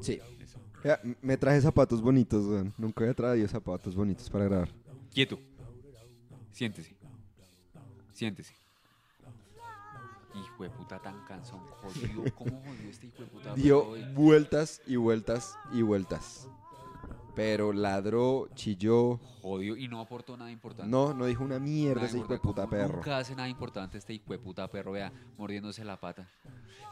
[0.00, 0.20] Sí.
[0.82, 2.72] Ya, me traje zapatos bonitos, weón.
[2.78, 4.68] Nunca había traído zapatos bonitos para grabar.
[5.12, 5.38] Quieto.
[6.52, 6.96] Siéntese.
[8.12, 8.54] Siéntese.
[10.34, 11.60] Hijo de puta tan cansón.
[11.82, 12.24] Jodido.
[12.34, 13.54] ¿Cómo jodió este hijo de puta?
[13.54, 14.04] Dio hoy?
[14.14, 16.48] vueltas y vueltas y vueltas.
[17.34, 19.18] Pero ladró, chilló.
[19.42, 20.90] Jodió y no aportó nada importante.
[20.90, 22.96] No, no dijo una mierda Nada ese hijo de puta perro.
[22.96, 26.28] Nunca hace nada importante este hijo de puta perro, vea, mordiéndose la pata.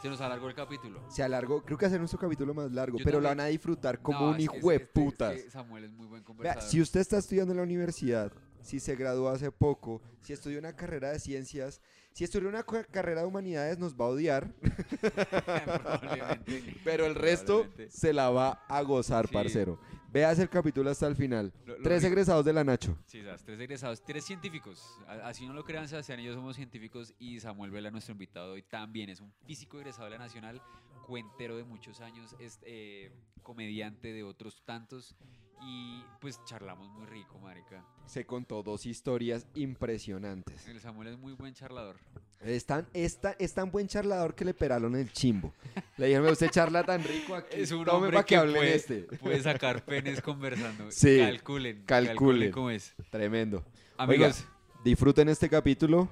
[0.01, 1.01] Se nos alargó el capítulo.
[1.09, 3.37] Se alargó, creo que hacer nuestro capítulo más largo, Yo pero lo también.
[3.37, 5.41] van a disfrutar como No, un hijo de es que- es que putas.
[5.51, 6.63] Samuel es muy buen Vea, conversador.
[6.63, 10.73] si usted está estudiando en la universidad, si se graduó hace poco, si estudió una
[10.75, 11.81] carrera de ciencias,
[12.13, 14.53] si estudió una carrera de humanidades, nos va a odiar,
[15.65, 16.75] Probablemente.
[16.83, 19.33] pero el resto se la va a gozar, Sí.
[19.33, 19.79] parcero.
[20.11, 21.53] Veas el capítulo hasta el final.
[21.65, 22.97] Lo- lo Tres egresados de la Nacho.
[23.05, 24.97] Sí, sabes, tres egresados, tres científicos.
[25.23, 28.63] Así no lo crean, Sebastián y yo somos científicos y Samuel Vela, nuestro invitado hoy,
[28.63, 30.61] también es un físico egresado de la Nacional,
[31.05, 33.11] cuentero de muchos años, es eh,
[33.43, 35.15] comediante de otros tantos
[35.61, 37.85] y pues charlamos muy rico, marica.
[38.07, 40.67] Se contó dos historias impresionantes.
[40.67, 41.97] El Samuel es muy buen charlador.
[42.41, 45.53] Es tan, es tan- es tan buen charlador que le peraron el chimbo.
[45.97, 47.57] Le dijeron, "Ve, usted charla tan rico aquí.
[47.59, 49.01] Es un tome hombre que, hable en puede, este.
[49.17, 50.85] puede sacar penes conversando.
[50.91, 52.51] Sí, calculen, calculen.
[52.51, 52.93] cómo es.
[53.09, 53.65] Tremendo.
[53.97, 54.45] Amigos,
[54.85, 56.07] Disfruten este capítulo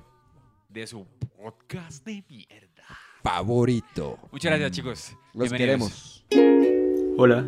[0.68, 2.84] de su podcast de mierda.
[3.24, 4.20] favorito.
[4.30, 5.14] Muchas gracias, chicos.
[5.34, 6.26] Los Bienvenidos.
[6.30, 7.16] queremos.
[7.18, 7.48] Hola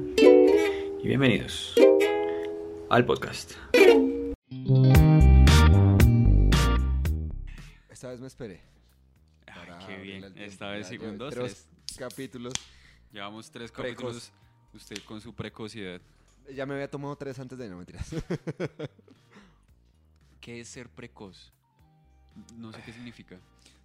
[1.04, 1.76] y bienvenidos
[2.90, 3.52] al podcast.
[7.90, 8.69] Esta vez me esperé.
[9.90, 10.34] Qué abrirle bien.
[10.34, 10.52] tiempo.
[10.52, 10.90] Esta vez
[11.32, 12.54] tres capítulos.
[13.12, 13.96] Llevamos tres Precoz.
[13.96, 14.32] capítulos.
[14.74, 16.02] Usted con su precocidad.
[16.54, 18.10] Ya me había tomado tres antes de no mentiras.
[20.42, 21.52] ¿Qué es ser precoz?
[22.58, 23.40] No sé qué significa.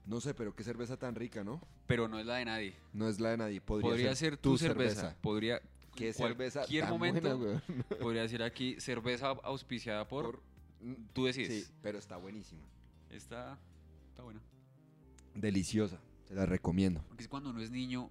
[0.07, 1.61] No sé, pero qué cerveza tan rica, ¿no?
[1.87, 2.75] Pero no es la de nadie.
[2.93, 3.61] No es la de nadie.
[3.61, 5.17] Podría, Podría, ser, tu cerveza.
[5.21, 5.61] Podría.
[5.97, 7.63] ¿Qué cerveza cualquier tan momento buena,
[8.01, 10.25] podría decir aquí cerveza auspiciada por.
[10.33, 10.43] Por-
[11.15, 11.65] Tú decides.
[11.67, 12.63] Sí, pero está buenísima.
[13.11, 13.59] Está.
[14.11, 14.41] Está buena.
[15.35, 15.99] Deliciosa.
[16.29, 17.03] Se la recomiendo.
[17.09, 18.11] Porque es cuando uno es niño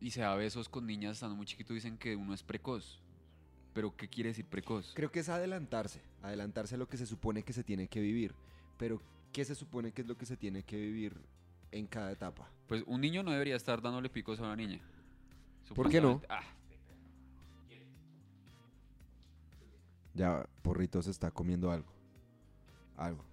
[0.00, 3.02] y se da besos con niñas estando muy chiquito, dicen que uno es precoz.
[3.72, 4.92] Pero, ¿qué quiere decir precoz?
[4.94, 6.00] Creo que es adelantarse.
[6.22, 8.34] Adelantarse a lo que se supone que se tiene que vivir.
[8.78, 9.00] Pero,
[9.32, 11.14] ¿qué se supone que es lo que se tiene que vivir
[11.70, 12.50] en cada etapa?
[12.66, 14.80] Pues un niño no debería estar dándole picos a una niña.
[15.74, 16.20] ¿Por qué no?
[16.28, 16.42] Ah,
[20.14, 21.92] Ya, Porrito se está comiendo algo.
[22.96, 23.24] Algo.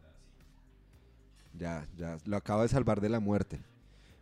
[1.57, 2.18] Ya, ya.
[2.25, 3.59] Lo acaba de salvar de la muerte.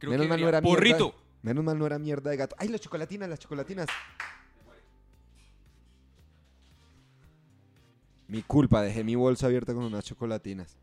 [0.06, 0.76] Creo Menos que mal no era mierda.
[0.76, 1.16] ¡Porrito!
[1.42, 2.56] Menos mal no era mierda de gato.
[2.60, 3.88] ¡Ay, las chocolatinas, las chocolatinas!
[8.28, 10.76] Mi culpa, dejé mi bolsa abierta con unas chocolatinas.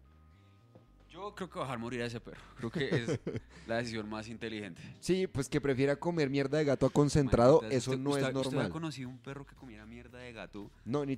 [1.11, 2.41] Yo creo que bajar morir a ese perro.
[2.57, 3.21] Creo que es
[3.67, 4.81] la decisión más inteligente.
[5.01, 8.35] Sí, pues que prefiera comer mierda de gato a concentrado, eso usted- no usted- es
[8.35, 8.71] ¿Usted ha normal.
[8.71, 11.17] conocido un perro que comiera mierda de gato No, ni,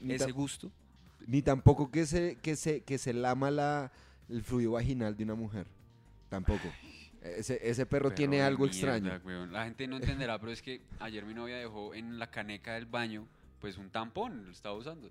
[0.00, 0.70] ni, ese gusto?
[1.26, 3.92] ni tampoco que se, que se, que se lama la,
[4.28, 5.66] el fluido vaginal de una mujer.
[6.30, 6.68] Tampoco.
[7.26, 9.20] Ese, ese perro, tiene algo mierda, extraño.
[9.24, 9.52] weón.
[9.52, 12.86] La gente no entenderá, pero es que ayer mi novia dejó en la caneca del
[12.86, 13.26] baño
[13.60, 15.10] pues un tampón, lo estaba usando.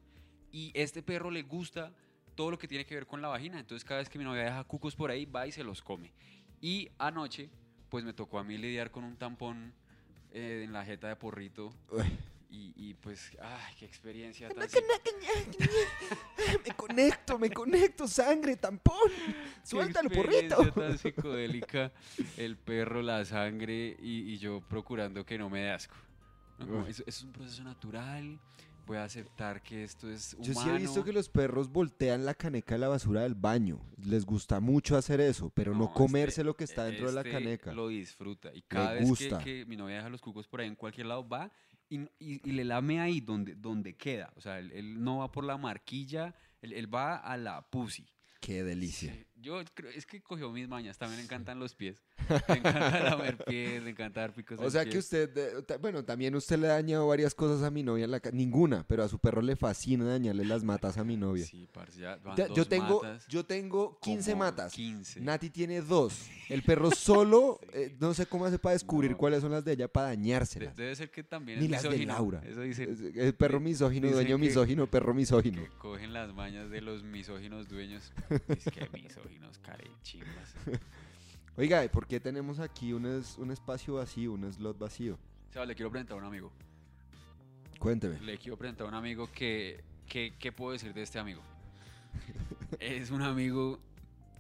[0.51, 1.91] Y este perro le gusta
[2.35, 3.59] todo lo que tiene que ver con la vagina.
[3.59, 6.13] Entonces cada vez que mi novia deja cucos por ahí, va y se los come.
[6.61, 7.49] Y anoche
[7.89, 9.73] pues me tocó a mí lidiar con un tampón
[10.31, 11.73] eh, en la jeta de porrito.
[11.91, 12.05] Uy.
[12.57, 14.65] Y, y, pues, ay, qué experiencia tan...
[16.65, 18.95] me conecto, me conecto, sangre, tampón.
[19.63, 20.61] Suéltalo, Qué porrito.
[20.63, 21.91] experiencia tan psicodélica,
[22.37, 25.95] el perro, la sangre y, y yo procurando que no me dé asco.
[26.59, 26.87] ¿no?
[26.87, 28.39] Es, es un proceso natural,
[28.85, 30.45] voy a aceptar que esto es humano.
[30.53, 33.81] Yo sí he visto que los perros voltean la caneca de la basura del baño.
[34.01, 37.21] Les gusta mucho hacer eso, pero no, este- comerse lo que está dentro de la
[37.21, 37.73] este caneca.
[37.73, 39.39] Lo disfruta y cada vez que- gusta.
[39.39, 41.51] Que, mi novia deja los cucos por ahí en cualquier lado va
[41.89, 44.31] y, y- y le lame ahí donde, donde queda.
[44.35, 48.05] O sea, él, él no va por la marquilla, él, él va a la pussy.
[48.39, 49.11] Qué delicia.
[49.13, 52.01] Sí, Yo creo, es que cogió mis mañas, también le encantan los pies.
[52.47, 55.29] Le encanta lamer pies, le encanta dar picos O sea que usted,
[55.79, 58.35] bueno, también usted le ha dañado varias cosas a mi novia en la casa.
[58.35, 61.45] Ninguna, pero a su perro le fascina dañarle las matas a mi novia.
[61.45, 64.73] Sí, parce, ya van Ya- dos yo tengo, matas, yo tengo 15 como matas.
[64.73, 65.21] 15.
[65.21, 66.27] Nati tiene dos.
[66.49, 69.17] El perro solo, eh, no sé cómo hace para descubrir No.
[69.17, 70.75] cuáles son las de ella para De- dañárselas.
[70.75, 72.13] debe ser que también Ni es las de misógino.
[72.13, 72.41] Laura.
[72.43, 72.83] Eso dice
[73.15, 75.61] El perro misógino, dueño misógino, perro misógino.
[75.61, 78.11] que cogen las mañas de los misóginos dueños.
[78.49, 78.81] Es que
[79.35, 80.55] misóginos, carechimbas.
[81.57, 85.17] Oiga, ¿y ¿por qué tenemos aquí un, es- un espacio vacío, un slot vacío?
[85.51, 86.51] Seba, le quiero presentar a un amigo.
[87.79, 88.19] Cuénteme.
[88.21, 91.41] Le quiero presentar a un amigo que, que- ¿Qué puedo decir de este amigo?
[92.79, 93.79] es un amigo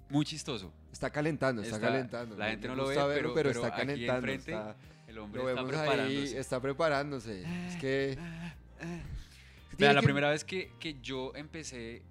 [0.09, 0.71] muy chistoso.
[0.91, 2.37] Está calentando, está, Está- calentando.
[2.37, 4.27] la gente no lo ve, pero- pero está aquí calentando.
[4.31, 4.75] enfrente- está-
[5.07, 6.39] El hombre Lo está vemos ahí, preparándose.
[6.39, 7.67] está preparándose.
[7.67, 8.17] Es que...
[9.77, 12.01] Vea, la que- primera vez que, que yo empecé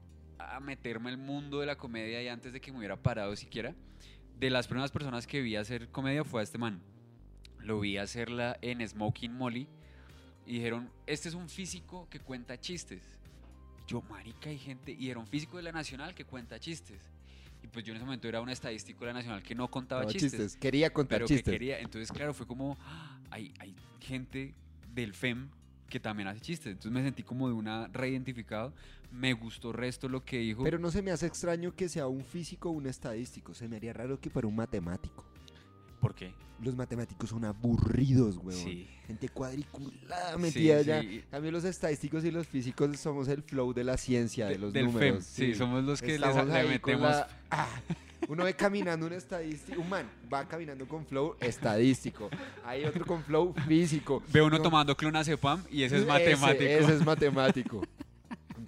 [0.44, 3.74] a meterme al mundo de la comedia y antes de que me hubiera parado siquiera,
[4.38, 6.80] de las primeras personas que vi hacer comedia fue a este man.
[7.60, 9.66] Lo vi hacerla en Smoking Molly
[10.46, 13.02] y dijeron, este es un físico que cuenta chistes.
[13.86, 17.00] Yo, marica, hay gente, y era un físico de la Nacional que cuenta chistes.
[17.62, 20.02] Y pues yo en ese momento era un estadístico de la Nacional que no contaba
[20.02, 21.44] No, chistes Quería contar pero chistes.
[21.44, 21.78] que quería.
[21.80, 24.54] Entonces, claro, fue como, "Ah, hay, hay gente
[24.92, 25.48] del FEM
[25.88, 26.72] que también hace chistes.
[26.72, 28.74] Entonces me sentí como de una reidentificado.
[29.14, 30.64] Me gustó resto lo que dijo.
[30.64, 33.54] Pero no se me hace extraño que sea un físico o un estadístico.
[33.54, 35.24] Se me haría raro que fuera un matemático.
[36.00, 36.34] ¿Por qué?
[36.62, 38.58] Los matemáticos son aburridos, weón.
[38.60, 38.88] Sí.
[39.06, 40.90] Gente cuadriculada metida sí.
[40.90, 41.24] allá.
[41.30, 44.72] Cambio, los estadísticos y los físicos somos el flow de la ciencia, de, De- los
[44.72, 45.24] del números.
[45.24, 45.52] FEM.
[45.52, 47.02] Sí, somos los que les- le metemos.
[47.10, 47.68] la- Ah,
[48.28, 52.30] uno ve caminando un estadístico, un man va caminando con flow estadístico.
[52.64, 54.22] Hay otro con flow físico.
[54.32, 56.64] Ve uno No, tomando clonazepam y ese es matemático.
[56.64, 57.82] Ese, es matemático.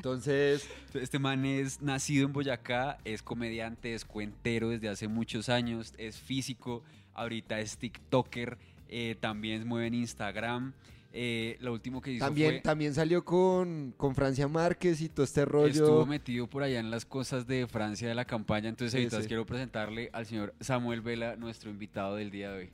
[0.07, 5.93] Entonces, Este man es nacido en Boyacá, es comediante, es cuentero desde hace muchos años,
[5.99, 8.57] es físico, ahorita es TikToker,
[8.89, 10.75] eh, también mueve en Instagram.
[11.13, 12.61] Eh, lo último que hizo también, fue...
[12.61, 15.67] también salió con, con Francia Márquez y todo este rollo.
[15.67, 19.23] Estuvo metido por allá en las cosas de Francia de la campaña, entonces Sí, ahorita
[19.23, 19.27] sí.
[19.27, 22.71] quiero presentarle al señor Samuel Vela, nuestro invitado del día de hoy.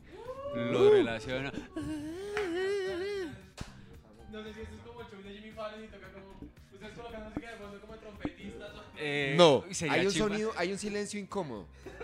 [0.54, 1.50] Lo relaciona.
[4.30, 6.31] No sé si esto es como el show de Jimmy Fallon y toca como.
[6.82, 8.74] Ustedes colocan música de fondo como trompetistas.
[8.74, 8.82] ¿no?
[8.98, 10.28] Eh, no, sería hay un chimba.
[10.28, 11.66] sonido, hay un silencio incómodo.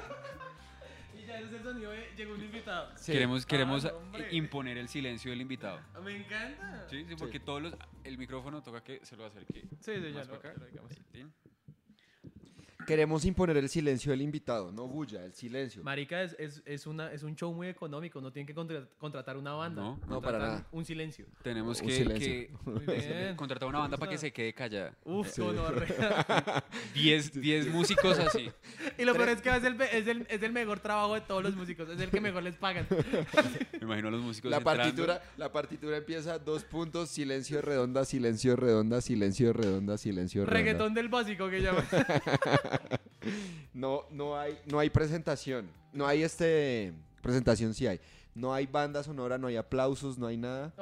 [1.18, 2.08] Y ya ese es el sonido de.
[2.16, 2.90] Llegó un invitado.
[2.96, 3.12] Sí.
[3.12, 4.28] Queremos, queremos Ah, no, hombre.
[4.30, 5.80] imponer el silencio del invitado.
[5.94, 6.86] Ah, Me encanta.
[6.88, 7.74] Sí, sí, porque todos los.
[8.04, 9.62] El micrófono toca que se lo acerque.
[9.80, 10.54] Sí, sí, ya lo, acá.
[10.56, 10.92] lo digamos.
[12.88, 15.82] Queremos imponer el silencio del invitado, no bulla, el silencio.
[15.84, 18.18] Marica, es, es, es, una, es un show muy económico.
[18.20, 19.82] No tienen que contra- contratar una banda.
[19.82, 20.66] No, no, para nada.
[20.72, 21.26] Un silencio.
[21.42, 22.50] Tenemos Un que,
[22.86, 23.36] bien.
[23.36, 24.94] contratar una banda para que se quede callada.
[25.04, 25.42] Uf, Sí.
[25.42, 26.64] gonorrea.
[26.94, 28.50] 10 10 músicos así.
[28.96, 31.42] Y lo peor es que es el, es, el, es el mejor trabajo de todos
[31.42, 31.88] los músicos.
[31.90, 32.86] Es el que mejor les pagan.
[33.72, 34.82] Me imagino a los músicos La entrando.
[34.82, 40.58] partitura, la partitura empieza dos puntos, silencio redonda, silencio redonda, silencio redonda, silencio redonda.
[40.58, 41.84] Reggaetón del básico que llaman.
[43.74, 45.68] No, no hay, no hay presentación.
[45.92, 46.92] No hay este
[47.22, 48.00] presentación sí hay.
[48.34, 50.72] No hay banda sonora, no hay aplausos, no hay nada.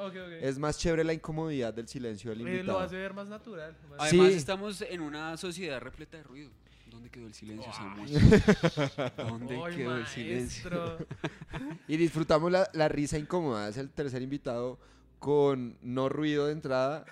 [0.41, 2.79] Es más chévere la incomodidad del silencio del Eh, invitado.
[2.79, 3.75] lo hace ver más natural.
[3.89, 4.33] más- Además, Sí.
[4.37, 6.51] estamos en una sociedad repleta de ruido.
[6.91, 8.07] ¿Dónde quedó el silencio, Samuel?
[9.17, 10.97] ¿Dónde quedó el silencio?
[11.87, 13.69] Y disfrutamos la, la risa incómoda.
[13.69, 14.79] Es el tercer invitado
[15.19, 17.05] con no ruido de entrada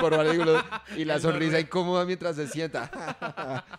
[0.00, 0.64] por varios
[0.96, 2.90] y la sonrisa incómoda mientras se sienta.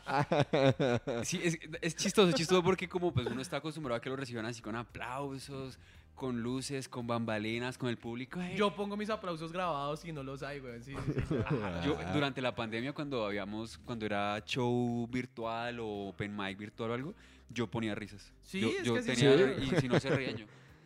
[1.23, 4.15] Sí, es, es chistoso, es chistoso porque como pues uno está acostumbrado a que lo
[4.15, 5.79] reciban así con aplausos,
[6.13, 8.39] con luces, con bambalinas, con el público.
[8.41, 8.55] "Hey".
[8.57, 10.81] Yo pongo mis aplausos grabados y no los hay, güey.
[10.81, 11.35] Sí, sí, sí.
[11.85, 16.93] Yo, durante la pandemia, cuando habíamos, cuando era show virtual o open mic virtual o
[16.93, 17.15] algo,
[17.49, 18.31] yo ponía risas.
[18.41, 20.45] Sí, yo, es yo que sí tenía, y si no se reían yo.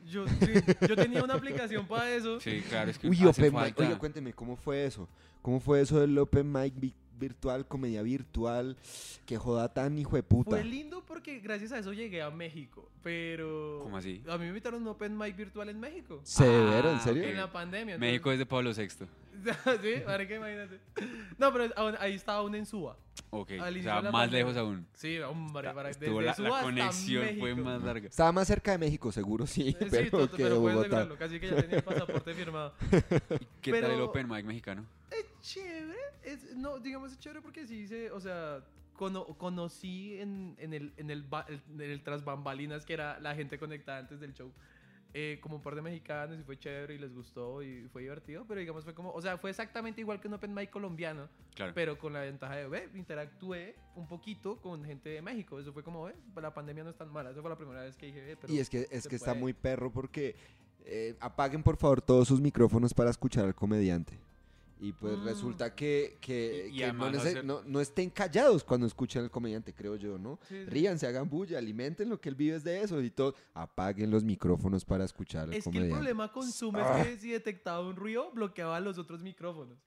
[0.09, 0.35] Yo, sí,
[0.87, 2.39] yo tenía una aplicación para eso.
[2.39, 3.79] Sí, claro, es que Uy, hace Open Mic.
[3.79, 5.07] Oye, cuénteme, ¿cómo fue eso?
[5.41, 6.73] ¿Cómo fue eso del Open Mic
[7.19, 8.77] virtual, comedia virtual?
[9.25, 10.51] Que joda tan hijo de puta.
[10.51, 12.89] Fue lindo porque gracias a eso llegué a México.
[13.03, 13.79] Pero.
[13.83, 14.23] ¿Cómo así?
[14.27, 16.19] A mí me invitaron a un Open Mic virtual en México.
[16.23, 16.89] ¿Severo?
[16.91, 17.23] ¿En Ah, serio?
[17.23, 17.29] ok.
[17.29, 17.95] En la pandemia.
[17.95, 18.87] entonces- México es de Pablo VI.
[19.81, 20.79] sí, para que imagínate.
[21.37, 22.97] No, pero aún- ahí estaba aún en Suba.
[23.31, 24.39] Ok, Al o sea, más pandemia.
[24.39, 24.85] lejos aún.
[24.93, 28.07] Sí, hombre, para desde la, la conexión fue más larga.
[28.07, 30.79] Estaba más cerca de México, seguro sí, Eh, pero sí, to- que pero puedes Bogotá.
[31.03, 32.73] asegurarlo, casi que ya tenía el pasaporte firmado.
[33.61, 34.85] ¿Qué tal el Pero- open mic mexicano?
[35.11, 38.63] Es chévere, es, no, digamos es chévere porque sí se, o sea,
[38.93, 43.57] cono- conocí en, en el, en el, en el tras bambalinas que era la gente
[43.57, 44.51] conectada antes del show.
[45.15, 48.45] eh, como un par de mexicanos y fue chévere y les gustó y fue divertido,
[48.47, 51.71] pero digamos fue como, o sea, fue exactamente igual que un open mic colombiano, Claro.
[51.73, 55.81] pero con la ventaja de, ve, interactué un poquito con gente de México, eso fue
[55.81, 58.21] como, ve, la pandemia no es tan mala, esa fue la primera vez que dije,
[58.21, 60.35] ve, pero Y es que, es que está muy perro porque
[60.85, 64.19] eh, apaguen por favor todos sus micrófonos para escuchar al comediante.
[64.81, 65.25] Y pues Mm.
[65.25, 68.87] resulta que, que, Y- y que no, además nece- hacer- no- no estén callados cuando
[68.87, 70.39] escuchan al comediante, creo yo, ¿no?
[70.47, 70.65] Sí, sí.
[70.65, 73.35] Ríanse, hagan bulla, alimenten lo que él vive es de eso y todo.
[73.53, 75.93] Apaguen los micrófonos para escuchar al Es que el comediante.
[75.95, 77.01] problema con Zoom Ah.
[77.01, 79.77] es que si detectaba un ruido, bloqueaba los otros micrófonos.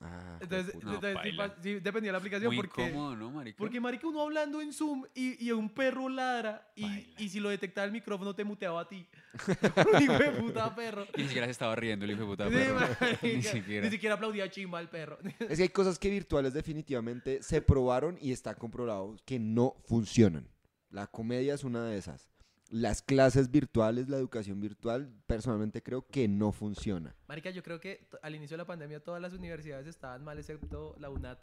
[0.00, 0.74] Ah, Entonces.
[0.84, 1.30] No, entonces sí,
[1.62, 3.56] sí, dependía de la aplicación Muy porque, incómodo, ¿no, marica?
[3.58, 6.86] porque marica uno hablando en Zoom y, y un perro ladra y,
[7.18, 9.04] y si lo detectaba el micrófono te muteaba a ti.
[9.96, 11.04] un hijo de puta perro.
[11.16, 12.74] Y ni siquiera se estaba riendo el hijo de puta Sí, perro.
[12.76, 13.84] marica, Ni siquiera.
[13.86, 15.18] Ni siquiera aplaudía chimba al perro.
[15.40, 20.46] Es que hay cosas que virtuales definitivamente se probaron y está comprobado que no funcionan.
[20.90, 22.28] La comedia es una de esas.
[22.70, 27.14] Las clases virtuales, la educación virtual, personalmente creo que no funciona.
[27.26, 30.94] Marica, yo creo que al inicio de la pandemia todas las universidades estaban mal, excepto
[30.98, 31.38] la UNAT.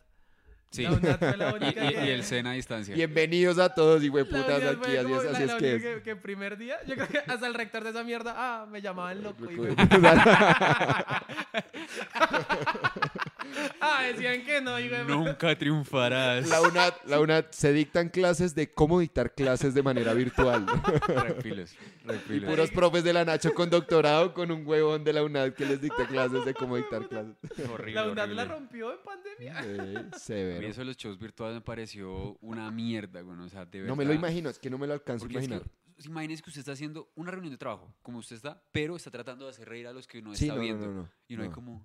[0.71, 0.83] Sí.
[0.83, 2.95] La UNAT fue la Y, única y- que- y el SENA a distancia.
[2.95, 5.89] Bienvenidos a todos, y La putas aquí, así es, la- así la es que única
[5.89, 5.95] es.
[5.97, 8.81] que, que primer día, yo creo que hasta el rector de esa mierda, ah, me
[8.81, 9.45] llamaban loco.
[13.53, 16.47] y ah, decían que no, hijo de Nunca triunfarás.
[16.49, 20.65] La UNAT, la UNAT, se dictan clases de cómo dictar clases de manera virtual.
[21.07, 22.49] Repiles, repiles.
[22.49, 25.81] Puros profes de la Nacho con doctorado con un huevón de la UNAD que les
[25.81, 27.35] dicta clases de cómo dictar clases.
[27.71, 29.59] Horrible, La UNAT la rompió en pandemia.
[29.59, 30.67] A mí severo.
[30.67, 33.39] eso de los shows virtuales me pareció una mierda, güey.
[33.39, 33.89] O sea, de verdad.
[33.89, 35.71] No me lo imagino, es que no me lo alcanzo a Porque es que, imaginar.
[36.05, 39.45] imagínese que usted está haciendo una reunión de trabajo, como usted está, pero está tratando
[39.45, 40.85] de hacer reír a los que uno Sí, está no, viendo.
[40.87, 41.81] no, no, y no, hay como...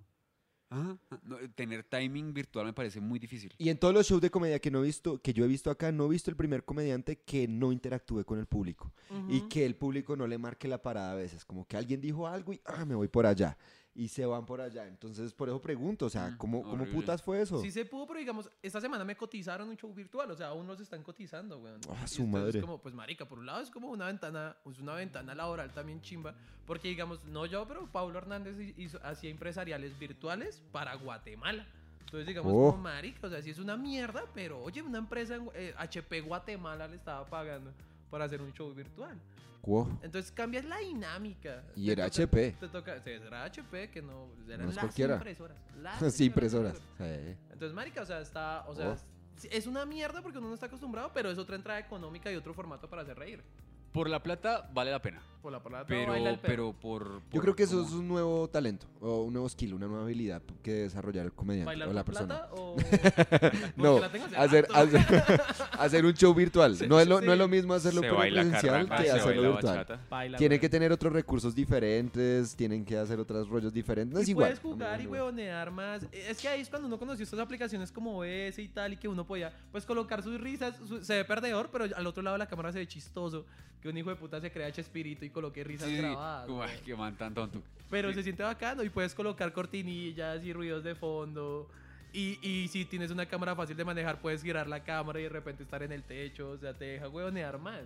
[0.71, 3.53] no, tener timing virtual me parece muy difícil.
[3.57, 5.69] Y en todos los shows de comedia que no he visto, que yo he visto
[5.69, 8.93] acá, no he visto el primer comediante que no interactúe con el público
[9.29, 9.49] y Ujú.
[9.49, 12.53] que el público no le marque la parada a veces, como que alguien dijo algo
[12.53, 13.57] y ah, me voy por allá
[13.93, 14.87] y se van por allá.
[14.87, 17.59] Entonces, por eso pregunto, o sea, Mm, ¿cómo, cómo putas fue eso?
[17.61, 20.65] Sí se pudo, pero digamos, esta semana me cotizaron un show virtual, o sea, aún
[20.65, 21.81] nos están cotizando, weón.
[21.89, 22.59] Ah, su madre.
[22.59, 25.71] Es como, pues marica, por un lado es como una ventana, es una ventana laboral
[25.73, 26.33] también chimba,
[26.65, 31.65] porque digamos, no yo, pero Pablo Hernández hi- hizo, hacía empresariales virtuales para Guatemala.
[32.05, 32.71] Entonces digamos, Oh.
[32.71, 36.21] como marica, o sea, sí es una mierda, pero oye, una empresa, en, eh, HP
[36.21, 37.71] Guatemala le estaba pagando
[38.09, 39.17] para hacer un show virtual.
[39.63, 39.99] Wow.
[40.01, 41.63] Entonces cambias la dinámica.
[41.75, 42.51] Y Te era toca- HP.
[42.59, 45.15] Te toca, era HP, que no, eran No las cualquiera.
[45.15, 45.57] impresoras.
[45.81, 46.77] las Sí, impresoras.
[46.97, 47.03] Sí.
[47.51, 49.47] entonces, marica, o sea, está, o sea, Oh.
[49.51, 52.53] es una mierda porque uno no está acostumbrado, pero es otra entrada económica y otro
[52.53, 53.43] formato para hacer reír.
[53.91, 57.19] Por la plata vale la pena, Por la palabra pero, baila el pero por, Yo
[57.31, 60.41] por creo que eso es un nuevo talento, o un nuevo skill, una nueva habilidad
[60.61, 62.27] que desarrollar el comediante ¿Bailar o la persona.
[62.27, 62.75] plata o...?
[63.75, 63.97] No,
[64.37, 65.07] hacer, hacer,
[65.79, 66.75] hacer un show virtual.
[66.75, 67.25] Sí, no, es lo, sí.
[67.25, 69.99] no es lo mismo hacerlo presencial que se hacerlo virtual.
[70.09, 74.13] Baila, Tienen que tener otros recursos diferentes, tienen que hacer otros rollos diferentes.
[74.13, 74.47] No es y igual.
[74.49, 76.05] puedes jugar y No, huevonear más.
[76.11, 79.07] Es que ahí es cuando uno conoció estas aplicaciones como OBS y tal, y que
[79.07, 80.75] uno podía pues colocar sus risas.
[80.87, 83.45] su- se ve perdedor, pero al otro lado de la cámara se ve chistoso.
[83.81, 86.49] Que un hijo de puta se crea Chespirito y coloque risas Sí, grabadas.
[86.69, 87.61] ay, qué man tan tonto.
[87.89, 88.15] Pero Sí.
[88.15, 91.69] se siente bacano y puedes colocar cortinillas y ruidos de fondo.
[92.13, 95.29] Y, y si tienes una cámara fácil de manejar, puedes girar la cámara y de
[95.29, 96.51] repente estar en el techo.
[96.51, 97.83] O sea, te deja huevonear más.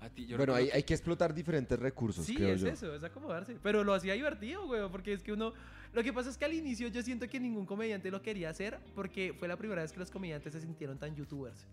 [0.00, 2.68] A ti, yo Bueno, hay, hay que explotar diferentes recursos, Sí, creo es yo.
[2.68, 3.56] eso, es acomodarse.
[3.62, 5.52] Pero lo hacía divertido, güey, porque es que uno...
[5.94, 8.78] Lo que pasa es que al inicio yo siento que ningún comediante lo quería hacer
[8.94, 11.64] porque fue la primera vez que los comediantes se sintieron tan youtubers.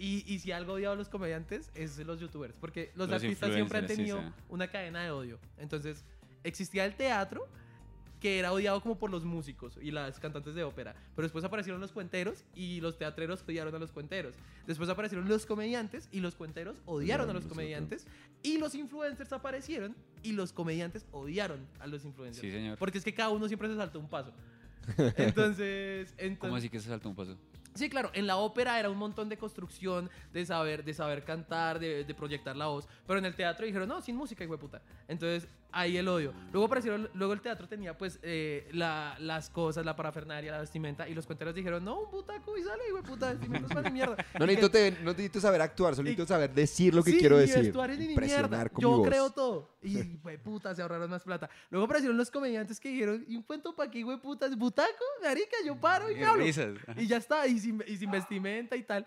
[0.00, 3.52] Y, y si algo odiado a los comediantes es los youtubers, porque los, Los artistas
[3.52, 4.44] siempre han influencers, sí, tenido sí.
[4.48, 5.38] una cadena de odio.
[5.58, 6.06] Entonces,
[6.42, 7.46] existía el teatro
[8.18, 11.82] que era odiado como por los músicos y las cantantes de ópera, pero después aparecieron
[11.82, 14.36] los cuenteros y los teatreros odiaron a los cuenteros.
[14.66, 18.06] Después aparecieron los comediantes y los cuenteros odiaron a los comediantes
[18.42, 22.40] y los influencers aparecieron y los comediantes odiaron a los influencers.
[22.40, 22.78] Sí, señor.
[22.78, 24.32] Porque es que cada uno siempre se saltó un paso.
[25.16, 27.36] Entonces, entonces ¿Cómo así que se saltó un paso?
[27.74, 31.78] Sí, claro, en la ópera era un montón de construcción, de saber, de saber cantar,
[31.78, 32.88] de, de proyectar la voz.
[33.06, 34.82] Pero en el teatro dijeron, no, sin música, hijo de puta.
[35.06, 36.32] Entonces, ahí el odio.
[36.52, 41.08] Luego aparecieron, luego el teatro tenía pues eh, la- las cosas, la parafernalia, la vestimenta.
[41.08, 44.16] Y los cuenteros dijeron, no, un butaco y sale, hijo de puta, vestimentas para mierda.
[44.38, 47.18] No necesito, te- no necesito saber actuar, solo Y- necesito saber decir lo que Sí,
[47.18, 47.62] quiero ni decir.
[47.64, 48.68] vestuario ni Impresionar mierda.
[48.70, 49.08] con Yo mi voz.
[49.08, 49.78] creo todo.
[49.82, 51.48] Y, güey, puta, se ahorraron más plata.
[51.70, 54.54] Luego aparecieron los comediantes que dijeron, ¿y un cuento para qué, güey, putas?
[54.56, 55.04] ¿Butaco?
[55.22, 56.44] Marica, yo paro y me hablo.
[56.44, 56.74] risas.
[56.96, 59.06] Y ya está, y sin, y sin vestimenta y tal.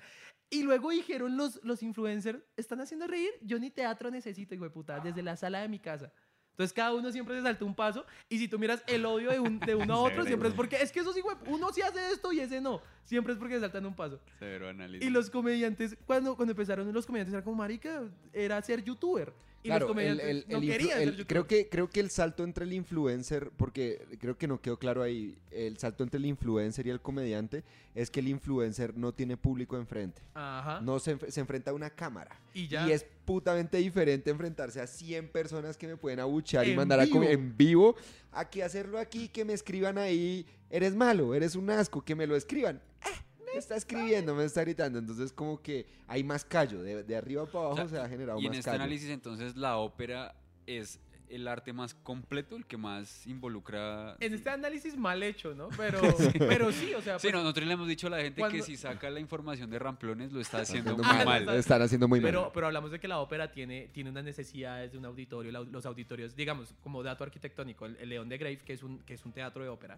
[0.49, 3.31] Y luego dijeron los, los influencers, ¿están haciendo reír?
[3.41, 6.11] Yo ni teatro necesito, hijo de puta, desde la sala de mi casa.
[6.53, 9.39] Entonces cada uno siempre se saltó un paso y si tú miras el odio de,
[9.39, 11.81] un, de uno a otro, siempre es porque, es que esos hijo de- uno sí
[11.81, 12.79] hace esto y ese no.
[13.03, 14.19] Siempre es porque se saltan un paso.
[14.39, 15.07] Severo análisis.
[15.07, 19.33] Y los comediantes, cuando, cuando empezaron los comediantes, era como, marica, era ser youtuber.
[19.63, 21.27] Y Claro, los comediantes el- el- no el influ- querían el- ser youtubers.
[21.29, 25.01] creo, que, creo que el salto entre el influencer, porque creo que no quedó claro
[25.01, 27.63] ahí, el salto entre el influencer y el comediante
[27.95, 30.21] es que el influencer no tiene público enfrente.
[30.33, 30.81] Ajá.
[30.81, 32.37] No se, enf- se enfrenta a una cámara.
[32.53, 32.87] y ya.
[32.87, 37.07] Y es putamente diferente enfrentarse a 100 personas que me pueden abuchear y mandar a
[37.07, 37.41] comer vivo.
[37.41, 37.95] en vivo,
[38.33, 42.27] a que hacerlo aquí, que me escriban ahí, eres malo, eres un asco, que me
[42.27, 42.79] lo escriban.
[43.01, 43.23] Ah,
[43.57, 44.99] está escribiendo, me está gritando.
[44.99, 48.09] Entonces como que hay más callo, de, de arriba para abajo O sea, se ha
[48.09, 48.83] generado Y en más este callo.
[48.83, 54.15] análisis, entonces, la ópera es el arte más completo, el que más involucra.
[54.19, 55.69] En este análisis mal hecho, ¿no?
[55.75, 55.99] Pero
[56.37, 58.41] pero sí, o sea, Sí, pues, no, nosotros le hemos dicho a la gente que
[58.41, 61.55] cuando- si saca la información de ramplones lo está haciendo haciendo muy mal, mal.
[61.57, 62.51] Están haciendo muy Pero, mal.
[62.53, 65.51] pero hablamos de que la ópera tiene, tiene unas necesidades de un auditorio.
[65.51, 68.99] la- los auditorios, digamos, como dato arquitectónico, el, el León de Grave, que es, un,
[68.99, 69.97] que es un teatro de ópera,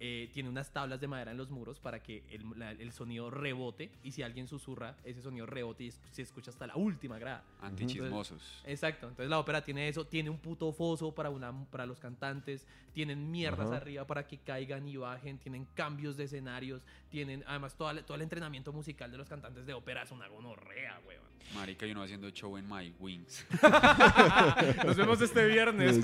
[0.00, 3.30] eh, tiene unas tablas de madera en los muros para que el, la- el sonido
[3.30, 7.18] rebote y si alguien susurra, ese sonido rebote y es- se escucha hasta la última
[7.18, 7.44] grada.
[7.60, 8.62] Antichismosos.
[8.66, 12.66] Exacto, entonces la ópera tiene eso, tiene un puto foso para, una, para los cantantes,
[12.92, 13.76] tienen mierdas Ajá.
[13.76, 18.16] arriba para que caigan y bajen, tienen cambios de escenarios, tienen además toda la- todo
[18.16, 21.33] el entrenamiento musical de los cantantes de ópera es una gonorrea, weón.
[21.52, 23.44] Marica, yo no haciendo show en My Wings.
[24.84, 26.00] Nos vemos este viernes.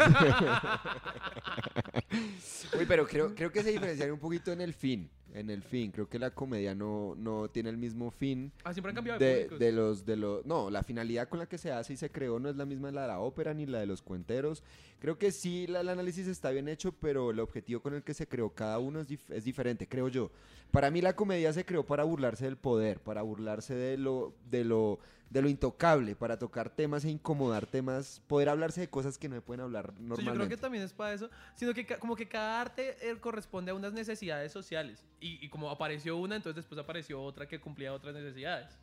[2.79, 5.11] Uy, pero creo, creo que se diferenciaría un poquito en el fin.
[5.35, 8.91] En el fin, creo que la comedia no, no tiene el mismo fin ah, siempre
[8.91, 11.71] han cambiado de, de, de los de los no la finalidad con la que se
[11.71, 13.87] hace y se creó no es la misma la de la ópera ni la de
[13.87, 14.63] los cuenteros.
[14.99, 18.13] Creo que sí la- el análisis está bien hecho pero el objetivo con el que
[18.15, 20.31] se creó cada uno es, dif- es diferente creo yo.
[20.73, 24.65] Para mí la comedia se creó para burlarse del poder para burlarse de lo de
[24.65, 24.99] lo
[25.31, 29.37] de lo intocable para tocar temas e incomodar temas poder hablarse de cosas que no
[29.37, 32.17] se pueden hablar Sí, normalmente yo creo que también es para eso, sino que como
[32.17, 36.57] que cada arte eh, corresponde a unas necesidades sociales y, y como apareció una, entonces
[36.57, 38.79] después apareció otra que cumplía otras necesidades.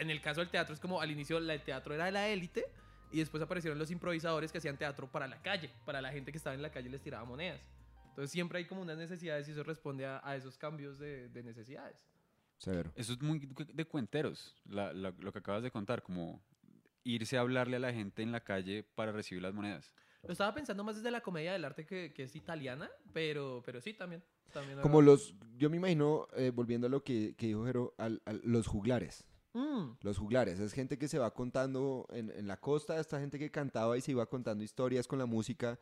[0.00, 2.28] En el caso del teatro es como al inicio la- el teatro era de la
[2.28, 2.64] élite
[3.10, 6.38] y después aparecieron los improvisadores que hacían teatro para la calle, para la gente que
[6.38, 7.60] estaba en la calle y les tiraba monedas.
[8.08, 11.42] Entonces siempre hay como unas necesidades y eso responde a, a esos cambios de, de
[11.42, 12.06] necesidades.
[12.58, 12.92] Severo.
[12.94, 16.40] Eso es muy de de cuenteros, la- la- lo que acabas de contar, como
[17.04, 19.94] irse a hablarle a la gente en la calle para recibir las monedas.
[20.22, 23.80] Lo estaba pensando más desde la comedia del arte que, que es italiana, pero, pero
[23.80, 24.22] sí, también.
[24.52, 28.20] También como los yo me imagino eh, volviendo a lo que, que dijo Jero al-
[28.24, 32.56] al- los juglares Mm, Los juglares, es gente que se va contando en, en la
[32.58, 35.78] costa, esta gente que cantaba y se iba contando historias con la música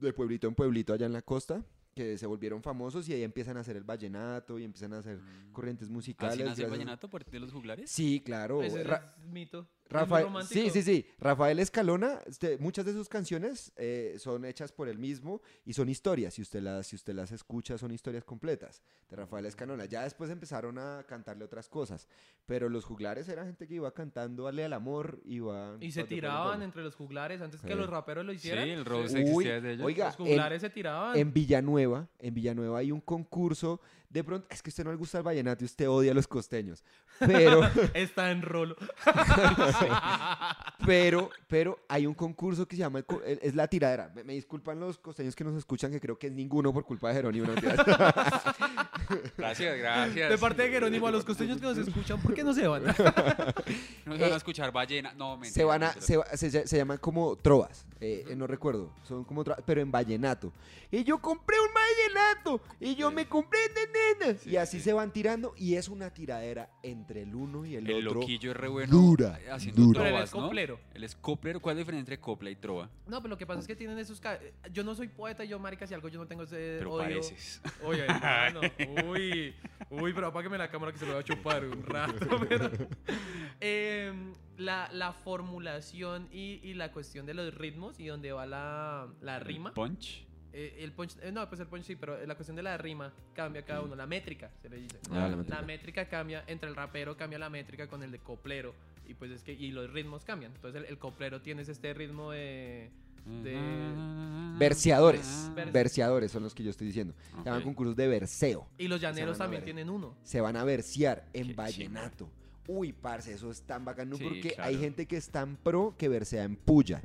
[0.00, 3.56] de pueblito en pueblito allá en la costa, que se volvieron famosos y ahí empiezan
[3.56, 5.20] a hacer el vallenato y empiezan a hacer
[5.52, 6.34] corrientes musicales.
[6.34, 7.88] ¿Así nace el vallenato por de los juglares?
[7.92, 8.60] Sí, claro.
[8.60, 8.88] ese es
[9.30, 9.68] mito.
[9.90, 11.06] Rafael, sí, sí, sí.
[11.18, 15.88] Rafael Escalona, este, muchas de sus canciones eh, son hechas por él mismo y son
[15.88, 16.34] historias.
[16.34, 19.86] Si usted las, si usted las escucha, son historias completas de Rafael Escalona.
[19.86, 22.06] Ya después empezaron a cantarle otras cosas,
[22.50, 26.62] pero los juglares eran gente que iba cantando Ale al amor, iba Y se tiraban
[26.62, 27.74] entre los juglares antes que Sí.
[27.78, 28.68] los raperos lo Sí, hicieran.
[28.68, 29.86] el roast Uy, existía desde ellos.
[29.86, 31.16] oiga, los juglares se tiraban.
[31.16, 33.80] En Villanueva, en Villanueva hay un concurso.
[34.08, 36.14] De pronto, es que a usted no le gusta el vallenato y usted odia a
[36.14, 36.82] los costeños.
[37.20, 37.60] Pero,
[37.94, 38.74] Está en rolo.
[40.84, 44.10] pero, pero hay un concurso que se llama, el el- es la tiradera.
[44.14, 47.08] Me, me disculpan los costeños que nos escuchan, que creo que es ninguno por culpa
[47.10, 47.46] de Jerónimo.
[49.36, 50.30] Gracias, gracias.
[50.30, 52.82] De parte de Jerónimo, a los costeños que nos escuchan, ¿por no se van?
[54.06, 55.12] No se van Eh, a escuchar ballena.
[55.14, 58.46] No, mentira, se van a, se, va- se, se llaman como trovas, eh, eh, no
[58.46, 60.52] recuerdo, son como trovas, pero en vallenato.
[60.90, 63.14] Y yo compré un vallenato, y yo Sí.
[63.14, 64.38] me compré, de nena.
[64.38, 64.84] Sí, y así sí.
[64.84, 68.20] se van tirando, y es una tiradera entre el uno y el, El otro.
[68.20, 70.02] loquillo es re bueno dura, haciendo dura.
[70.02, 70.48] Pero él es trovas, ¿no?
[70.48, 70.80] coplero.
[70.94, 71.60] Él es coplero.
[71.60, 72.88] ¿Cuál es la diferencia entre copla y trova?
[73.06, 74.20] No, pero lo que pasa es que tienen esos...
[74.20, 74.40] ca-
[74.72, 77.02] Yo no soy poeta, yo, marica, si algo yo no tengo ese Pero odio.
[77.04, 77.60] pareces.
[77.84, 78.60] Oye, hermano,
[79.06, 79.54] uy,
[79.90, 82.29] uy, pero apágueme la cámara que se lo voy a chupar un rato.
[82.48, 82.70] Pero-
[83.60, 89.06] Em, la, la formulación y, y la cuestión de los ritmos y donde va la,
[89.20, 89.74] la rima.
[89.74, 90.26] Punch.
[90.52, 93.12] Eh, el punch, eh, no, pues el punch sí, pero la cuestión de la rima
[93.34, 93.94] cambia cada uno.
[93.94, 94.98] La métrica, se le dice.
[95.10, 95.62] Ah, la la, métrica.
[95.62, 98.74] métrica cambia, entre el rapero cambia la métrica con el de coplero.
[99.06, 100.52] Y pues es que, y los ritmos cambian.
[100.54, 102.90] Entonces el, el coplero tienes este ritmo de...
[103.24, 107.14] de- Verseadores, Vers- verseadores son los que yo estoy diciendo.
[107.38, 107.64] Se llaman Ok.
[107.64, 108.66] concursos de verseo.
[108.76, 109.64] Y los llaneros van también ver.
[109.64, 110.14] tienen uno.
[110.22, 112.28] Se van a versear en Qué vallenato.
[112.68, 114.68] Uy, parce, eso es tan bacano Sí, porque claro.
[114.68, 117.02] hay gente que es tan pro que versea en puya.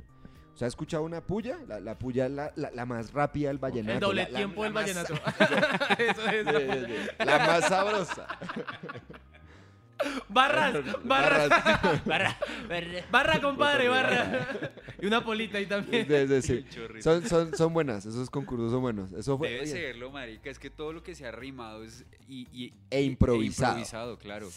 [0.54, 1.58] ¿O sea, has escuchado una puya?
[1.66, 3.94] La, la puya es la, la- la más rápida del vallenato.
[3.94, 5.14] El doble tiempo la del más vallenato.
[5.98, 7.16] Eso es.
[7.26, 8.26] La más sabrosa.
[10.28, 11.48] Barras, barras.
[12.04, 12.36] Barras.
[13.10, 14.48] Barra, compadre, barra.
[15.00, 16.06] Y una polita ahí también.
[16.08, 17.02] Sí, sí, sí.
[17.02, 19.12] Son, son, son buenas, esos concursos son buenos.
[19.12, 20.48] Eso fue, Debe oye, serlo, marica.
[20.50, 23.72] Es que todo lo que se ha rimado es y, y- E improvisado.
[23.72, 24.48] improvisado, claro.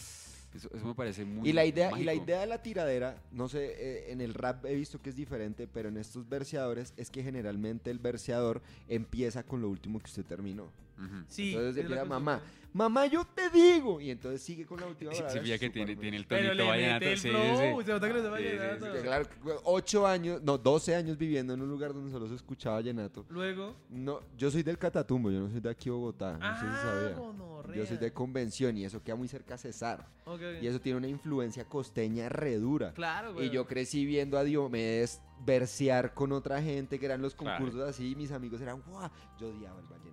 [0.54, 3.48] Eso, eso me parece muy Y la idea, y la idea de la tiradera, no
[3.48, 7.10] sé, eh, en el rap he visto que es diferente, pero en estos verseadores es
[7.10, 10.64] que generalmente el verseador empieza con lo último que usted terminó.
[10.98, 11.24] Ujú.
[11.28, 11.50] Sí.
[11.54, 12.40] entonces empieza mamá.
[12.72, 14.00] Mamá, yo te digo.
[14.00, 15.40] Y entonces sigue con la última Sí, palabra.
[15.40, 17.04] sí, fija que tiene, tiene el tonito le vallenato.
[17.06, 17.42] el sí, flow,
[17.80, 17.84] sí.
[17.86, 18.96] se nota que le está Sí, sí, sí, vallenato.
[18.96, 19.02] sí.
[19.02, 19.26] Claro,
[19.64, 23.24] ocho años, no, 12 años viviendo en un lugar donde solo se escuchaba vallenato.
[23.28, 23.74] Luego.
[23.88, 26.82] No, yo soy del Catatumbo, yo no soy de aquí Bogotá, no sé si Ah,
[26.82, 27.16] sabía.
[27.16, 27.76] gonorrea.
[27.76, 30.06] Yo soy de convención y eso queda muy cerca a Cesar.
[30.62, 32.92] Y eso tiene una influencia costeña re dura.
[32.94, 33.46] Claro, güey.
[33.46, 37.56] Y yo crecí viendo a Diomedes versear con otra gente, que eran los Claro.
[37.64, 39.10] concursos así, y mis amigos eran, ¡guau!
[39.38, 40.09] Yo odiaba el vallenato.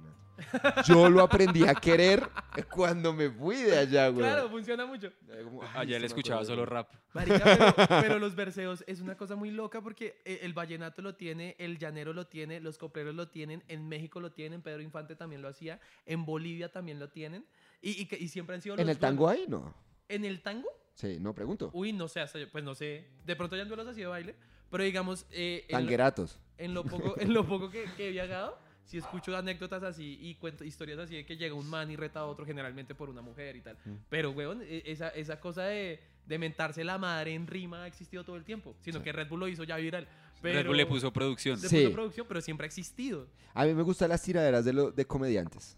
[0.86, 2.28] Yo lo aprendí a querer
[2.69, 4.26] cuando me fui de allá, güey.
[4.26, 5.12] Claro, funciona mucho.
[5.30, 6.91] Era como, ay, Allá le escuchaba solo rap.
[7.13, 11.15] Marica, pero, pero los verseos es una cosa muy loca porque eh, el vallenato lo
[11.15, 15.15] tiene, el llanero lo tiene, los copleros lo tienen, en México lo tienen, Pedro Infante
[15.15, 17.45] también lo hacía, en Bolivia también lo tienen.
[17.82, 19.45] Y, y, y siempre han sido los ¿En el tango ahí?
[19.47, 19.73] No.
[20.10, 20.69] ¿En el tango?
[20.93, 21.69] Sí, no pregunto.
[21.73, 23.08] Uy, no sé, hasta yo- pues no sé.
[23.26, 24.36] De pronto ya en duelos así de baile.
[24.69, 26.39] Pero digamos, eh, en, lo, Tangueratos.
[26.58, 30.34] en lo poco, en lo poco que, que he viajado, si escucho anécdotas así y
[30.36, 33.21] cuento historias así de que llega un man y reta a otro, generalmente por una
[33.21, 33.78] mujer y tal.
[33.86, 33.91] Mm.
[34.10, 38.23] Pero, weón, e- esa, esa cosa de, de mentarse la madre en rima ha existido
[38.23, 38.76] todo el tiempo.
[38.82, 39.04] Sino Sí.
[39.04, 40.08] que Red Bull lo hizo ya viral.
[40.41, 41.62] Pero, Red Bull le puso producción.
[41.62, 41.78] le Sí.
[41.84, 43.28] puso producción, pero siempre ha existido.
[43.54, 45.76] A mí me gustan las tiraderas de, lo, de comediantes.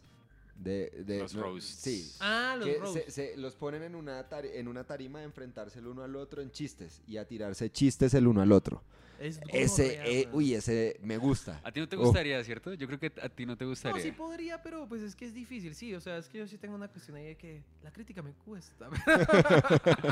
[0.55, 1.79] De, de- Los no, roasts.
[1.81, 2.11] Sí.
[2.19, 3.03] Ah, los que roasts.
[3.05, 6.41] se, se- los ponen en una, en una tarima de enfrentarse el uno al otro
[6.41, 8.83] en chistes y a tirarse chistes el uno al otro.
[9.19, 11.59] Es Ese, eh, uy, ese me gusta.
[11.63, 12.73] A ti no te gustaría, ¿cierto?
[12.73, 14.01] Yo creo que a ti no te No, gustaría.
[14.01, 15.93] sí podría, pero pues es que es difícil, sí.
[15.93, 18.31] O sea, es que yo sí tengo una cuestión ahí de que la crítica me
[18.33, 18.89] cuesta.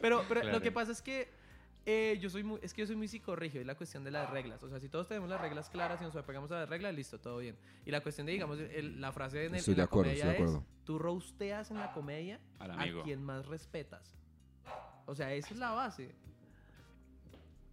[0.00, 0.60] pero pero lo Claro.
[0.60, 1.28] que pasa es que
[1.84, 4.30] eh, yo soy muy, es que yo soy muy psicorrígido y la cuestión de las
[4.30, 4.62] reglas.
[4.62, 7.18] O sea, si todos tenemos las reglas claras y nos apegamos a las reglas, listo,
[7.18, 7.56] todo bien.
[7.84, 10.10] Y la cuestión de, digamos, el- la frase en, el, Estoy en de la acuerdo,
[10.10, 10.66] comedia estoy de acuerdo.
[10.78, 14.14] es, tú roasteas en la comedia Al a quien más respetas.
[15.06, 16.14] O sea, esa es la base.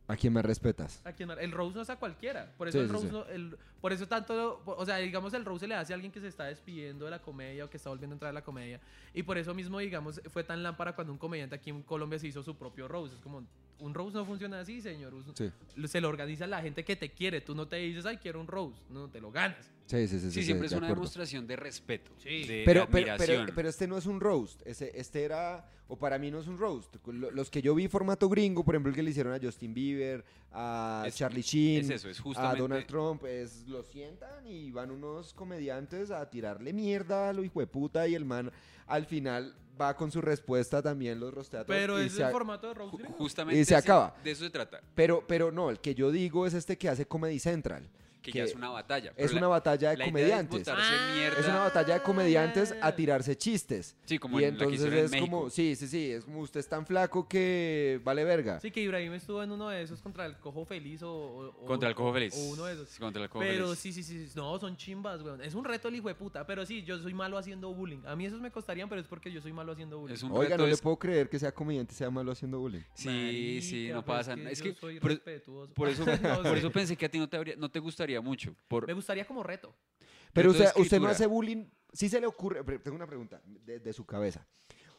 [0.09, 0.99] ¿A quién me respetas?
[1.05, 2.51] A quien más- el roast no es a cualquiera.
[2.57, 3.13] Por eso Sí, el sí, sí.
[3.13, 6.11] no- el- por eso tanto, o sea, digamos el roast se le hace a alguien
[6.11, 8.43] que se está despidiendo de la comedia o que está volviendo a entrar a la
[8.43, 8.79] comedia.
[9.13, 12.27] Y por eso mismo, digamos, fue tan lámpara cuando un comediante aquí en Colombia se
[12.27, 13.13] hizo su propio roast.
[13.13, 13.43] Es como,
[13.79, 15.13] un roast no funciona así, señor.
[15.13, 15.51] Un- Sí.
[15.87, 17.41] Se lo organiza la gente que te quiere.
[17.41, 18.77] Tú no te dices, ay, quiero un roast.
[18.89, 19.71] No, te lo ganas.
[19.85, 20.19] Sí, sí, sí.
[20.19, 21.01] sí, Sí, sí, siempre es de una acuerdo.
[21.01, 22.11] demostración de respeto.
[22.17, 22.43] Sí.
[22.45, 23.15] De, Pero, pero,
[23.55, 24.61] pero, este no es un roast.
[24.65, 26.95] Este era, o para mí no es un roast.
[27.07, 29.73] Lo- Los que yo vi formato gringo, por ejemplo, el que le hicieron a Justin
[29.73, 34.69] Bieber, a Es- Charlie Sheen, es eso, es a Donald Trump, es lo sientan y
[34.71, 38.51] van unos comediantes a tirarle mierda a lo hijo de puta y el man
[38.85, 42.27] al final va con su respuesta también los rostea todos Pero y es se el
[42.27, 42.75] a- formato de.
[42.75, 43.13] Ju- gringo.
[43.17, 44.15] justamente Y se sí, acaba.
[44.23, 44.81] de eso se trata.
[44.95, 47.87] Pero, pero no, el que yo digo es este que hace Comedy Central.
[48.31, 49.13] Que, que ya es una batalla.
[49.15, 50.07] Es la- una batalla de la idea
[50.39, 50.67] es comediantes.
[50.67, 51.39] Ah, mierda.
[51.39, 53.95] Es una batalla de comediantes a tirarse chistes.
[54.05, 55.37] Sí, como y en la que entonces hicieron en es México.
[55.37, 58.59] como, sí, sí, sí, es como usted es tan flaco que vale verga.
[58.59, 61.11] Sí, que Ibrahim estuvo en uno de esos contra el cojo feliz o...
[61.11, 62.33] o- Contra el cojo feliz.
[62.37, 62.89] O uno de esos.
[62.89, 63.79] Sí, Contra el cojo Pero feliz.
[63.79, 64.27] sí, sí, sí.
[64.35, 65.41] No, son chimbas, weón.
[65.41, 66.45] Es un reto el hijo de puta.
[66.45, 68.01] Pero sí, yo soy malo haciendo bullying.
[68.05, 70.15] A mí esos me costarían, pero es porque yo soy malo haciendo bullying.
[70.15, 72.31] Es un Oiga, reto no le es- puedo creer que sea comediante y sea malo
[72.31, 72.81] haciendo bullying.
[72.93, 74.33] Sí, sí, Marica, no pero pasa.
[74.33, 75.73] Es Es que, que, yo soy por, respetuoso.
[75.73, 78.18] por eso, No por eso pensé que a ti no te, habría, no te gustaría
[78.21, 78.55] mucho.
[78.67, 79.73] Por, Me gustaría como reto.
[80.33, 81.65] Pero usted, usted no hace bullying.
[81.91, 82.63] Sí se le ocurre.
[82.63, 84.47] pero Tengo una pregunta de, de su cabeza.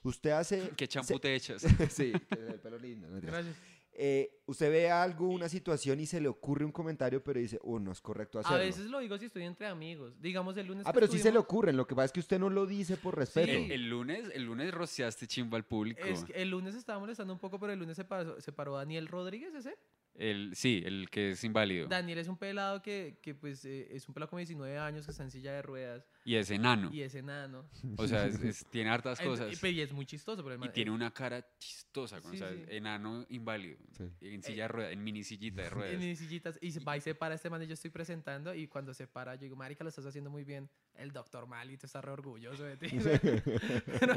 [0.02, 0.70] Usted hace.
[0.76, 1.62] ¿Qué champú te echas?
[1.90, 3.08] sí, el pelo lindo.
[3.08, 3.20] no.
[3.20, 3.56] Gracias.
[3.92, 7.78] Eh, usted ve algo, una situación y se le ocurre un comentario, pero dice, oh,
[7.78, 8.56] no es correcto hacerlo.
[8.56, 10.18] A veces lo digo si estoy entre amigos.
[10.22, 10.86] Digamos el lunes.
[10.86, 11.76] ah, que pero sí se le ocurren.
[11.76, 13.50] Lo que pasa es que usted no lo dice por respeto.
[13.52, 16.02] El, el lunes, el lunes rociaste chimba al público.
[16.04, 18.76] Es que el lunes estaba molestando un poco, pero el lunes se, pasó- se paró
[18.76, 19.76] Daniel Rodríguez, ese.
[20.14, 21.86] El, sí, el que es inválido.
[21.88, 25.12] Daniel es un pelado que, que pues, eh, es un pelado como 19 años que
[25.12, 26.90] está en silla de ruedas Y es enano.
[26.92, 27.64] y es enano.
[27.96, 29.50] O sea, es- es- tiene hartas cosas.
[29.62, 32.32] y, y es muy chistoso, pero el Y man- tiene eh, una cara chistosa, con-
[32.32, 32.64] Sí, o sea, sí.
[32.68, 33.78] enano inválido.
[33.96, 34.04] Sí.
[34.20, 35.94] En silla de ruedas, en mini sillita de ruedas.
[35.94, 38.54] en mis sillitas y se va y se para este man y yo estoy presentando
[38.54, 40.68] y cuando se para yo digo, marica, lo estás haciendo muy bien.
[40.96, 42.88] El doctor Malito está re orgulloso de ti.
[44.00, 44.14] pero,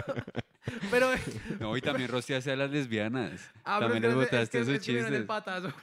[0.91, 1.07] pero,
[1.59, 3.41] No, y también rosteaste a las lesbianas.
[3.63, 5.27] ah, pero también les que- es botaste que- esos es que me dan el chistes.
[5.27, 5.73] patazo.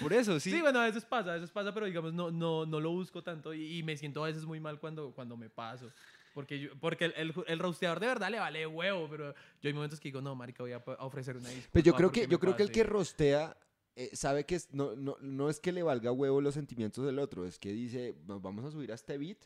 [0.00, 0.50] Por eso, Sí.
[0.50, 0.60] sí.
[0.60, 3.54] bueno, a veces pasa, a veces pasa, pero digamos, no, no, no lo busco tanto
[3.54, 5.90] y, y me siento a veces muy mal cuando, cuando me paso.
[6.34, 9.72] Porque, yo- porque el, el, el rosteador de verdad le vale huevo, pero yo hay
[9.72, 11.70] momentos que digo, no, marica, voy a, a ofrecer una disculpa.
[11.72, 12.80] Pero yo creo que, yo creo que el pasé".
[12.80, 13.56] que rostea
[13.96, 17.20] eh, sabe que es- no, no, no es que le valga huevo los sentimientos del
[17.20, 19.38] otro, es que dice, nos vamos a subir a este beat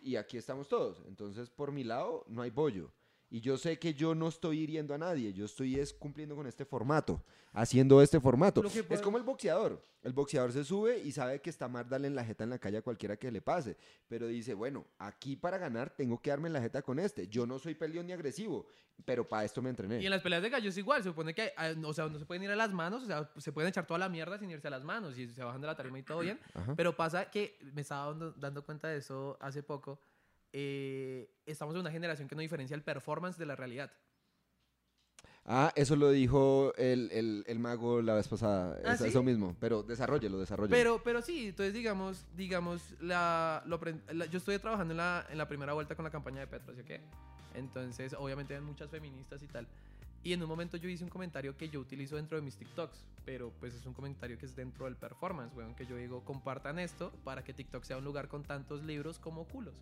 [0.00, 1.02] y aquí estamos todos.
[1.08, 2.92] Entonces, por mi lado, no hay bollo.
[3.34, 6.46] Y yo sé que yo no estoy hiriendo a nadie, yo estoy es cumpliendo con
[6.46, 8.60] este formato, haciendo este formato.
[8.60, 9.82] Que Es puede- como el boxeador.
[10.02, 12.58] El boxeador se sube y sabe que está mal darle en la jeta en la
[12.58, 13.78] calle a cualquiera que le pase.
[14.06, 17.26] Pero dice, bueno, aquí para ganar tengo que darme en la jeta con este.
[17.26, 18.66] Yo no soy peleón ni agresivo,
[19.06, 20.02] pero para esto me entrené.
[20.02, 22.26] Y en las peleas de gallos igual, se supone que, ah, o sea, no se
[22.26, 24.68] pueden ir a las manos, o sea, se pueden echar toda la mierda sin irse
[24.68, 26.38] a las manos y se bajan de la tarima y todo bien.
[26.52, 26.74] Ajá.
[26.76, 29.98] Pero pasa que me estaba dando, dando cuenta de eso hace poco.
[30.52, 33.90] Eh, estamos en una generación que no diferencia el performance de la realidad.
[35.44, 38.78] Ah, eso lo dijo el, el, el mago la vez pasada.
[38.84, 39.08] ¿Ah, es- sí?
[39.08, 39.56] Eso mismo.
[39.58, 40.76] Pero desarrollelo, desarrollelo.
[40.76, 43.80] Pero, pero sí, entonces digamos, digamos, la, lo
[44.12, 46.74] la- yo estoy trabajando en la, en la primera vuelta con la campaña de Petro,
[46.74, 47.00] ¿sí o qué?
[47.54, 49.66] Entonces, obviamente hay muchas feministas y tal.
[50.22, 53.04] Y en un momento yo hice un comentario que yo utilizo dentro de mis TikToks,
[53.24, 56.78] pero pues es un comentario que es dentro del performance, weón, que yo digo, compartan
[56.78, 59.74] esto para que TikTok sea un lugar con tantos libros como culos.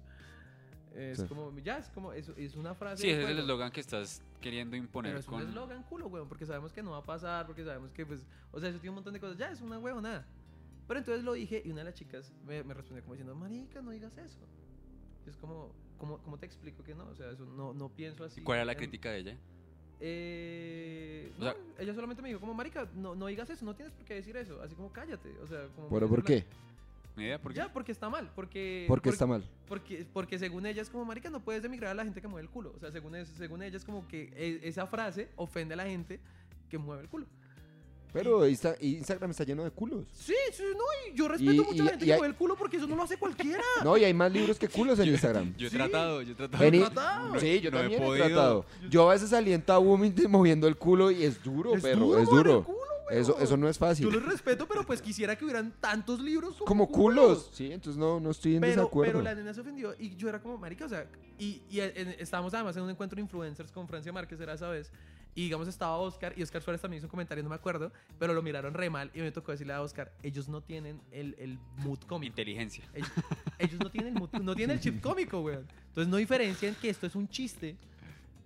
[0.94, 1.26] Es Sí.
[1.26, 3.03] como, ya, es como, es, es una frase.
[3.03, 5.42] Sí, ese es el eslogan que estás queriendo imponer Pero es un con...
[5.48, 8.59] eslogan culo, weón, porque sabemos que no va a pasar, porque sabemos que, pues, o
[8.59, 9.37] sea, eso tiene un montón de cosas.
[9.38, 10.26] Ya, es una nada
[10.88, 13.81] Pero entonces lo dije y una de las chicas me, me respondió como diciendo, marica,
[13.83, 14.40] no digas eso.
[15.26, 17.07] Es como, ¿cómo, cómo te explico que no?
[17.07, 18.40] O sea, eso no, no pienso así.
[18.40, 19.37] ¿Y cuál era la en- crítica de ella?
[20.00, 23.74] Eh, O sea- no, ella solamente me dijo como, marica, no, no digas eso, no
[23.74, 24.61] tienes por qué decir eso.
[24.62, 25.31] Así como, cállate.
[25.42, 25.88] O sea, como...
[25.90, 26.44] ¿Pero por qué?
[27.16, 27.58] ¿Ni idea por qué?
[27.58, 28.84] Ya, porque está mal, porque...
[28.88, 29.44] ¿Por qué porque- está mal?
[29.68, 32.46] porque, porque según ella es como, marica, no puedes demigrar a la gente que mueve
[32.46, 32.72] el culo.
[32.74, 35.84] O sea, según, es- según ella es como que e- esa frase ofende a la
[35.86, 36.20] gente
[36.68, 37.26] que mueve el culo.
[38.12, 40.04] Pero Insta- Instagram está lleno de culos.
[40.12, 42.18] Sí, sí, no, y yo respeto Y- mucho a y- la gente y que hay-
[42.18, 43.62] mueve el culo porque eso no lo hace cualquiera.
[43.84, 45.54] No, y hay más libros que culos en Instagram.
[45.56, 45.76] Yo he Sí.
[45.76, 46.64] tratado, yo he tratado.
[46.64, 47.38] Vení- tratado.
[47.38, 48.26] Sí, yo No he también he, podido.
[48.26, 48.66] tratado.
[48.88, 49.96] Yo a veces salí en Tabú
[50.28, 52.66] moviendo el culo y es duro, Es perro, duro es mover el duro.
[53.10, 54.06] Culo, Eso, eso no es fácil.
[54.06, 57.50] Yo los respeto, pero pues quisiera que hubieran tantos libros como, Como culos.
[57.52, 59.12] Sí, entonces no, no estoy en Pero, desacuerdo.
[59.12, 61.06] pero la nena se ofendió y yo era como, marica, o sea,
[61.38, 64.68] y, y en- estábamos además en un encuentro de influencers con Francia Márquez, era esa
[64.68, 64.90] vez,
[65.34, 68.34] y digamos estaba Oscar, y Oscar Suárez también hizo un comentario, no me acuerdo, pero
[68.34, 71.58] lo miraron re mal, y me tocó decirle a Oscar, ellos no tienen el, el
[71.78, 72.30] mood cómico.
[72.30, 72.84] Inteligencia.
[72.94, 73.10] Ellos,
[73.58, 75.66] ellos no tienen el mood- no tienen el chip cómico, weón.
[75.88, 77.76] Entonces no diferencian que esto es un chiste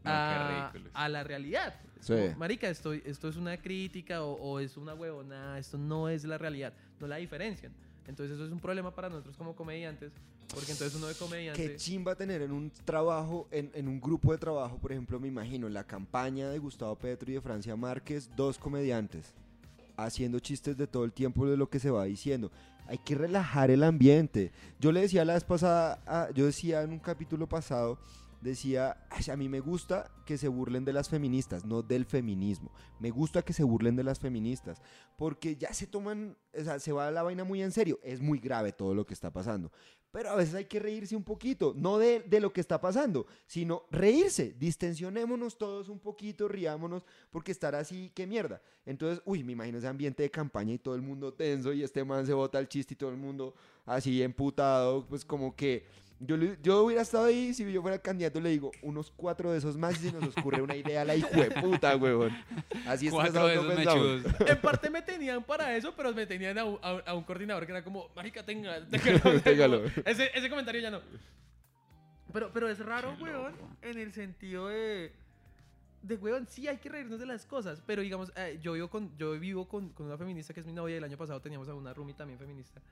[0.04, 1.74] a, la realidad.
[2.00, 2.12] Sí.
[2.12, 6.24] como, Marica, esto, esto es una crítica o, o es una huevona, esto no es
[6.24, 7.72] la realidad, no la diferencian.
[8.06, 10.12] Entonces eso es un problema para nosotros como comediantes,
[10.54, 11.66] porque entonces uno de comediante...
[11.70, 15.28] Qué chimba tener en un trabajo, en, en un grupo de trabajo, por ejemplo, me
[15.28, 19.32] imagino, la campaña de Gustavo Petro y de Francia Márquez, dos comediantes,
[19.96, 22.50] haciendo chistes de todo el tiempo de lo que se va diciendo.
[22.86, 24.52] Hay que relajar el ambiente.
[24.78, 27.98] Yo le decía la vez pasada, a- yo decía en un capítulo pasado,
[28.44, 32.70] decía, "Ay, a mí me gusta que se burlen de las feministas, no del feminismo.
[33.00, 34.80] Me gusta que se burlen de las feministas,
[35.16, 37.98] porque ya se toman, o sea, se va la vaina muy en serio.
[38.02, 39.72] Es muy grave todo lo que está pasando.
[40.10, 43.26] Pero a veces hay que reírse un poquito, no de, de lo que está pasando,
[43.46, 44.54] sino reírse.
[44.56, 48.62] Distensionémonos todos un poquito, riámonos, porque estar así, qué mierda.
[48.86, 52.04] Entonces, uy, me imagino ese ambiente de campaña y todo el mundo tenso y este
[52.04, 53.54] man se bota el chiste y todo el mundo
[53.86, 55.84] así emputado, pues como que
[56.26, 59.52] yo, le- yo hubiera estado ahí, si yo fuera el candidato, le digo unos cuatro
[59.52, 62.30] de esos más y se nos ocurre una idea a la hijo de puta, huevón.
[62.86, 64.22] Así Cuatro estresados de esos pensamos.
[64.24, 64.50] mechudos.
[64.50, 67.24] En parte me tenían para eso, pero me tenían a un, a un- a un
[67.24, 69.40] coordinador que era como, marica, tenga, téngalo".
[69.40, 69.82] Téngalo.
[70.04, 71.00] Ese, ese comentario ya no.
[72.32, 73.68] Pero, pero es raro, Qué weón, loco.
[73.82, 75.12] en el sentido de...
[76.02, 79.16] De, weón, sí hay que reírnos de las cosas, pero digamos, eh, yo vivo, con,
[79.16, 81.66] yo vivo con, con una feminista que es mi novia y el año pasado teníamos
[81.68, 82.82] a una roomie también feminista.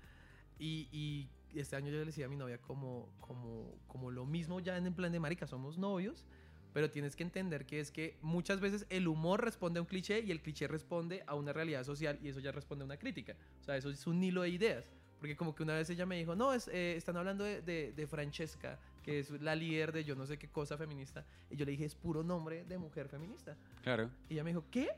[0.58, 1.28] Y, y
[1.60, 4.86] este año yo le decía a mi novia como, como, como lo mismo ya en
[4.86, 6.24] el plan de marica, somos novios,
[6.72, 10.20] pero tienes que entender que es que muchas veces el humor responde a un cliché
[10.20, 13.34] y el cliché responde a una realidad social y eso ya responde a una crítica.
[13.60, 14.84] O sea, eso es un hilo de ideas.
[15.18, 17.92] Porque como que una vez ella me dijo, no, es, eh, están hablando de, de-
[17.92, 21.24] de Francesca, que es la líder de yo no sé qué cosa feminista.
[21.48, 23.56] Y yo le dije, es puro nombre de mujer feminista.
[23.82, 24.10] Claro.
[24.28, 24.88] Y ella me dijo, ¿qué?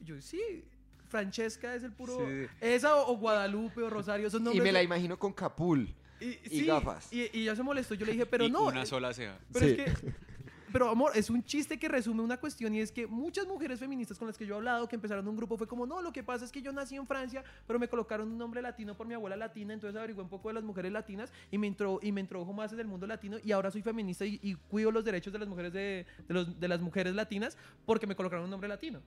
[0.00, 0.64] Y yo, sí,
[1.08, 2.18] Francesca es el puro...
[2.18, 2.46] Sí.
[2.60, 4.62] Esa o, o Guadalupe o Rosario, esos Y nombres...
[4.64, 5.94] me la de- imagino con Capul.
[6.20, 7.12] Y, gafas.
[7.12, 7.94] Y, y ella se molestó.
[7.94, 8.64] Yo le dije, pero Y no.
[8.66, 9.38] Una eh, sola ceja.
[9.52, 9.76] Pero Sí.
[9.78, 10.30] es que.
[10.72, 14.16] Pero amor, es un chiste que resume una cuestión y es que muchas mujeres feministas
[14.16, 16.22] con las que yo he hablado que empezaron un grupo fue como, no, lo que
[16.22, 19.14] pasa es que yo nací en Francia, pero me colocaron un nombre latino por mi
[19.14, 22.20] abuela latina, entonces averigué un poco de las mujeres latinas y me, intro, y me
[22.20, 25.32] introdujo más en el mundo latino y ahora soy feminista y, y cuido los derechos
[25.32, 28.68] de las mujeres de, de los, de las mujeres latinas porque me colocaron un nombre
[28.68, 29.00] latino.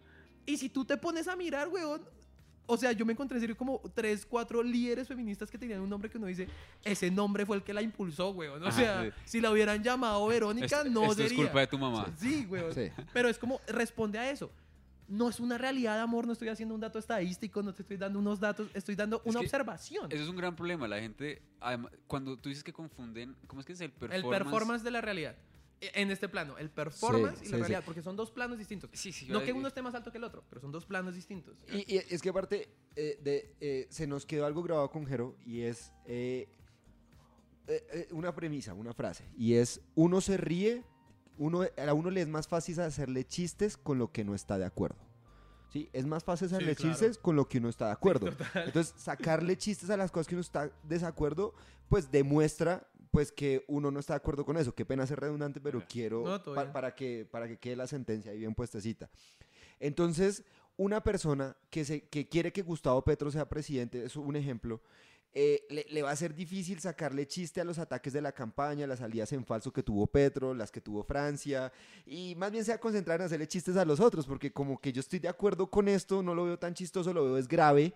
[0.46, 2.02] Y si tú te pones a mirar, weón,
[2.66, 5.90] o sea, yo me encontré en serio como tres, cuatro líderes feministas que tenían un
[5.90, 6.48] nombre que uno dice,
[6.84, 8.64] ese nombre fue el que la impulsó, weón.
[8.64, 9.12] O Ajá, sea, sí.
[9.26, 11.28] si la hubieran llamado Verónica, Esto, no esto sería.
[11.38, 12.08] es culpa de tu mamá.
[12.18, 12.74] Sí, weón.
[12.74, 12.90] Sí.
[13.14, 14.52] Pero es como, responde a eso.
[15.10, 18.18] No es una realidad, amor, no estoy haciendo un dato estadístico, no te estoy dando
[18.20, 20.10] unos datos, estoy dando una observación.
[20.10, 20.88] Eso es un gran problema.
[20.88, 24.44] La gente, además, cuando tú dices que confunden, ¿cómo es que es el el performance?
[24.44, 25.36] performance de la realidad.
[25.94, 27.62] En este plano, el performance Sí, y sí, la sí.
[27.62, 28.90] realidad, porque son dos planos distintos.
[28.94, 29.28] Sí, sí.
[29.30, 31.58] No que uno esté más alto que el otro, pero son dos planos distintos.
[31.72, 35.36] Y, y es que aparte eh, de, eh, se nos quedó algo grabado con Jero
[35.46, 36.48] y es eh,
[37.68, 39.24] eh, eh, una premisa, una frase.
[39.38, 40.84] Y es, uno se ríe,
[41.38, 44.66] uno, a uno le es más fácil hacerle chistes con lo que no está de
[44.66, 44.98] acuerdo.
[45.72, 45.90] ¿Sí?
[45.92, 46.92] Es más fácil hacerle claro.
[46.92, 48.28] chistes con lo que uno está de acuerdo.
[48.32, 48.66] total.
[48.68, 51.56] Entonces, sacarle chistes a las cosas que uno está desacuerdo,
[51.90, 54.74] pues demuestra pues que uno no está de acuerdo con eso.
[54.74, 58.32] Qué pena ser redundante, pero quiero No, pa- para que para que quede la sentencia
[58.32, 59.08] ahí bien puestecita.
[59.80, 60.44] Entonces,
[60.78, 64.82] una persona que se que quiere que Gustavo Petro sea presidente, es un ejemplo,
[65.36, 68.88] eh, le, le va a ser difícil sacarle chiste a los ataques de la campaña,
[68.88, 71.72] las salidas en falso que tuvo Petro, las que tuvo Francia,
[72.08, 74.80] y más bien se va a concentrar en hacerle chistes a los otros, porque como
[74.82, 77.48] que yo estoy de acuerdo con esto, no lo veo tan chistoso, lo veo es
[77.48, 77.94] grave,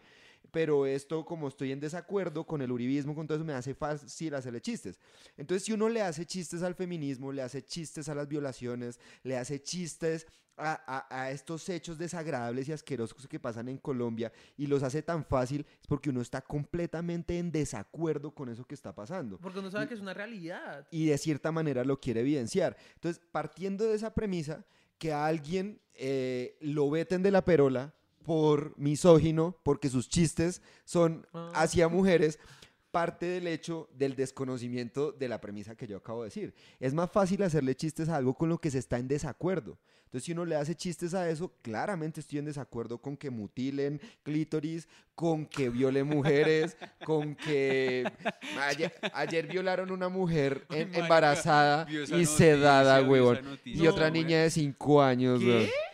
[0.52, 4.34] pero esto como estoy en desacuerdo con el uribismo, con todo eso me hace fácil
[4.34, 5.00] hacerle chistes.
[5.36, 9.38] Entonces si uno le hace chistes al feminismo, le hace chistes a las violaciones, le
[9.38, 10.26] hace chistes
[10.60, 15.04] a, a- a estos hechos desagradables y asquerosos que pasan en Colombia y los hace
[15.04, 19.60] tan fácil, es porque uno está completamente en desacuerdo con eso que está pasando Porque
[19.60, 20.88] uno sabe que es una realidad.
[20.90, 22.76] y de cierta manera lo quiere evidenciar.
[22.96, 24.66] Entonces, partiendo de esa premisa,
[24.98, 27.94] que a alguien eh, lo veten de la perola
[28.28, 31.50] por misógino, porque sus chistes son Ah.
[31.56, 32.40] hacia mujeres,
[32.98, 36.56] parte del hecho del desconocimiento de la premisa que yo acabo de decir.
[36.80, 39.78] Es más fácil hacerle chistes a algo con lo que se está en desacuerdo.
[40.06, 44.00] Entonces, si uno le hace chistes a eso, claramente estoy en desacuerdo con que mutilen
[44.24, 48.10] clítoris, con que violen mujeres, con que
[48.62, 53.60] ayer, ayer violaron una mujer en- embarazada y noticia, sedada, huevón.
[53.66, 55.42] Y otra niña de 5 años.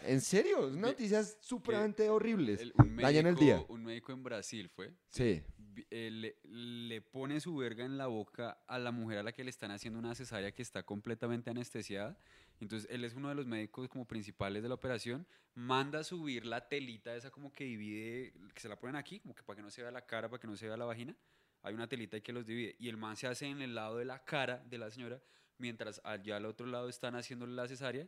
[0.05, 0.69] ¿En serio?
[0.69, 2.61] Noticias supremamente horribles.
[2.61, 3.65] El- un Dañan el médico- día.
[3.67, 4.91] Un médico en Brasil fue.
[5.09, 5.41] Sí.
[5.89, 9.49] Eh, le, pone su verga en la boca a la mujer a la que le
[9.49, 12.17] están haciendo una cesárea que está completamente anestesiada.
[12.59, 15.27] Entonces, él es uno de los médicos como principales de la operación.
[15.55, 19.35] Manda a subir la telita esa como que divide, que se la ponen aquí, como
[19.35, 21.15] que para que no se vea la cara, para que no se vea la vagina.
[21.61, 22.75] Hay una telita que los divide.
[22.79, 25.21] Y el man se hace en el lado de la cara de la señora,
[25.57, 28.07] mientras allá al otro lado están haciéndole la cesárea.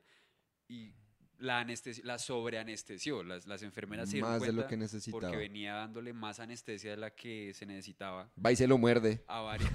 [0.67, 0.93] Y
[1.39, 3.23] la, anestesi la sobreanestesió.
[3.23, 5.21] Las, las enfermeras se dieron Más de lo cuenta que necesitaba.
[5.21, 9.23] porque venía dándole más anestesia de la que se necesitaba Va y se lo muerde.
[9.27, 9.71] a varias.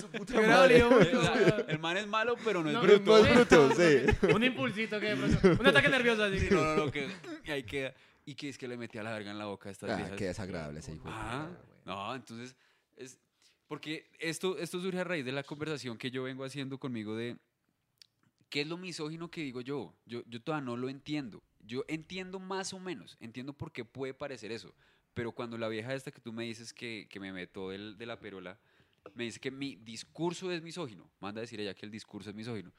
[0.00, 0.78] Su puta Me hubiera madre.
[0.78, 3.10] el, la- man es malo, pero no es No, bruto.
[3.10, 4.28] No es bruto, sí.
[4.34, 6.48] Un impulsito que de pronto- Un ataque nervioso así.
[6.50, 7.08] No, no, no, que
[7.44, 7.94] y ahí queda.
[8.26, 10.16] Y que es que le metía la verga en la boca a estas Ah, viejas.
[10.16, 11.04] qué desagradable ese hijo.
[11.08, 11.48] Ah,
[11.84, 12.54] no, entonces
[12.96, 13.18] es
[13.66, 17.36] porque esto esto surge a raíz de la conversación que yo vengo haciendo conmigo de
[18.50, 19.94] qué es lo misógino que digo yo.
[20.06, 21.42] Yo yo todavía no lo entiendo.
[21.60, 24.74] Yo entiendo más o menos, entiendo por qué puede parecer eso,
[25.14, 28.06] pero cuando la vieja esta que tú me dices que, que me meto del- de
[28.06, 28.58] la perola,
[29.14, 32.36] me dice que mi discurso es misógino, manda a decir ella que el discurso es
[32.36, 32.70] misógino.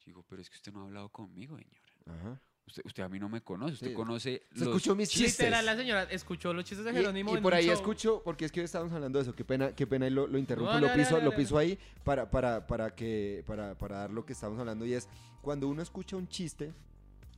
[0.00, 1.80] Yo digo, pero es que usted no ha hablado conmigo, señora.
[2.06, 2.40] Ajá.
[2.68, 3.94] Usted, usted a mí no me conoce, usted Sí.
[3.94, 5.38] conoce Se los escuchó mis chistes.
[5.38, 7.32] Literal, la señora escuchó los chistes de Y- Jerónimo.
[7.32, 7.74] Y, en por ahí show.
[7.74, 10.26] escucho, porque es que hoy estábamos hablando de eso, qué pena, qué pena y lo,
[10.26, 14.10] lo interrumpo, No, lo piso, lo piso ahí para, para, para, que, para, para dar
[14.10, 15.08] lo que estamos hablando y es
[15.42, 16.72] cuando uno escucha un chiste,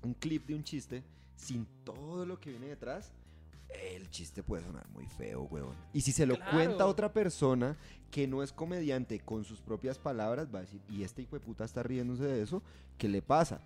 [0.02, 1.02] un clip de un chiste,
[1.36, 3.12] sin todo lo que viene detrás,
[3.68, 5.74] el chiste puede sonar muy feo, weón.
[5.92, 6.52] Y si se lo Claro.
[6.52, 7.76] cuenta otra persona
[8.10, 11.40] que no es comediante con sus propias palabras, va a decir, y este hijo de
[11.40, 12.62] puta está riéndose de eso,
[12.96, 13.60] ¿qué le pasa?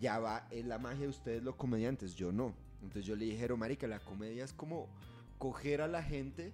[0.00, 2.54] Ya va, es la magia de ustedes los comediantes, yo no.
[2.82, 4.88] Entonces yo le dije, "Pero, marica, la comedia es como
[5.38, 6.52] coger a la gente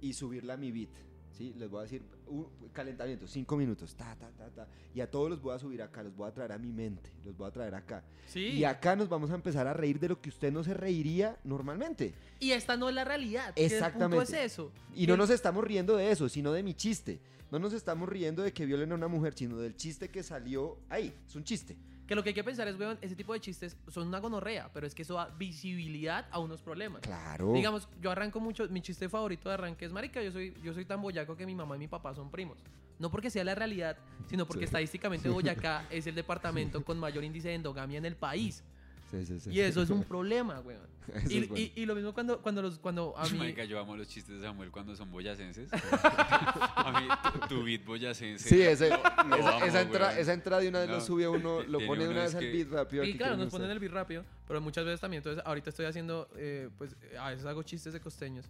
[0.00, 0.90] y subirla a mi beat.
[1.32, 1.54] ¿sí?
[1.56, 4.68] Les voy a decir, un calentamiento, cinco minutos, ta, ta, ta, ta.
[4.94, 7.10] Y a todos los voy a subir acá, los voy a traer a mi mente,
[7.24, 8.02] los voy a traer acá.
[8.26, 8.40] Sí.
[8.48, 11.38] Y acá nos vamos a empezar a reír de lo que usted no se reiría
[11.44, 12.12] normalmente.
[12.40, 13.54] Y esta no es la realidad.
[13.54, 14.24] que el punto Exactamente.
[14.24, 14.72] es eso.
[14.94, 17.20] Y no nos estamos riendo de eso, sino de mi chiste.
[17.50, 20.78] No nos estamos riendo de que violen a una mujer, sino del chiste que salió
[20.90, 21.14] ahí.
[21.26, 21.76] Es un chiste.
[22.08, 24.70] Que lo que hay que pensar es, weón, ese tipo de chistes son una gonorrea,
[24.72, 27.02] pero es que eso da visibilidad a unos problemas.
[27.02, 27.52] Claro.
[27.52, 30.86] Digamos, yo arranco mucho, mi chiste favorito de arranque es, marica, yo soy, yo soy
[30.86, 32.56] tan boyaco que mi mamá y mi papá son primos.
[32.98, 34.64] No porque sea la realidad, sino porque Sí.
[34.64, 38.64] estadísticamente Boyacá es el departamento con mayor índice de endogamia en el país.
[39.10, 39.50] Sí, sí, sí.
[39.50, 40.86] Y eso es un problema, weón.
[41.30, 41.56] Y, bueno.
[41.56, 43.38] y- y lo mismo cuando, cuando, los, cuando a mí...
[43.38, 45.70] Marica, yo amo los chistes de Samuel cuando son boyacenses.
[45.72, 47.08] a mí,
[47.40, 48.46] tu, tu beat boyacense.
[48.48, 48.96] Sí, ese- lo-
[49.28, 51.78] lo esa, amo, esa entra- esa entrada de una vez No, lo sube uno, lo
[51.86, 53.04] pone de una vez al que- beat rápido.
[53.04, 55.86] Y claro, nos no ponen el beat rápido, pero muchas veces también, entonces ahorita estoy
[55.86, 58.44] haciendo, eh, pues a veces hago chistes de costeños.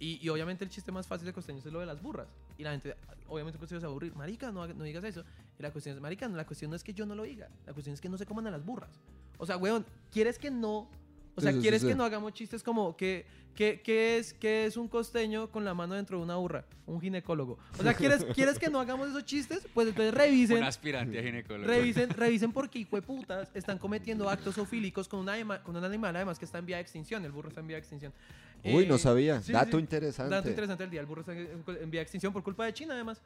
[0.00, 2.28] Y, y obviamente el chiste más fácil de costeños es lo de las burras.
[2.56, 2.94] Y la gente,
[3.26, 5.24] obviamente el costeño se va a aburrir, marica, no, no digas eso.
[5.58, 7.48] Y la cuestión es, marica, no, la cuestión no es que yo no lo diga,
[7.66, 8.90] la cuestión es que no se coman a las burras.
[9.38, 10.88] O sea, weón, ¿quieres que no?
[11.34, 11.88] O sea, Sí, ¿quieres sí.
[11.88, 13.24] que no hagamos chistes como que,
[13.54, 16.64] que, que es, que es un costeño con la mano dentro de una burra?
[16.86, 17.58] Un ginecólogo.
[17.78, 19.66] O sea, ¿quieres, ¿quieres que no hagamos esos chistes?
[19.72, 20.58] Pues entonces revisen.
[20.58, 21.66] Un aspirante a ginecólogo.
[21.68, 26.14] Revisen, revisen porque hijo de putas están cometiendo actos zoofílicos con, una con un animal
[26.16, 27.24] además que está en vía de extinción.
[27.24, 28.12] El burro está en vía de extinción.
[28.64, 29.40] Uy, no Eh, sabía.
[29.40, 29.82] sí, Dato sí.
[29.82, 30.34] interesante.
[30.34, 31.00] Dato interesante del día.
[31.00, 33.20] El burro está en, en vía de extinción por culpa de China además.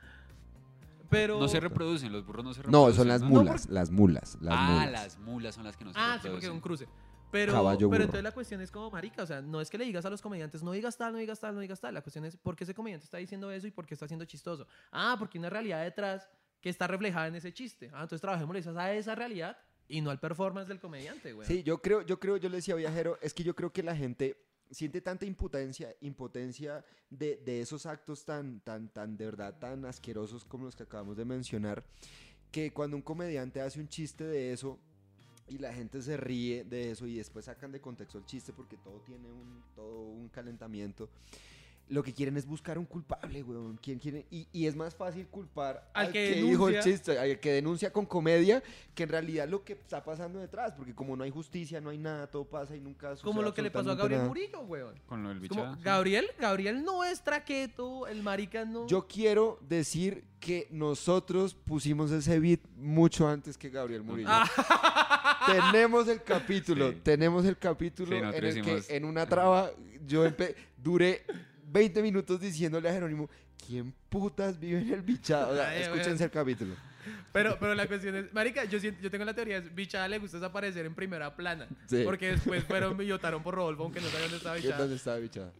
[1.12, 1.38] Pero...
[1.38, 2.90] No se reproducen, los burros no se reproducen.
[2.90, 3.28] No, son las ¿no?
[3.28, 4.90] mulas, las mulas, las ah, mulas.
[4.90, 6.50] las mulas son las que no se Ah, sí, porque reproducen.
[6.50, 6.88] es un cruce.
[7.30, 8.02] Pero, Caballo pero burro.
[8.04, 10.20] entonces la cuestión es como, marica, o sea, no es que le digas a los
[10.20, 11.94] comediantes, no digas tal, no digas tal, no digas tal.
[11.94, 14.24] La cuestión es, ¿por qué ese comediante está diciendo eso y por qué está siendo
[14.24, 14.66] chistoso?
[14.90, 16.28] Ah, porque hay una realidad detrás
[16.60, 17.86] que está reflejada en ese chiste.
[17.92, 19.56] Ah, entonces trabajemos a esa realidad
[19.88, 21.46] y no al performance del comediante, güey.
[21.46, 23.82] Sí, yo creo, yo creo, yo le decía a Viajero, es que yo creo que
[23.82, 24.36] la gente
[24.72, 30.44] siente tanta impotencia, impotencia de, de esos actos tan, tan, tan, de verdad, tan asquerosos
[30.44, 31.84] como los que acabamos de mencionar,
[32.50, 34.78] que cuando un comediante hace un chiste de eso
[35.48, 38.76] y la gente se ríe de eso y después sacan de contexto el chiste porque
[38.78, 41.08] todo tiene un, todo un calentamiento.
[41.88, 43.78] Lo que quieren es buscar un culpable, weón.
[43.82, 44.24] ¿Quién quiere?
[44.30, 47.52] Y, y es más fácil culpar Al al, que que, dijo el chiste, al que
[47.52, 48.62] denuncia con comedia,
[48.94, 51.98] que en realidad lo que está pasando detrás, porque como no hay justicia, no hay
[51.98, 54.28] nada, todo pasa y nunca Como sucede lo que le pasó a Gabriel nada.
[54.28, 54.94] Murillo, weón.
[55.06, 55.80] Con lo del como, sí.
[55.82, 58.86] Gabriel, Gabriel no es traqueto, el marica no.
[58.86, 64.30] Yo quiero decir que nosotros pusimos ese beat mucho antes que Gabriel Murillo.
[65.46, 67.00] tenemos el capítulo, Sí.
[67.02, 69.70] tenemos el capítulo Sí, en el que en una traba
[70.06, 70.24] yo
[70.78, 71.24] duré
[71.72, 73.28] 20 minutos diciéndole a Jerónimo,
[73.66, 75.52] ¿quién putas vive en el bichado?
[75.52, 76.74] O sea, Ay, escúchense el capítulo.
[77.32, 80.18] Pero, pero la cuestión es, marica, yo, siento- yo tengo la teoría, es, Bichada le
[80.18, 81.66] gusta desaparecer en primera plana.
[81.86, 82.02] Sí.
[82.04, 84.78] Porque después fueron y votaron por Rodolfo, aunque no sabía dónde estaba ¿Qué- Bichada.
[84.78, 85.52] ¿Dónde estaba bichada?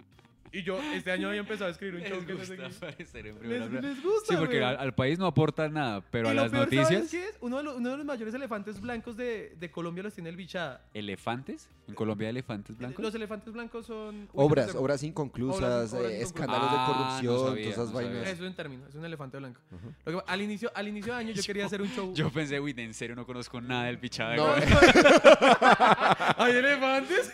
[0.53, 3.19] Y yo este año había empezado a escribir un show Les que no sé qué.
[3.21, 6.51] en Les, gusta, Sí, porque al, al país no aporta nada, pero a lo las
[6.51, 7.11] peor, ¿sabes noticias.
[7.11, 7.37] qué es?
[7.41, 10.37] Uno de, los, uno de los mayores elefantes blancos de, de Colombia los tiene el
[10.37, 10.85] Bichada.
[10.93, 11.69] ¿Elefantes?
[11.89, 13.03] ¿En Colombia hay elefantes blancos?
[13.03, 14.29] Los elefantes blancos son...
[14.35, 16.23] Obras, no sé- obras inconclusas, Obras- obras eh, inconclusas.
[16.23, 16.87] escándalos Ah, de no
[17.33, 18.23] corrupción, sabía, todas esas vainas.
[18.29, 19.61] Eso es un término, es un elefante blanco.
[20.05, 22.13] Lo que- al, inicio, al inicio de año yo quería hacer un show...
[22.15, 24.37] Yo pensé, uy, en serio no conozco nada del bichada.
[24.37, 24.63] No, güey.
[26.37, 27.31] ¿Hay elefantes?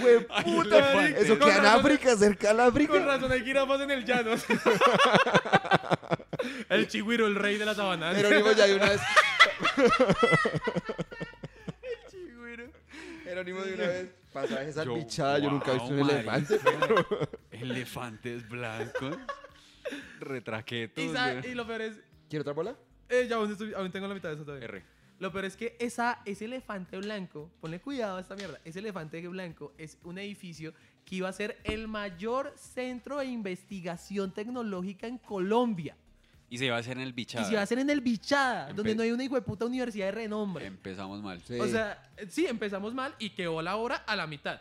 [0.00, 1.24] Güey, puta, elefantes.
[1.24, 4.32] eso queda en África, cerca Con razón hay jirafas en el llano.
[6.68, 8.14] el chigüiro, el rey de la sabana.
[8.14, 9.00] Jerónimo ya de una vez.
[12.10, 12.66] Chigüiro.
[13.24, 14.10] Jerónimo de una vez.
[14.32, 16.58] Pasajes al Yo, bichada, yo nunca he visto un elefante.
[17.52, 19.16] Elefantes blancos.
[20.20, 21.04] Retraquetos.
[21.44, 22.00] Y, lo peor es...
[22.28, 22.74] ¿Quiere otra bola?
[23.08, 24.64] eh, ya aún, estoy- aún tengo la mitad de eso todavía.
[24.66, 24.82] R.
[25.18, 29.20] Lo peor es que esa, ese elefante blanco, ponle cuidado a esta mierda, ese elefante
[29.28, 30.72] blanco es un edificio
[31.12, 35.94] que iba a ser el mayor centro de investigación tecnológica en Colombia.
[36.48, 37.42] Y se iba a hacer en el bichada.
[37.42, 40.06] Y se iba a hacer en el Bichada, Empe- donde no hay una hijueputa universidad
[40.06, 40.64] de renombre.
[40.64, 41.38] Empezamos mal.
[41.42, 41.60] Sí.
[41.60, 44.58] O sea, sí, empezamos mal y quedó la obra a la mitad.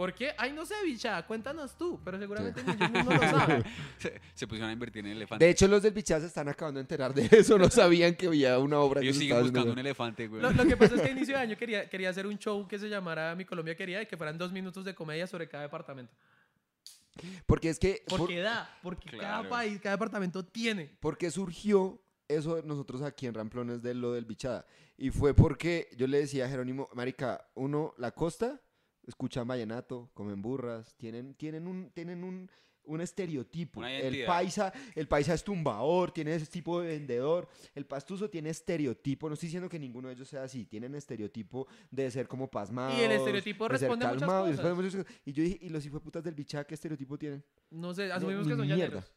[0.00, 0.32] ¿Por qué?
[0.38, 3.62] Ay, no sé, Bichada, cuéntanos tú, pero seguramente ellos mismos lo saben.
[3.98, 5.44] Se, se pusieron a invertir en elefantes.
[5.46, 7.58] De hecho, los del bichada se están acabando de enterar de eso.
[7.58, 10.40] No sabían que había una obra que Ellos siguen buscando un elefante, güey.
[10.40, 12.66] Lo, lo que pasa es que a inicio de año quería, quería hacer un show
[12.66, 15.64] que se llamara Mi Colombia Quería y que fueran dos minutos de comedia sobre cada
[15.64, 16.14] departamento.
[17.44, 18.02] Porque es que.
[18.08, 20.96] por- Porque da, porque cada país, cada departamento tiene.
[21.00, 24.64] porque surgió eso nosotros aquí en Ramplones de lo del bichada.
[24.96, 28.60] Y fue porque yo le decía a Jerónimo, Marica, uno, la costa,
[29.10, 32.50] escuchan vallenato, comen burras, tienen, tienen un, tienen un,
[32.84, 33.84] un estereotipo.
[33.84, 37.48] El paisa, el paisa es tumbador, tiene ese tipo de vendedor.
[37.74, 39.28] El pastuso tiene estereotipo.
[39.28, 40.66] No estoy diciendo que ninguno de ellos sea así.
[40.66, 42.98] Tienen estereotipo de ser como pasmados.
[42.98, 45.06] Y el estereotipo de ser responde a muchas cosas.
[45.24, 47.44] Y yo dije, ¿y los hijueputas del bichada qué estereotipo tienen?
[47.70, 49.12] No sé, No, asumimos ni que son llaneros.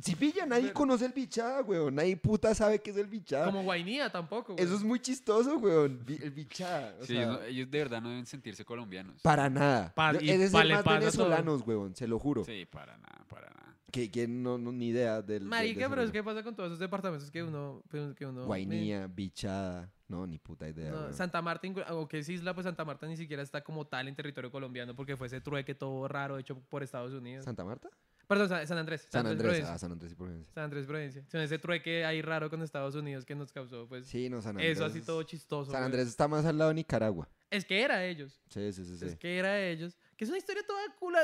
[0.00, 1.94] Si pilla, nadie conoce el bichada, weón.
[1.94, 3.46] Nadie puta sabe qué es el bichada.
[3.46, 4.54] Como Guainía tampoco.
[4.58, 6.04] Eso es muy chistoso, weón.
[6.06, 6.94] El bichada.
[7.00, 9.20] o Sí, sea, ellos, de verdad no deben sentirse colombianos.
[9.22, 9.92] Para nada.
[9.94, 10.98] Pa- y es pa- más pasa todo.
[11.00, 11.96] venezolanos, weón.
[11.96, 12.44] Se lo juro.
[12.44, 13.76] Sí, para nada, para nada.
[13.90, 15.40] Que, que no, no, ni idea del.
[15.40, 17.82] del- Marica, pero es que pasa con todos esos departamentos que uno...
[17.88, 19.90] pues, Que uno Guainía, bichada.
[20.06, 20.90] No, ni puta idea.
[20.90, 21.12] No.
[21.12, 24.50] Santa Marta, aunque es isla, pues Santa Marta ni siquiera está como tal en territorio
[24.52, 27.44] colombiano porque fue ese trueque todo raro hecho por Estados Unidos.
[27.44, 27.88] ¿Santa Marta?
[28.30, 29.06] Perdón, Sa- San Andrés.
[29.10, 29.42] San Andrés.
[29.42, 29.74] Provincia.
[29.74, 30.54] Ah, San Andrés y Providencia.
[30.54, 31.24] San Andrés Provincia.
[31.30, 34.50] Son ese trueque ahí raro con Estados Unidos que nos causó, pues, Sí, no, San
[34.50, 34.76] Andrés.
[34.78, 35.72] eso así todo chistoso.
[35.72, 35.86] San güey.
[35.86, 37.28] Andrés está más al lado de Nicaragua.
[37.50, 38.40] Es que era ellos.
[38.48, 38.96] Sí, sí, sí.
[38.98, 39.04] sí.
[39.06, 39.98] Es que era ellos.
[40.16, 41.14] Que es una historia toda cool.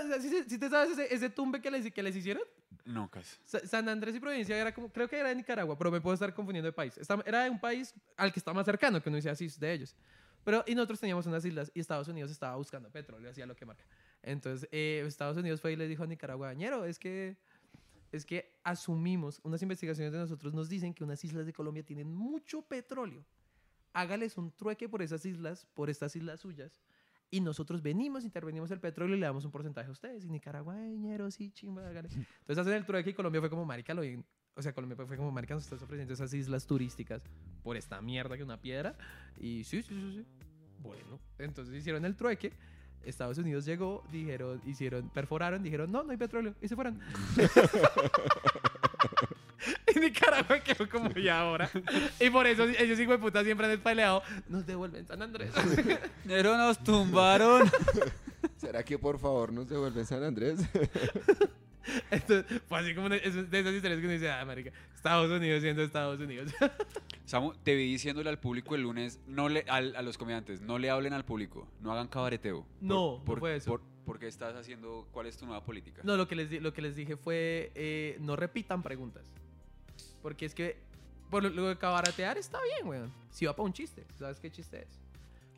[0.49, 2.43] Si te sabes ese, ese tumbe que les, que les hicieron?
[2.85, 3.37] No, casi.
[3.45, 6.15] Sa- San Andrés y Provincia era como, creo que era de Nicaragua, pero me puedo
[6.15, 6.99] estar confundiendo de país.
[6.99, 9.61] Está- era de un país al que está más cercano, que uno dice así, es
[9.61, 9.95] de ellos.
[10.43, 13.65] Pero, y nosotros teníamos unas islas y Estados Unidos estaba buscando petróleo, hacía lo que
[13.67, 13.85] marca.
[14.27, 17.37] Entonces, eh, Estados Unidos fue y le dijo a Nicaragua, ñero, es que,
[18.11, 22.13] es que asumimos, unas investigaciones de nosotros nos dicen que unas islas de Colombia tienen
[22.13, 23.25] mucho petróleo.
[23.93, 26.83] Hágales un trueque por esas islas, por estas islas suyas.
[27.31, 30.25] Y nosotros venimos, intervenimos el petróleo y le damos un porcentaje a ustedes.
[30.25, 32.09] Y Nicaragua, ñero, sí, chimba, hágale.
[32.09, 34.25] Entonces hacen el trueque y Colombia fue como, marica, lo bien.
[34.57, 37.23] O sea, Colombia fue como, marica, nos estás ofreciendo esas islas turísticas
[37.63, 38.97] por esta mierda que una piedra.
[39.39, 40.27] Y sí, sí, sí, sí.
[40.83, 42.53] Bueno, entonces hicieron el trueque.
[43.07, 46.55] Estados Unidos llegó, dijeron, hicieron, perforaron, dijeron, no, no hay petróleo.
[46.61, 47.01] Y se fueron.
[49.95, 51.71] y Nicaragua quedó como ya ahora.
[52.21, 54.23] Y por eso ellos, hijo de puta, siempre han peleado.
[54.49, 55.53] Nos devuelven San Andrés.
[56.27, 57.71] Pero nos tumbaron.
[58.57, 60.61] ¿Será que por favor nos devuelven San Andrés?
[62.11, 65.31] Entonces, fue así como una- es de esas historias que uno dice, ah, marica, Estados
[65.31, 66.53] Unidos siendo Estados Unidos.
[67.25, 70.79] Samu, te vi diciéndole al público el lunes, no le, al- a los comediantes, no
[70.79, 72.63] le hablen al público, no hagan cabareteo.
[72.63, 73.71] Por- No, no por- fue eso.
[73.71, 76.01] por- ¿Por qué estás haciendo, cuál es tu nueva política?
[76.05, 79.25] No, lo que les, lo que les dije fue eh, no repitan preguntas.
[80.23, 80.77] Porque es que
[81.29, 83.13] por lo, lo de cabaratear está bien, weón.
[83.31, 85.01] Si va para un chiste, ¿sabes qué chiste es?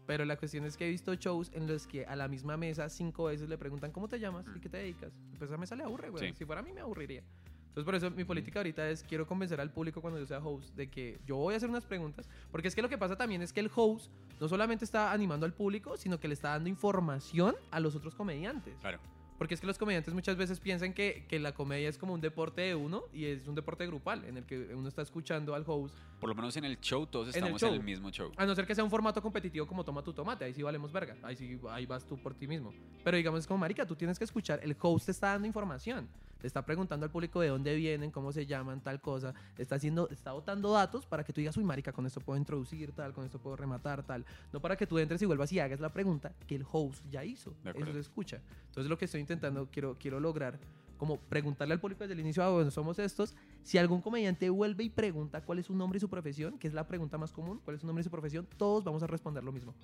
[0.08, 2.88] Pero la cuestión es que he visto shows en los que a la misma mesa
[2.88, 4.46] cinco veces le preguntan ¿cómo te llamas?
[4.56, 5.12] ¿Y qué te dedicas?
[5.36, 6.28] Pues a esa mesa le aburre, weón.
[6.28, 6.32] Sí.
[6.34, 7.22] Si fuera a mí me aburriría.
[7.66, 10.74] Entonces por eso mi política ahorita es quiero convencer al público cuando yo sea host
[10.74, 12.26] de que yo voy a hacer unas preguntas.
[12.50, 15.44] Porque es que lo que pasa también es que el host no solamente está animando
[15.44, 18.78] al público, sino que le está dando información a los otros comediantes.
[18.80, 19.00] Claro.
[19.38, 22.20] Porque es que los comediantes muchas veces piensan que, que la comedia es como un
[22.20, 25.62] deporte de uno y es un deporte grupal en el que uno está escuchando al
[25.64, 25.96] host.
[26.18, 27.84] Por lo menos en el show todos En el estamos en el, show.
[27.84, 28.32] mismo show.
[28.36, 30.92] A no ser que sea un formato competitivo como Toma tu tomate, ahí sí valemos
[30.92, 31.16] verga.
[31.22, 32.74] Ahí sí ahí vas tú por ti mismo.
[33.04, 36.08] Pero digamos es como marica, tú tienes que escuchar, el host te está dando información.
[36.42, 39.34] Está preguntando al público de dónde vienen, cómo se llaman, tal cosa.
[39.56, 42.92] Está haciendo, está botando datos para que tú digas, uy, marica, con esto puedo introducir
[42.92, 44.24] tal, con esto puedo rematar tal.
[44.52, 47.24] No para que tú entres y vuelvas y hagas la pregunta que el host ya
[47.24, 47.54] hizo.
[47.64, 48.40] Eso se escucha.
[48.66, 50.58] Entonces lo que estoy intentando, quiero, quiero lograr,
[50.98, 53.34] como preguntarle al público desde el inicio, ah, bueno, somos estos.
[53.62, 56.74] Si algún comediante vuelve y pregunta cuál es su nombre y su profesión, que es
[56.74, 59.42] la pregunta más común, cuál es su nombre y su profesión, todos vamos a responder
[59.42, 59.74] lo mismo.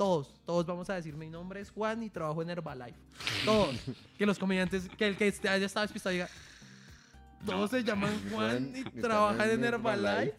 [0.00, 2.98] Todos, todos vamos a decir, mi nombre es Juan y trabajo en Herbalife.
[3.44, 3.76] Todos.
[4.16, 6.26] que los comediantes, que el que haya estado despistado diga,
[7.44, 9.62] todos se llaman Juan y trabajan en.
[9.62, 10.34] Herbalife.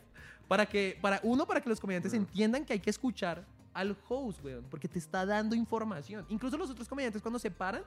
[0.47, 3.45] Para que, para, uno, para que los comediantes entiendan que hay que escuchar
[3.76, 6.26] al host, weón, porque te está dando información.
[6.30, 7.84] Incluso los otros comediantes cuando se paran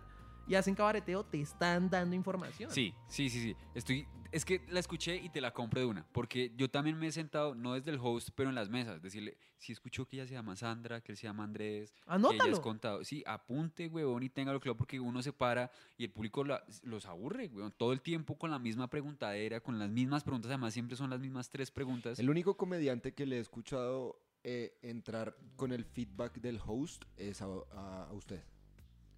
[0.46, 2.70] y hacen cabareteo, te están dando información.
[2.70, 3.56] Sí, sí, sí, sí.
[3.74, 6.06] Estoy, es que la escuché y te la compro de una.
[6.12, 9.00] Porque yo también me he sentado, no desde el host, pero en las mesas.
[9.00, 12.14] Decirle, si escuchó que ella se llama Sandra, que él se llama Andrés, que ella
[12.14, 12.52] Anótalo.
[12.52, 13.04] es contado.
[13.04, 17.06] Sí, apunte, huevón, y téngalo claro porque uno se para y el público la- los
[17.06, 17.72] aburre, huevón.
[17.76, 20.50] Todo el tiempo con la misma preguntadera, con las mismas preguntas.
[20.50, 22.18] Además, siempre son las mismas tres preguntas.
[22.18, 27.40] El único comediante que le he escuchado eh, entrar con el feedback del host es
[27.40, 28.42] a, a- a usted.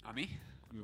[0.04, 0.28] ¿A mí?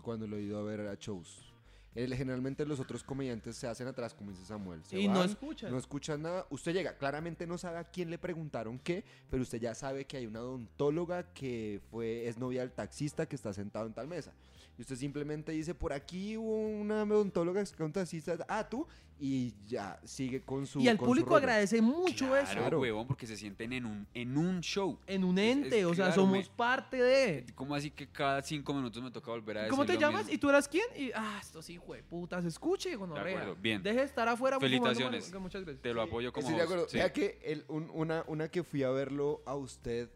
[0.02, 1.51] Cuando lo he ido a ver a shows.
[1.94, 4.82] Él- generalmente los otros comediantes se hacen atrás, como dice Samuel.
[4.84, 5.70] Se Y no van, escuchan.
[5.70, 6.46] No escuchan nada.
[6.50, 10.16] Usted llega, claramente no sabe a quién le preguntaron qué, pero usted ya sabe que
[10.16, 14.32] hay una odontóloga que fue, es novia del taxista que está sentado en tal mesa.
[14.78, 18.86] Y usted simplemente dice, por aquí hubo una odontóloga que es un taxista, ah, tú,
[19.20, 22.52] y ya sigue con su y al público agradece mucho Claro, eso.
[22.58, 22.80] Claro.
[22.80, 24.98] huevón, porque se sienten en un, en un show.
[25.06, 27.46] En un Es- es ente, o sea, claro, somos me- parte de.
[27.54, 30.22] ¿Cómo así que cada cinco minutos me toca volver a decir ¿Cómo te llamas?
[30.22, 30.34] mismo?
[30.34, 30.86] ¿Y tú eras quién?
[30.96, 31.76] Y, ah, esto sí,
[32.08, 33.38] putas, escuche, gonorrea.
[33.38, 33.82] acuerdo, bien.
[33.82, 35.22] Deje de estar afuera Felicitaciones.
[35.24, 35.38] marihuana.
[35.40, 35.82] Muchas gracias.
[35.82, 36.88] Te lo apoyo como Estoy de acuerdo.
[36.88, 36.98] sí.
[37.14, 40.08] Que el- un- una, una que fui a verlo a usted,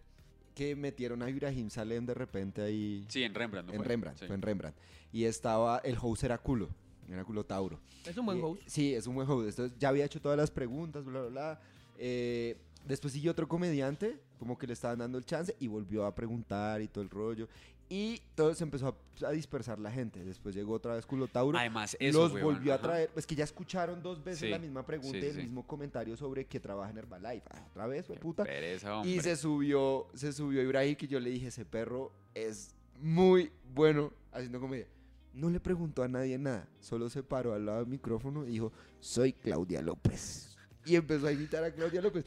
[0.55, 3.67] que metieron a Ibrahim Salem de repente ahí Sí, en Rembrandt.
[3.69, 3.89] ¿no en fue?
[3.89, 4.27] Rembrandt, Sí.
[4.27, 4.77] fue en Rembrandt.
[5.13, 6.69] Y estaba, el host era culo,
[7.11, 7.79] era culo Tauro.
[8.05, 8.63] Es un buen Y- host.
[8.67, 9.49] Sí, es un buen host.
[9.51, 11.61] Entonces ya había hecho todas las preguntas, bla, bla, bla.
[11.99, 12.57] Eh,
[12.87, 16.81] después siguió otro comediante, como que le estaban dando el chance y volvió a preguntar
[16.81, 17.49] y todo el rollo.
[17.89, 18.89] Y todo se empezó
[19.23, 20.25] a, a dispersar la gente.
[20.25, 21.57] Después llegó otra vez culo Tauro.
[21.57, 23.11] Además, eso, los volvió a traer.
[23.15, 25.43] Es que ya escucharon dos veces Sí, la misma pregunta sí, y el sí.
[25.43, 27.47] mismo comentario sobre que trabaja en Herbalife.
[27.51, 28.43] Ah, otra vez, fue puta.
[28.45, 33.53] pereza, Y se subió, se subió Ibrahim que yo le dije, ese perro es muy
[33.73, 34.87] bueno haciendo comedia.
[35.33, 38.73] No le preguntó a nadie nada, solo se paró al lado del micrófono y dijo,
[39.01, 40.57] soy Claudia López.
[40.87, 42.25] Y empezó a imitar a Claudia López.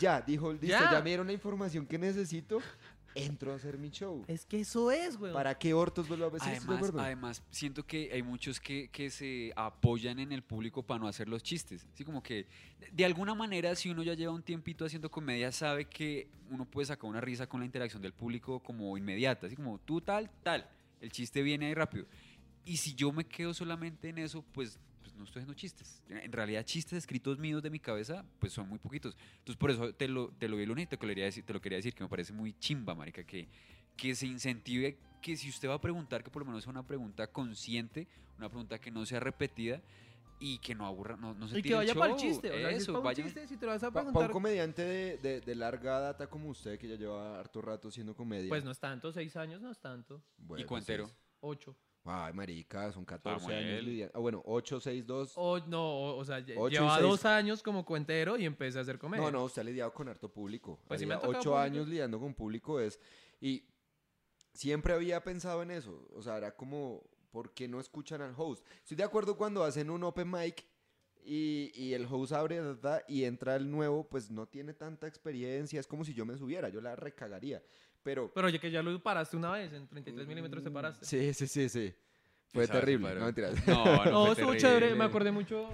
[0.00, 0.90] Ya, dijo, listo, Ya.
[0.90, 2.60] ya, me dieron la información que necesito,
[3.16, 4.24] entro a hacer mi show.
[4.28, 5.32] Es que eso es, güey.
[5.32, 9.52] ¿Para qué Hortos vuelvo a de Además, además, siento que hay muchos que, que se
[9.56, 11.86] apoyan en el público para no hacer los chistes.
[11.92, 12.46] Así como que,
[12.78, 16.64] de- de alguna manera, si uno ya lleva un tiempito haciendo comedia, sabe que uno
[16.64, 19.46] puede sacar una risa con la interacción del público como inmediata.
[19.46, 20.68] Así como tú tal, tal.
[21.00, 22.06] El chiste viene ahí rápido.
[22.64, 24.78] Y si yo me quedo solamente en eso, pues
[25.16, 26.02] no estoy haciendo chistes.
[26.08, 29.16] En realidad, chistes escritos míos de mi cabeza, pues son muy poquitos.
[29.38, 31.52] Entonces, por eso te lo, te lo vi lunes y te, lo quería decir, te
[31.52, 33.48] lo quería decir, que me parece muy chimba, marica, que,
[33.96, 36.86] que se incentive que si usted va a preguntar, que por lo menos sea una
[36.86, 38.06] pregunta consciente,
[38.38, 39.82] una pregunta que no sea repetida
[40.38, 42.50] y que no aburra, no, no se y que vaya para el chiste.
[42.50, 44.00] O sea, si es Eso, para un chiste, si te lo vas a Pa- pa'
[44.00, 44.30] un preguntar.
[44.32, 48.48] comediante de, de- de larga data como usted, que ya lleva harto rato haciendo comedia.
[48.50, 50.22] Pues no es tanto, seis años no es tanto.
[50.36, 51.08] Bueno, y cuentero.
[51.08, 51.14] sí.
[51.40, 51.74] Ocho.
[52.06, 53.58] Ay, marica, son 14 Samuel.
[53.58, 54.12] años lidiando.
[54.14, 55.32] Ah, bueno, 8, 6, 2.
[55.36, 59.24] O, no, o, sea, lleva dos años como cuentero y empecé a hacer comedia.
[59.24, 60.78] No, no, usted ha lidiado con harto público.
[60.86, 61.64] Pues sí me ha Había tocado ocho público.
[61.64, 63.00] años lidiando con público es...
[63.40, 63.64] Y
[64.54, 66.08] siempre había pensado en eso.
[66.14, 68.64] O sea, era como, ¿por qué no escuchan al host?
[68.78, 70.64] Estoy de acuerdo cuando hacen un open mic
[71.24, 73.02] y, y el host abre ¿verdad?
[73.08, 75.80] y entra el nuevo, pues no tiene tanta experiencia.
[75.80, 77.62] Es como si yo me subiera, yo la recagaría.
[78.06, 78.30] Pero...
[78.32, 81.04] Pero oye, que ya lo paraste una vez, en 33 milímetros te paraste.
[81.04, 81.92] Sí, sí, sí, sí.
[82.52, 83.16] Fue terrible.
[83.16, 83.66] No, mentiras.
[83.66, 85.68] No, no, No, fue estuvo chévere, me acordé mucho.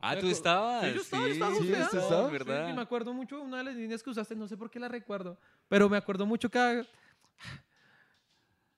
[0.00, 0.86] Ah, tú estabas.
[0.86, 2.70] Sí, yo estaba, yo estaba sí, sí, ¿verdad?
[2.70, 4.88] y me acuerdo mucho una de las líneas que usaste, no sé por qué la
[4.88, 5.38] recuerdo,
[5.68, 6.86] pero me acuerdo mucho que...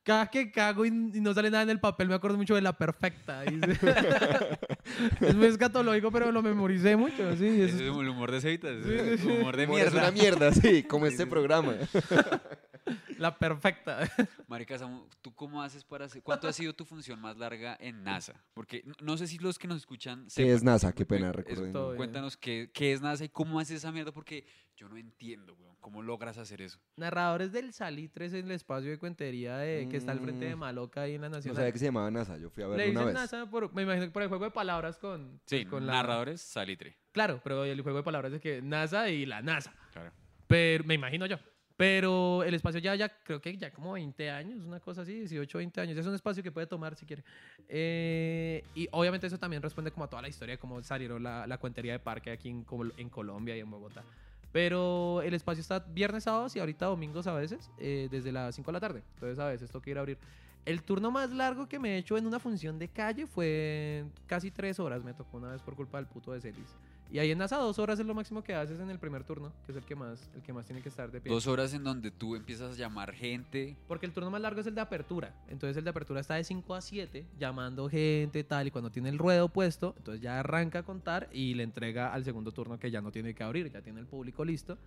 [0.02, 2.62] Cada que cago y, y no sale nada en el papel, me acuerdo mucho de
[2.62, 3.44] la perfecta.
[5.20, 7.36] es muy escatológico, pero lo memoricé mucho.
[7.36, 8.76] Sí, eso es es- el humor de Ceitas.
[8.84, 9.28] Sí, sí, sí.
[9.28, 10.50] Humor de Como es una mierda.
[10.50, 11.74] mierda, sí, como este programa.
[13.18, 14.10] la perfecta.
[14.48, 16.22] Marica, Samu, ¿tú cómo haces para hacer...
[16.22, 18.34] ¿Cuánto ha sido tu función más larga en NASA?
[18.54, 20.24] Porque no- no sé si los que nos escuchan...
[20.24, 20.50] ¿Qué sepan.
[20.54, 20.92] es NASA?
[20.92, 21.72] Qué pena, recuerden.
[21.96, 24.44] Cuéntanos qué, qué es NASA y cómo haces esa mierda porque
[24.76, 25.70] yo no entiendo, weón.
[25.80, 26.78] ¿Cómo logras hacer eso?
[26.96, 30.58] Narradores del Salitres en el espacio de cuentería de, que está al frente de Mm.
[30.58, 31.56] Maloca ahí en la No Nacional.
[31.56, 33.14] sabía que se llamaba NASA, yo fui a Le verlo una dicen vez.
[33.32, 35.94] NASA por, me imagino que por el juego de palabras con, Sí, con la...
[35.94, 36.98] narradores, salitre.
[37.12, 39.74] Claro, pero el juego de palabras es que NASA y la NASA.
[39.92, 40.12] Claro.
[40.46, 41.38] Pero me imagino yo.
[41.80, 45.56] Pero el espacio ya, ya creo que ya como 20 años, una cosa así, 18,
[45.56, 45.96] 20 años.
[45.96, 47.24] Es un espacio que puede tomar si quiere.
[47.70, 51.46] Eh, y obviamente eso también responde como a toda la historia de cómo salieron la,
[51.46, 52.66] la cuentería de parque aquí en,
[52.98, 54.04] en Colombia y en Bogotá.
[54.52, 58.70] Pero el espacio está viernes, sábados y ahorita domingos a veces, eh, desde las 5
[58.70, 59.02] de la tarde.
[59.14, 60.18] Entonces a veces toca ir a abrir.
[60.66, 64.50] El turno más largo que me he hecho en una función de calle fue casi
[64.50, 65.02] 3 horas.
[65.02, 66.76] Me tocó una vez por culpa del puto de Celis.
[67.12, 69.52] Y ahí en NASA dos horas es lo máximo que haces en el primer turno,
[69.66, 71.32] que es el que más, el que más tiene que estar de pie.
[71.32, 73.76] Dos horas en donde tú empiezas a llamar gente.
[73.88, 75.34] Porque el turno más largo es el de apertura.
[75.48, 79.08] Entonces el de apertura está de 5 a 7, llamando gente, tal, y cuando tiene
[79.08, 82.90] el ruedo puesto, entonces ya arranca a contar y le entrega al segundo turno que
[82.92, 84.78] ya no tiene que abrir, ya tiene el público listo.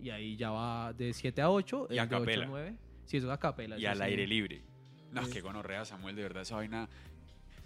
[0.00, 2.46] Y ahí ya va de 7 a 8, Y a de 8 a capela.
[2.46, 2.76] 9.
[3.06, 3.76] Sí, eso es a capela.
[3.78, 4.02] y al sí.
[4.04, 4.62] aire libre.
[5.10, 5.32] No, Sí.
[5.32, 6.88] qué gonorrea, Samuel, de verdad, esa vaina.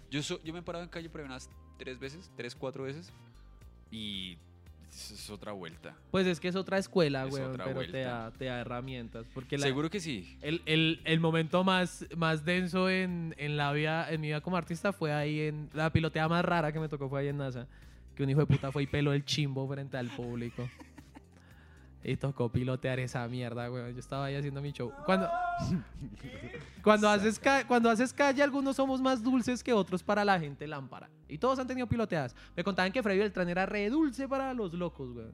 [0.09, 3.13] Yo, so- yo me he parado en calle por unas tres veces, tres, cuatro veces.
[3.91, 4.37] Y
[4.89, 5.95] es, otra vuelta.
[6.11, 8.09] Pues es que es otra escuela, Es weón, otra pero te vuelta.
[8.09, 9.25] da, te da herramientas.
[9.33, 10.37] Porque la, Seguro que sí.
[10.41, 14.57] El, el, el momento más, más denso en, en la vida, en mi vida como
[14.57, 17.67] artista fue ahí en la pilotea más rara que me tocó fue ahí en NASA.
[18.15, 20.67] Que un hijo de puta fue y peló el chimbo frente al público.
[22.03, 23.91] Y tocó pilotear esa mierda, weón.
[23.93, 24.91] Yo estaba ahí haciendo mi show.
[25.05, 25.29] Cuando,
[26.83, 31.09] cuando, haces, cuando haces calle, algunos somos más dulces que otros para la gente lámpara.
[31.27, 32.35] Y todos han tenido piloteadas.
[32.55, 35.31] Me contaban que Freddy Beltrán era re dulce para los locos, weón.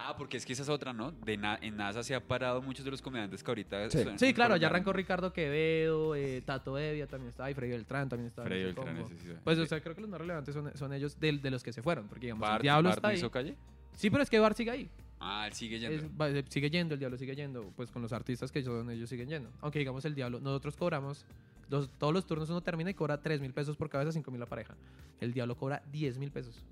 [0.00, 1.10] Ah, porque es que esa es otra, ¿no?
[1.10, 3.90] De na- en NASA se ha parado muchos de los comediantes que ahorita.
[3.90, 4.04] Sí.
[4.04, 8.08] son- Sí, claro, ya arrancó Ricardo Quevedo, eh, Tato Evia también estaba, y Freddy Beltrán
[8.08, 8.46] también estaba.
[8.46, 9.32] en Freddy Beltrán, sí, sí.
[9.42, 11.72] Pues, o sea, creo que los más relevantes son, son ellos de, de los que
[11.72, 13.16] se fueron, porque digamos, el Bart, Diablo Bart está ahí.
[13.16, 13.56] hizo calle?
[13.94, 14.88] Sí, pero es que Bart sigue ahí.
[15.20, 16.16] Ah, él sigue Es- yendo.
[16.16, 19.08] va- eh, sigue yendo, el Diablo sigue yendo, pues con los artistas que son, ellos
[19.08, 19.50] siguen yendo.
[19.60, 21.24] Aunque digamos el Diablo, nosotros cobramos,
[21.68, 24.40] los- todos los turnos uno termina y cobra 3 mil pesos por cabeza, 5 mil
[24.40, 24.76] la pareja.
[25.20, 26.64] El Diablo cobra 10 mil pesos.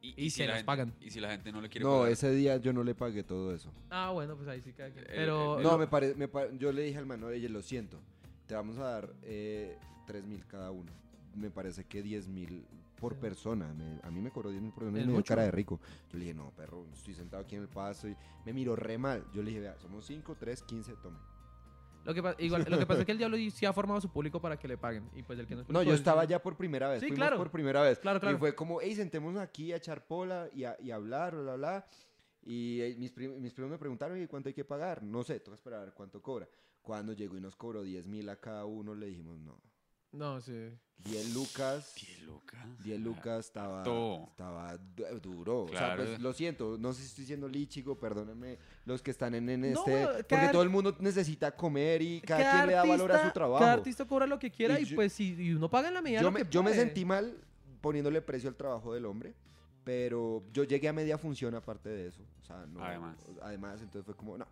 [0.00, 0.94] y se la los gente- pagan.
[1.00, 2.12] Y si la gente no le quiere No, pagar?
[2.12, 3.70] ese día yo no le pagué todo eso.
[3.90, 5.04] Ah, bueno, pues ahí sí cada quien.
[5.04, 7.60] El- Pero el- No, me pare, me pa- yo le dije al man, oye, lo
[7.62, 7.98] siento,
[8.46, 9.76] te vamos a dar eh,
[10.06, 10.90] 3 mil cada uno.
[11.34, 12.64] Me parece que 10 mil
[12.98, 13.72] por persona.
[13.74, 15.80] Me- a mí me cobró 10 mil por persona y me dio cara de rico.
[16.10, 18.98] Yo le dije, no, perro, estoy sentado aquí en el paso y me miró re
[18.98, 19.24] mal.
[19.32, 21.18] Yo le dije, vea, somos 5, 3, 15, tome.
[22.04, 24.40] lo que, igual, lo que pasa es que el Diablo sí ha formado su público
[24.40, 25.08] para que le paguen.
[25.14, 27.00] Y pues el que no es No, yo es- estaba ya por primera vez.
[27.00, 27.36] Sí, fuimos claro.
[27.38, 27.98] por primera vez.
[27.98, 28.36] Claro, claro.
[28.36, 31.42] Y fue como, hey, sentémonos aquí a echar pola y a, y a hablar, bla,
[31.42, 31.86] bla, bla.
[32.44, 35.02] Y eh, mis, prim- mis primos me preguntaron, ¿y cuánto hay que pagar?
[35.02, 36.48] No sé, toca esperar a ver cuánto cobra.
[36.80, 39.60] Cuando llegó y nos cobró 10 mil a cada uno, le dijimos, no.
[40.12, 40.70] No, sí.
[41.04, 41.92] 10 lucas.
[41.96, 42.58] Qué loca.
[42.84, 43.80] 10 lucas estaba,
[44.28, 45.66] estaba du- duro.
[45.70, 46.02] Claro.
[46.02, 49.34] O sea, pues lo siento, no sé si estoy siendo lichigo, perdónenme los que están
[49.34, 49.92] en, en No, este.
[49.92, 53.32] cada- Porque todo el mundo necesita comer y cada, quien le da valor a su
[53.32, 53.60] trabajo.
[53.60, 55.94] Cada artista cobra lo que quiera Y y, yo- pues si y uno paga en
[55.94, 56.82] la medida de yo lo me, que yo me puede.
[56.82, 57.34] sentí mal
[57.80, 59.34] poniéndole precio al trabajo del hombre,
[59.84, 62.22] pero yo llegué a media función aparte de eso.
[62.42, 62.82] O sea, no.
[62.82, 63.16] Además.
[63.42, 64.46] Además, entonces fue como, no.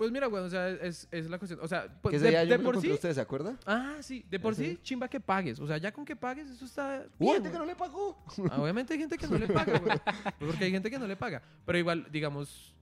[0.00, 1.60] Pues mira, güey, o sea, es, es la cuestión.
[1.62, 2.90] O sea, pues, Que ese de, día yo de me lo por a sí.
[2.90, 3.58] usted, ¿se acuerda?
[3.66, 5.60] Ah, sí, de por sí, chimba que pagues.
[5.60, 7.04] O sea, ya con que pagues, eso está.
[7.18, 7.66] Hubo bien, gente que güey.
[7.66, 8.24] no le pagó.
[8.50, 9.98] Ah, Obviamente hay gente que no le paga, güey.
[10.02, 11.42] Pues Porque hay gente que no le paga.
[11.66, 12.74] Pero igual, digamos.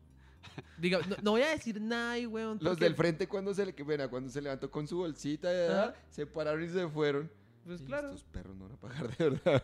[0.80, 2.58] diga- no, no voy a decir nada, ahí, weón.
[2.60, 5.66] Los del frente cuando se le, que pena, cuando se levantó con su bolsita, de
[5.66, 5.94] edad, Ajá.
[6.10, 7.28] se pararon y se fueron.
[7.66, 8.10] Pues Y claro.
[8.10, 9.62] Estos perros no van a pagar de verdad.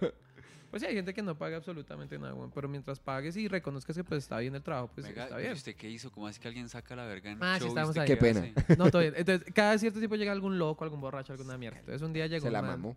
[0.74, 2.50] Pues sí, hay gente que no paga absolutamente nada, güey.
[2.52, 5.42] Pero mientras pagues y reconozcas que pues está bien el trabajo, pues Venga, está ¿y
[5.42, 5.52] bien.
[5.52, 6.10] ¿usted qué hizo?
[6.10, 8.08] ¿Cómo es que alguien saca la verga en Ah, sí, show estábamos usted ahí.
[8.08, 8.40] Qué pena.
[8.56, 8.76] hace?
[8.76, 9.14] No, todo bien.
[9.16, 11.78] Entonces, cada cierto tiempo llega algún loco, algún borracho, alguna mierda.
[11.78, 12.96] Entonces, un día llegó Se un la man- mamó.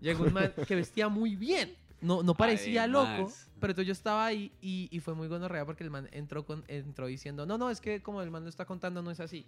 [0.00, 1.72] Llegó un man que vestía muy bien.
[2.00, 3.30] No, no parecía loco,
[3.60, 6.64] pero entonces yo estaba ahí y, y fue muy gonorrea porque el man entró, con,
[6.66, 9.46] entró diciendo, no, no, es que como el man lo está contando no es así.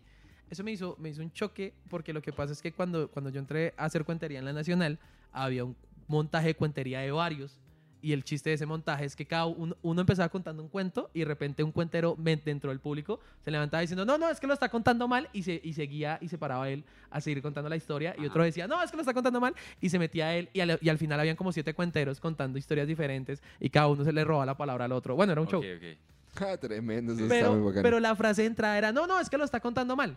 [0.48, 3.30] Eso me hizo, me hizo un choque porque lo que pasa es que cuando, cuando
[3.30, 4.98] yo entré a hacer cuentería en la Nacional,
[5.32, 5.74] había un
[6.08, 7.58] montaje de cuentería de varios.
[8.04, 11.08] Y el chiste de ese montaje es que cada uno, uno empezaba contando un cuento
[11.14, 14.48] y de repente un cuentero dentro del público se levantaba diciendo, no, no, es que
[14.48, 17.70] lo está contando mal y, se, y seguía y se paraba él a seguir contando
[17.70, 18.16] la historia.
[18.18, 20.58] Y otro decía, no, es que lo está contando mal y se metía él y
[20.58, 24.12] al, y al final habían como siete cuenteros contando historias diferentes y cada uno se
[24.12, 25.14] le robaba la palabra al otro.
[25.14, 25.60] Bueno, era un show.
[25.60, 26.42] Ok, ok.
[26.42, 29.30] Ah, tremendo, eso está muy Pero, pero la frase de entrada era, no, no, es
[29.30, 30.16] que lo está contando mal.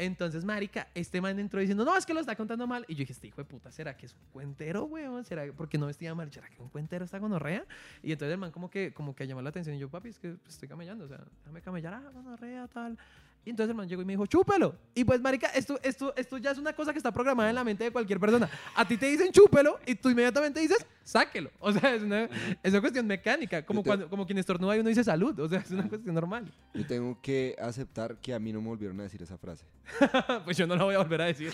[0.00, 2.86] Entonces, marica, este man entró diciendo, no, es que lo está contando mal.
[2.88, 5.26] Y yo dije, este hijo de puta, ¿será que es un cuentero, weón?
[5.26, 6.32] ¿Será que porque no vestía mal?
[6.32, 7.66] ¿Será que un cuentero está gonorrea?
[8.02, 9.76] Y entonces el man como que, como que llamó la atención.
[9.76, 12.96] Y yo, papi, es que estoy camellando, o sea, déjame camellar, ah, gonorrea, tal.
[13.44, 14.76] Y entonces el man llegó y me dijo, chúpelo.
[14.94, 17.64] Y pues, marica, esto, esto, esto ya es una cosa que está programada en la
[17.64, 18.50] mente de cualquier persona.
[18.76, 21.50] A ti te dicen chúpelo y tú inmediatamente dices, sáquelo.
[21.58, 22.24] O sea, es una,
[22.62, 23.64] es una cuestión mecánica.
[23.64, 25.38] Como, te- cuando, como quien estornuda y uno dice salud.
[25.40, 26.52] O sea, es una cuestión normal.
[26.74, 29.64] Yo tengo que aceptar que a mí no me volvieron a decir esa frase.
[30.44, 31.52] pues yo no lo voy a volver a decir.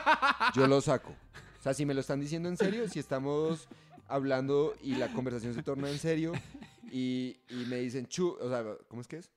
[0.54, 1.10] Yo lo saco.
[1.58, 3.68] O sea, si me lo están diciendo en serio, si estamos
[4.08, 6.32] hablando y la conversación se torna en serio
[6.90, 9.30] y, y me dicen chu, o sea, ¿cómo es que es?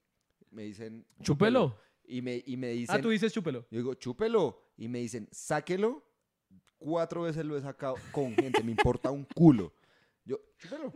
[0.52, 1.78] Me dicen Chúpelo.
[2.08, 3.66] Y me, y me dicen Ah, tú dices chúpelo.
[3.72, 4.62] Yo digo, chúpelo.
[4.78, 6.04] Y me dicen, sáquelo.
[6.78, 9.74] Cuatro veces lo he sacado con gente, me importa un culo.
[10.24, 10.94] Yo, chúpelo.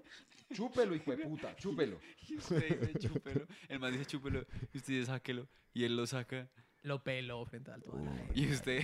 [0.53, 1.99] Chúpelo, hijo de puta, chúpelo.
[2.27, 3.47] Y usted dice chúpelo.
[3.67, 4.45] El man dice chúpelo.
[4.73, 5.47] Y usted dice sáquelo.
[5.73, 6.49] Y él lo saca.
[6.81, 8.01] Lo peló frente al todo.
[8.33, 8.83] Y usted.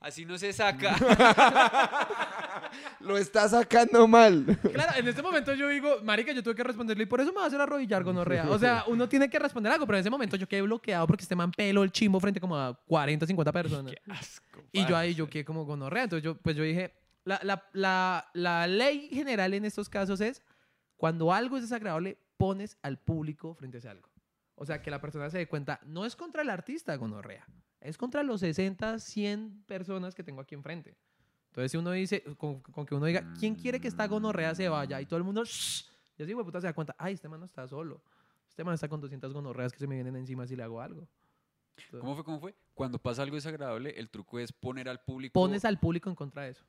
[0.00, 0.96] Así no se saca.
[3.00, 4.44] Lo está sacando mal.
[4.72, 7.38] Claro, en este momento yo digo, marica, yo tuve que responderle y por eso me
[7.38, 8.48] va a hacer arrodillar gonorrea.
[8.48, 11.22] O sea, uno tiene que responder algo, pero en ese momento yo quedé bloqueado porque
[11.22, 13.94] este man peló el chimbo frente como a 40, 50 personas.
[14.08, 14.62] Asco.
[14.70, 16.04] Y yo ahí yo quedé como gonorrea.
[16.04, 16.94] Entonces yo, pues yo dije,
[17.24, 20.42] la, la, la, la ley general en estos casos es,
[20.96, 24.08] cuando algo es desagradable, pones al público frente a ese algo.
[24.54, 27.46] O sea, que la persona se dé cuenta, no es contra el artista gonorrea,
[27.80, 30.96] es contra los 60, 100 personas que tengo aquí enfrente.
[31.48, 34.68] Entonces, si uno dice, con, con que uno diga, ¿quién quiere que esta gonorrea se
[34.68, 35.00] vaya?
[35.00, 35.84] Y todo el mundo, "Shh",
[36.18, 38.02] y así, puta, se da cuenta, ay, este man no está solo.
[38.48, 41.08] Este man está con 200 gonorreas que se me vienen encima si le hago algo.
[41.76, 42.24] Entonces, ¿Cómo fue?
[42.24, 42.54] ¿Cómo fue?
[42.74, 45.32] Cuando pasa algo desagradable, el truco es poner al público.
[45.32, 46.64] Pones al público en contra de eso.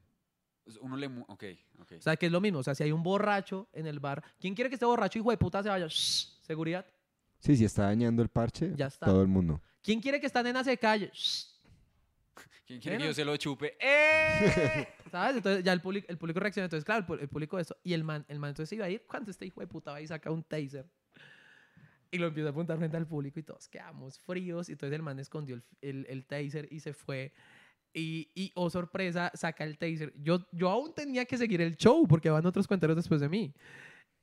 [0.81, 1.09] Uno le.
[1.09, 1.43] mu- Ok,
[1.79, 1.93] ok.
[1.97, 2.59] O sea, que es lo mismo.
[2.59, 5.31] O sea, si hay un borracho en el bar, ¿quién quiere que este borracho hijo
[5.31, 5.87] de puta se vaya?
[5.87, 6.85] Shh, seguridad.
[7.39, 9.07] Sí, si está dañando el parche, Ya está.
[9.07, 9.59] todo el mundo.
[9.89, 11.09] ¿Quién quiere que esta nena se calle?
[11.11, 11.45] Shh,
[12.67, 13.75] ¿Quién quiere que yo se lo chupe?
[13.79, 14.87] ¡Eh!
[15.11, 15.37] ¿Sabes?
[15.37, 16.65] Entonces ya el público, el público reacciona.
[16.65, 17.75] Entonces, claro, el, pu- el público de eso.
[17.83, 19.91] Y el man, el man entonces se iba a ir cuando este hijo de puta
[19.91, 20.85] va y saca un taser.
[22.11, 24.69] Y lo empieza a apuntar frente al público y todos quedamos fríos.
[24.69, 27.33] Y entonces el man escondió el, el- el taser y se fue.
[27.91, 30.13] Y, y, oh sorpresa, saca el taser.
[30.21, 33.55] Yo, yo aún tenía que seguir el show porque van otros cuenteros después de mí.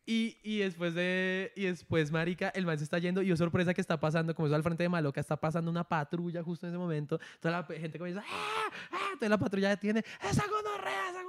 [0.08, 1.52] Y, y después de.
[1.56, 3.22] Y después, Marica, el man se está yendo.
[3.22, 5.82] Y oh sorpresa que está pasando, como eso al frente de Maloca, está pasando una
[5.82, 7.18] patrulla justo en ese momento.
[7.40, 8.22] Toda la gente comienza.
[8.24, 8.70] ¡Ah!
[8.92, 8.96] ¡Ah!
[9.06, 10.04] Entonces la patrulla detiene.
[10.22, 11.10] ¡Esa gonorrea!
[11.10, 11.25] ¡Esa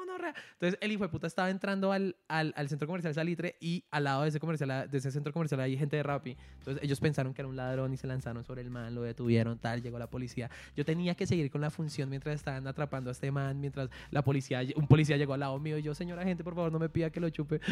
[0.54, 3.56] Entonces el hijo de puta estaba entrando al, al, al centro comercial Salitre.
[3.60, 6.38] Y al lado de ese, comercial, de ese centro comercial hay gente de Rappi.
[6.60, 8.94] Entonces ellos pensaron que era un ladrón y se lanzaron sobre el man.
[8.96, 9.82] Lo detuvieron, tal.
[9.82, 10.50] Llegó la policía.
[10.76, 13.60] Yo tenía que seguir con la función mientras estaban atrapando a este man.
[13.60, 14.62] Mientras la policía.
[14.76, 15.78] Un policía llegó al lado mío.
[15.78, 17.60] Y yo, señora gente, por favor, no me pida que lo chupe.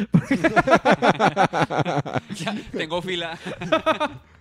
[2.36, 3.38] Ya, tengo fila.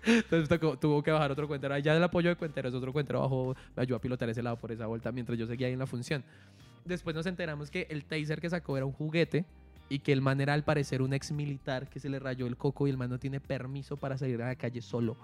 [0.05, 1.77] Entonces tocó- tuvo que bajar otro cuentero.
[1.79, 4.71] Ya el apoyo de cuenteros, otro cuentero bajó, me ayudó a pilotar ese lado por
[4.71, 6.23] esa vuelta mientras yo seguía ahí en la función.
[6.85, 9.45] Después nos enteramos que el taser que sacó era un juguete
[9.89, 12.57] y que el man era al parecer un ex militar que se le rayó el
[12.57, 15.17] coco y el man no tiene permiso para salir a la calle solo.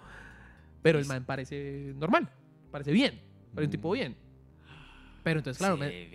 [0.81, 2.29] Pero el man parece normal,
[2.71, 3.21] parece bien,
[3.53, 4.15] parece un tipo bien.
[5.23, 6.07] Pero entonces, claro, me,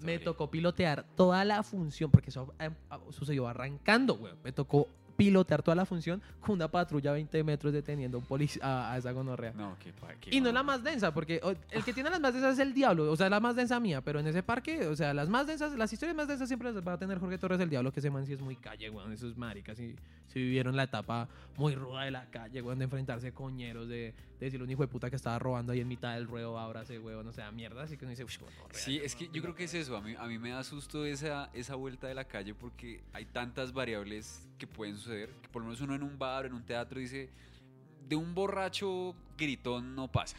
[0.00, 2.70] me tocó pilotear toda la función, porque eso eh,
[3.10, 4.32] sucedió arrancando, güey.
[4.42, 8.22] Me tocó pilotear toda la función con una patrulla a 20 metros deteniendo
[8.62, 9.52] a, a, esa gonorrea.
[9.54, 11.40] No, qué pa- qué Y no la más densa, porque
[11.70, 14.00] el que tiene las más densas es el diablo, o sea, la más densa mía,
[14.02, 16.86] pero en ese parque, o sea, las más densas, las historias más densas siempre las
[16.86, 19.12] va a tener Jorge Torres el diablo, que ese man sí es muy calle, weón,
[19.12, 19.96] esos maricas, y
[20.38, 24.62] vivieron la etapa muy ruda de la calle, weón, de enfrentarse coñeros, de, de decirle
[24.62, 26.98] a un hijo de puta que estaba robando ahí en mitad del ruedo, ahora ese
[26.98, 28.36] weón, o sea, mierda, así que uno dice, uff,
[28.72, 29.96] Sí, es que yo creo que es eso.
[29.96, 33.24] A mí, a mí me da susto esa, esa vuelta de la calle porque hay
[33.24, 35.30] tantas variables que pueden suceder.
[35.42, 37.30] Que por lo menos uno en un bar, en un teatro, dice:
[38.08, 40.36] de un borracho gritón no pasa.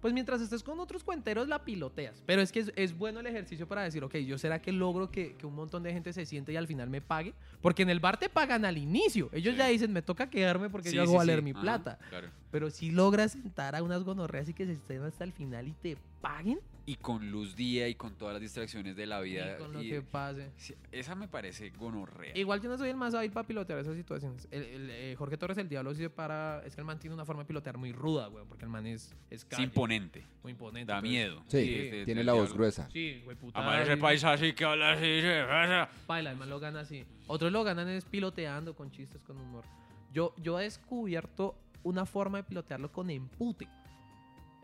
[0.00, 2.22] Pues mientras estés con otros cuenteros la piloteas.
[2.26, 5.10] Pero es que es, es bueno el ejercicio para decir, ok, yo será que logro
[5.10, 7.34] que, que un montón de gente se siente y al final me pague.
[7.60, 9.28] Porque en el bar te pagan al inicio.
[9.32, 9.58] Ellos Sí.
[9.58, 11.98] ya dicen, me toca quedarme porque Sí, yo hago sí, valer mi Ajá, plata.
[12.08, 12.28] claro.
[12.50, 15.72] Pero si logras sentar a unas gonorreas y que se estén hasta el final y
[15.72, 16.58] te paguen,
[16.90, 19.54] Y con luz día y con todas las distracciones de la vida.
[19.56, 20.50] y con lo y- que pase.
[20.56, 22.36] sí, esa me parece gonorrea.
[22.36, 24.48] Igual yo no soy el más hábil para pilotear esas situaciones.
[24.50, 26.62] El, el, eh, Jorge Torres, el diablo, sí se para.
[26.66, 28.44] Es que el man tiene una forma de pilotear muy ruda, güey.
[28.48, 30.24] Porque el man es, es Es calle, imponente.
[30.42, 30.90] muy imponente.
[30.90, 31.42] Da entonces- miedo.
[31.46, 32.54] Sí, es de- tiene la voz diablo.
[32.56, 32.88] gruesa.
[32.92, 33.60] Sí, güey, puta.
[33.60, 35.20] Aparece el y- país así que habla así.
[35.20, 35.88] se pasa.
[36.06, 37.04] Paila, el man lo gana así.
[37.28, 39.64] Otros lo ganan es piloteando con chistes, con humor.
[40.12, 43.68] Yo, yo he descubierto una forma de pilotearlo con empute.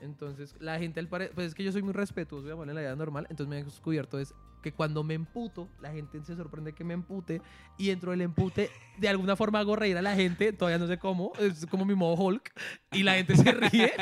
[0.00, 2.80] Entonces, la gente al parecer, pues es que yo soy muy respetuoso, digamos, en la
[2.80, 6.72] vida normal, entonces me he descubierto es que cuando me emputo, la gente se sorprende
[6.72, 7.40] que me empute
[7.78, 8.68] y dentro del empute,
[8.98, 11.94] de alguna forma hago reír a la gente, todavía no sé cómo, es como mi
[11.94, 12.52] modo Hulk,
[12.92, 13.92] y la gente se ríe.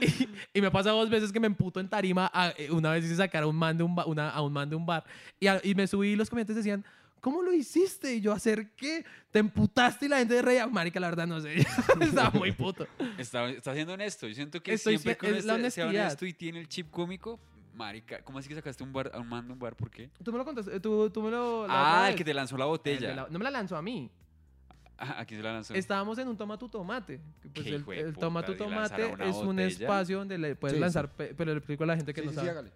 [0.00, 0.28] y,
[0.58, 3.16] y me pasa dos veces que me emputo en tarima, a- eh, una vez hice
[3.16, 5.04] sacar a un man de un, una, a un man de un bar,
[5.38, 6.84] y, a- y me subí y los comentarios decían...
[7.22, 8.14] ¿Cómo lo hiciste?
[8.16, 9.04] Y yo, ¿hacer qué?
[9.30, 10.66] ¿Te emputaste y la gente reía?
[10.66, 11.54] Marica, la verdad no sé.
[12.00, 12.86] Estaba muy puto.
[13.16, 14.26] Está, está siendo honesto.
[14.26, 17.38] Yo siento que Estoy siempre es la uno sea honesto y tiene el chip cómico,
[17.74, 19.76] marica, ¿cómo así que sacaste un bar, a un man de un bar?
[19.76, 20.10] ¿Por qué?
[20.22, 21.64] Tú me lo contaste, tú, tú me lo...
[21.70, 23.14] Ah, el que te lanzó la El de botella.
[23.14, 24.10] la- no me la lanzó a mí.
[24.98, 25.74] Ah, ¿A quién se la lanzó?
[25.74, 27.20] Estábamos en un toma tu tomate.
[27.40, 30.74] Pues Qué el, de el toma tu de tomate es un espacio donde le puedes
[30.74, 30.80] Sí, sí.
[30.80, 32.70] lanzar, pe- pero le explico a la gente que Sí, no sí, sí, sabe.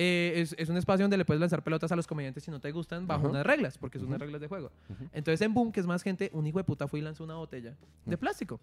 [0.00, 2.60] Eh, es, es un espacio donde le puedes lanzar pelotas a los comediantes si no
[2.60, 3.30] te gustan bajo Ajá.
[3.30, 4.70] unas reglas, porque son unas reglas de juego.
[5.12, 7.34] Entonces en Boom, que es más gente, un hijo de puta fue y lanzó una
[7.34, 7.76] botella
[8.06, 8.60] de plástico.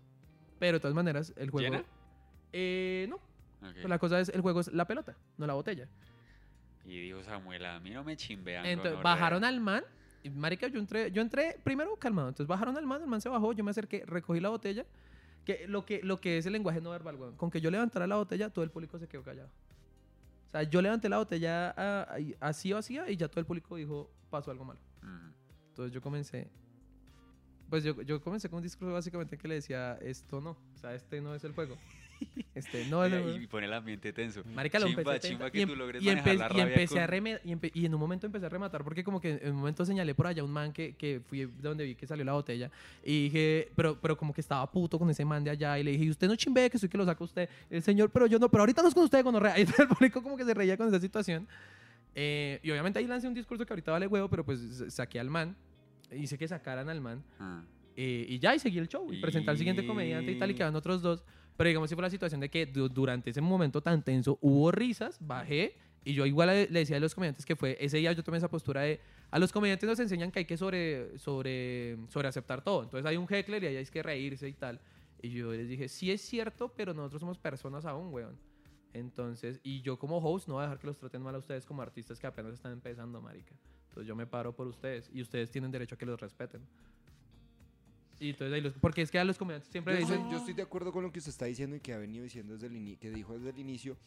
[0.59, 1.69] Pero de todas maneras, el juego...
[1.69, 1.83] ¿Llena?
[2.53, 3.19] Eh, no,
[3.85, 5.89] la cosa es, el juego es la pelota, no la botella.
[6.85, 8.65] Y dijo Samuel, a mí no me chimbean.
[8.65, 9.13] Entonces gonorrea".
[9.13, 9.83] bajaron al man.
[10.23, 12.29] Y marica, yo entré, yo entré primero calmado.
[12.29, 14.85] Entonces bajaron al man, el man se bajó, yo me acerqué, recogí la botella.
[15.43, 17.35] Que lo que, lo que es el lenguaje no verbal, weón.
[17.35, 19.49] Con que yo levantara la botella, todo el público se quedó callado.
[20.55, 21.71] Sea, yo levanté la botella
[22.39, 24.79] así o así y ya todo el público dijo, pasó algo malo.
[25.03, 25.33] Ujú.
[25.67, 26.49] Entonces yo comencé.
[27.69, 30.51] Pues yo, yo comencé con un discurso básicamente que le decía, esto no.
[30.51, 31.75] O sea, este no es el juego.
[32.55, 33.35] Este no juego.
[33.35, 34.41] y pone el ambiente tenso.
[34.53, 36.99] Marica, lo chimba, empecé chimba que y, em- tú logres y manejar la y empecé
[37.01, 39.51] a reme- y, empe- y en un momento empecé a rematar porque como que en
[39.51, 42.31] un momento señalé por allá un man que, que fui donde vi que salió la
[42.31, 42.71] botella
[43.03, 45.91] y dije, pero, pero como que estaba puto con ese man de allá y le
[45.91, 48.39] dije, "Y usted no chimbe que soy que lo saca usted, el señor, pero yo
[48.39, 50.77] no, pero ahorita no es con usted, con Y el público como que se reía
[50.77, 51.45] con esa situación.
[52.15, 55.29] Eh, y obviamente ahí lancé un discurso que ahorita vale huevo, pero pues saqué al
[55.29, 55.55] man,
[56.11, 57.63] hice que sacaran al man Ah.
[57.97, 59.11] eh, y ya, y seguí el show.
[59.11, 61.25] Y presenté al siguiente comediante y tal, y Y- quedaban otros dos.
[61.57, 64.71] Pero digamos, si fue la situación de que du- durante ese momento tan tenso hubo
[64.71, 65.77] risas, bajé.
[66.03, 68.47] Y yo igual le decía a los comediantes que fue, ese día yo tomé esa
[68.49, 68.99] postura de,
[69.31, 72.83] a los comediantes nos enseñan que hay que sobre, sobre, sobre aceptar todo.
[72.83, 74.79] Entonces hay un heckler y ahí hay que reírse y tal.
[75.21, 78.37] Y yo les dije, sí es cierto, pero nosotros somos personas aún, weón.
[78.93, 81.65] Entonces, y yo como host no voy a dejar que los traten mal a ustedes
[81.65, 83.53] como artistas que apenas están empezando, marica.
[83.89, 86.61] Entonces yo me paro por ustedes y ustedes tienen derecho a que los respeten.
[88.19, 90.53] Y entonces ahí los, porque es que a los comediantes siempre Yo, dicen, yo estoy
[90.53, 92.73] de acuerdo con lo que usted está diciendo y que ha venido diciendo desde el
[92.75, 93.97] ini- que dijo desde el inicio.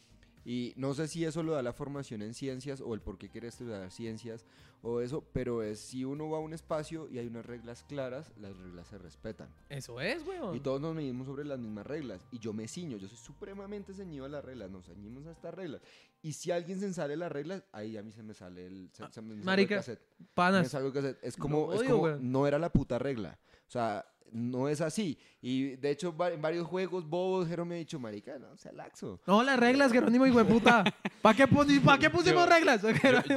[0.44, 3.28] Y no sé si eso lo da la formación en ciencias o el por qué
[3.28, 4.46] quiere estudiar ciencias
[4.80, 8.32] o eso, pero es si uno va a un espacio y hay unas reglas claras,
[8.38, 9.48] las reglas se respetan.
[9.68, 10.56] eso es, weón.
[10.56, 12.24] Y todos nos medimos sobre las mismas reglas.
[12.30, 15.52] Y yo me ciño, yo soy supremamente ceñido a las reglas, nos ceñimos a estas
[15.52, 15.82] reglas.
[16.22, 19.02] Y si alguien se sale las reglas, ahí a mí se me sale el, se,
[19.12, 20.00] se me sale el Marica, cassette.
[20.18, 20.68] Me Panas.
[20.68, 21.18] sale el cassette.
[21.22, 23.38] Es como, Lo es odio, como no era la puta regla.
[23.68, 25.18] O sea, no es así.
[25.40, 29.20] Y de hecho, en varios juegos bobos, Jero me ha dicho, marica, no, sea laxo.
[29.26, 30.82] No, las reglas, Jerónimo, hijo de puta.
[31.22, 32.82] ¿Para qué, pa' qué pusimos Yo- reglas?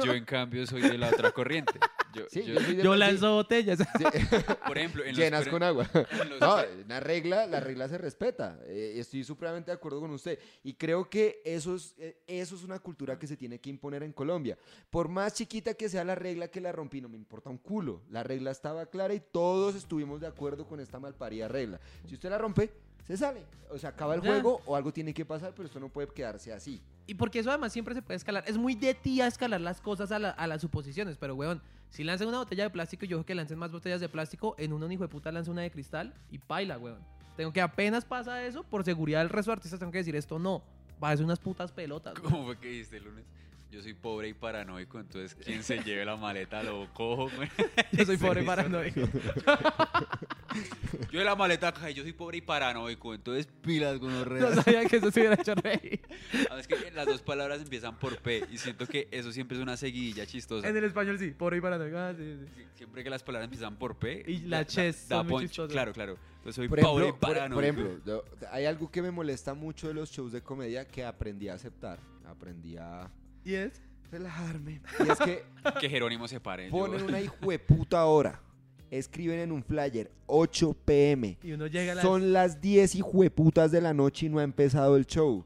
[0.04, 1.78] Yo, en cambio soy de la otra corriente.
[2.14, 3.78] Yo, Sí, yo- sí, lanzo botellas.
[3.78, 4.04] sí,
[4.66, 5.88] por ejemplo, en los llenas pre- con agua.
[5.94, 8.58] en los No, una regla, la regla se respeta.
[8.66, 10.38] Eh, estoy supremamente de acuerdo con usted.
[10.62, 14.02] Y creo que eso es, eh, eso es una cultura que se tiene que imponer
[14.02, 14.58] en Colombia.
[14.90, 18.02] Por más chiquita que sea la regla que la rompí, no me importa un culo.
[18.10, 21.80] La regla estaba clara y todos estuvimos de acuerdo con esta malparida regla.
[22.06, 22.70] Si usted la rompe,
[23.06, 23.42] se sale.
[23.70, 24.30] O sea, acaba el Ya.
[24.30, 26.80] juego o algo tiene que pasar, pero esto no puede quedarse así.
[27.06, 28.44] Y porque eso además siempre se puede escalar.
[28.46, 31.16] Es muy de tía escalar las cosas a, la- a las suposiciones.
[31.16, 31.60] Pero, weón,
[31.90, 34.54] si lanzan una botella de plástico, yo creo que lancen más botellas de plástico.
[34.58, 37.00] En una, un hijo de puta lanza una de cristal y paila, weón.
[37.36, 40.38] Tengo que apenas pasa eso, por seguridad del resto de artistas, tengo que decir esto
[40.38, 40.62] no.
[41.02, 42.14] Va a ser unas putas pelotas.
[42.18, 42.30] weón.
[42.30, 43.24] ¿Cómo fue que dijiste el lunes?
[43.72, 47.30] Yo soy pobre y paranoico, entonces quien se lleve la maleta lo cojo.
[47.34, 47.48] güey.
[47.92, 49.00] Yo soy pobre Sí, paranoico.
[51.10, 54.26] Yo de la maleta acá, y yo soy pobre y paranoico, entonces pilas con los
[54.26, 56.00] No sabía que eso se hubiera hecho reír.
[56.58, 59.76] Es que las dos palabras empiezan por P y siento que eso siempre es una
[59.78, 60.68] seguidilla chistosa.
[60.68, 61.96] En el español sí, pobre y paranoico.
[61.96, 62.62] Ah, sí, sí.
[62.62, 64.22] Sie- Siempre que las palabras empiezan por P.
[64.26, 65.48] Y la da- chess da son muy.
[65.48, 66.18] Claro, claro.
[66.38, 67.54] Entonces soy Por pobre y ejemplo, por, paranoico.
[67.54, 71.04] por ejemplo, yo- hay algo que me molesta mucho de los shows de comedia que
[71.04, 71.98] aprendí a aceptar.
[72.26, 73.08] Aprendí a
[73.44, 73.80] ¿Y es?
[74.10, 74.82] relajarme.
[75.00, 75.44] Y es que
[75.80, 76.66] Que Jerónimo se pare.
[76.66, 78.40] yo- ponen una hijueputa hora.
[78.90, 81.38] Escriben en un flyer 8 pm.
[81.42, 82.04] Y uno llega a las...
[82.04, 85.44] Son las 10 hijueputas de la noche y no ha empezado el show.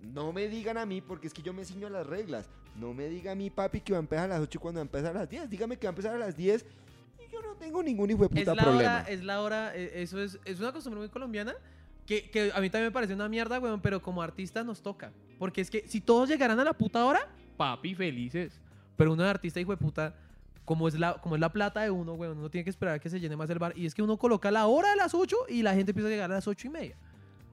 [0.00, 2.48] No me digan a mí, porque es que yo me ciño a las reglas.
[2.76, 4.82] No me diga a mí, papi, que va a empezar a las 8 cuando va
[4.82, 5.50] a empezar a las 10.
[5.50, 6.64] Dígame que va a empezar a las 10
[7.28, 8.80] y yo no tengo ningún es hijueputa la problema.
[9.00, 11.54] hora, es la hora, eh, eso es, es una costumbre muy colombiana
[12.06, 15.12] que, que a mí también me parece una mierda, weón, pero como artista nos toca.
[15.38, 18.60] Porque es que si todos llegaran a la puta hora, papi, felices.
[18.96, 20.14] Pero uno de artista, hijo de puta,
[20.64, 22.98] como es, la, como es la plata de uno, weón, uno tiene que esperar a
[22.98, 23.72] que se llene más el bar.
[23.76, 26.10] Y es que uno coloca la hora de las 8 y la gente empieza a
[26.10, 26.96] llegar a las 8 y media.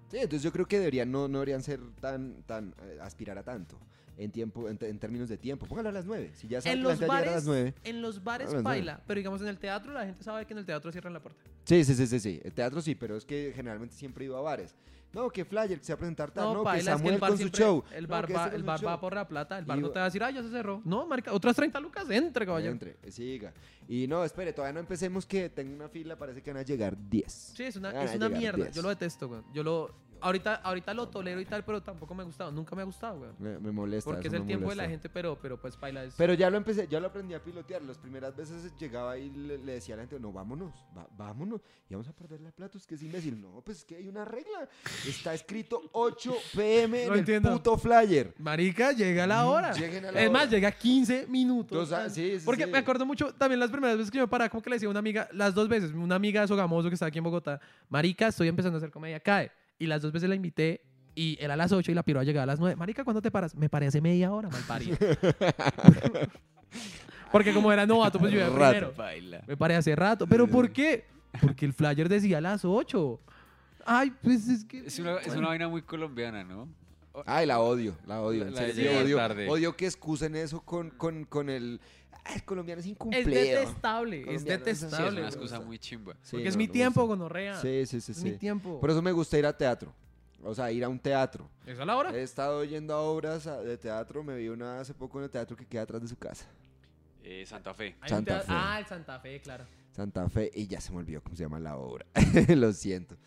[0.09, 3.43] Sí, entonces yo creo que deberían, no, no deberían ser tan, tan, eh, aspirar a
[3.43, 3.77] tanto
[4.17, 5.65] en tiempo, en, en términos de tiempo.
[5.67, 6.31] Póngalo a las 9.
[6.33, 7.73] Si ya saben En que la los gente va a llegar a bares, las 9.
[7.83, 8.77] en los bares A las nueve.
[8.79, 11.19] baila, pero digamos en el teatro la gente sabe que en el teatro cierran la
[11.21, 11.39] puerta.
[11.65, 12.39] Sí, sí, sí, sí, sí.
[12.43, 14.73] El teatro sí, pero es que generalmente siempre he ido a bares.
[15.13, 16.91] No, que flyer, que se va a presentar tal, No, no, que paila, es que
[16.97, 17.83] Samuel el con su show.
[17.91, 20.09] el bar, va, el bar por la plata, el bar Y no te va a
[20.09, 20.81] decir, ah, ya se cerró.
[20.83, 22.71] No, marica, otras 30 lucas, entre, caballero.
[22.71, 23.53] Entre, siga.
[23.87, 26.97] Y no, espere, todavía no empecemos que tengo una fila, parece que van a llegar
[26.97, 27.31] 10.
[27.55, 28.65] Sí, es una, es una mierda.
[28.65, 28.75] 10.
[28.75, 29.41] Yo lo detesto, güey.
[29.53, 30.06] Yo lo.
[30.21, 32.51] Ahorita, ahorita lo tolero y tal, pero tampoco me ha gustado.
[32.51, 33.29] Nunca me ha gustado, güey.
[33.39, 34.09] Me, me molesta.
[34.11, 36.13] Porque es el tiempo de la gente, pero, pero pues paila es.
[36.17, 37.81] Pero ya lo empecé, ya lo aprendí a pilotear.
[37.83, 41.61] Las primeras veces llegaba y le, le decía a la gente, no, vámonos, va- vámonos.
[41.89, 43.39] Y vamos a perder la plata, es que es imbécil.
[43.41, 44.67] No, pues es que hay una regla.
[45.07, 47.51] Está escrito 8 pm en No el entiendo.
[47.51, 48.33] puto flyer.
[48.39, 49.71] Marica, llega la hora.
[49.73, 51.77] Lleguen a la es más, llega 15 minutos.
[51.77, 52.13] Dos a- antes.
[52.13, 52.71] sí, sí, Porque sí.
[52.71, 54.87] me acuerdo mucho también las primeras veces que yo me paraba, como que le decía
[54.87, 57.59] a una amiga, las dos veces, una amiga de Sogamoso que está aquí en Bogotá,
[57.89, 59.51] Marica, estoy empezando a hacer comedia, cae.
[59.79, 60.81] Y las dos veces la invité
[61.15, 62.75] y era a las 8 y la piró a llegar a las 9.
[62.75, 63.55] Marica, ¿cuándo te paras?
[63.55, 64.97] Me paré hace media hora, mal parido.
[67.31, 68.69] Porque como era novato, pues yo iba Rato.
[68.71, 68.93] primero.
[68.95, 69.43] Baila.
[69.47, 70.27] Me paré hace rato.
[70.27, 71.05] ¿Pero por qué?
[71.41, 73.19] Porque el flyer decía a las 8.
[73.85, 74.85] Ay, pues es que...
[74.85, 76.67] Es una, es una vaina muy colombiana, ¿no?
[77.25, 78.45] Ay, la odio, la odio.
[78.45, 79.49] La- en la sí, odio, tarde.
[79.49, 81.81] odio que excusen eso con, con, con el...
[82.27, 83.29] "Ah, el colombiano es Es incumplido.
[83.29, 85.11] detestable, es Colombiano, Sí, es detestable.
[85.11, 86.13] una me excusa muy chimba.
[86.21, 87.61] Sí, Porque es mi no tiempo, gonorrea.
[87.61, 88.23] Sí, sí, sí, Es sí.
[88.31, 88.79] mi tiempo.
[88.79, 89.93] Por eso me gusta ir a teatro.
[90.43, 91.49] O sea, ir a un teatro.
[91.65, 92.11] ¿Es a la hora?
[92.15, 94.23] He estado yendo a obras de teatro.
[94.23, 96.45] Me vi una hace poco en el teatro que queda atrás de su casa.
[97.23, 97.95] Eh, Santa Fe.
[98.05, 98.45] Santa Fe.
[98.49, 99.65] Ah, el Santa Fe, claro.
[99.91, 100.51] Santa Fe.
[100.53, 102.05] Y ya se me olvidó cómo se llama la obra.
[102.55, 103.17] Lo siento.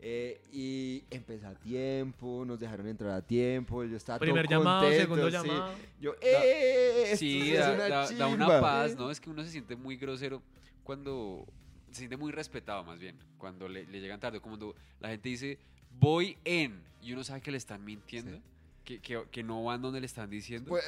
[0.00, 3.82] Eh, y empecé a tiempo, nos dejaron entrar a tiempo.
[3.84, 5.32] Yo estaba Primer todo llamado, contento, segundo sí.
[5.48, 5.74] llamado.
[6.00, 7.02] Yo, ¡eh!
[7.06, 8.60] esto Sí, da, una da- da una chimba".
[8.60, 9.10] paz, ¿no?
[9.10, 10.40] Es que uno se siente muy grosero
[10.84, 11.44] cuando
[11.90, 15.58] se siente muy respetado más bien, cuando le, le llegan tarde, cuando la gente dice
[15.98, 18.42] voy en y uno sabe que le están mintiendo, Sí.
[18.84, 20.68] que, que, que no van donde le están diciendo.
[20.68, 20.84] Pues,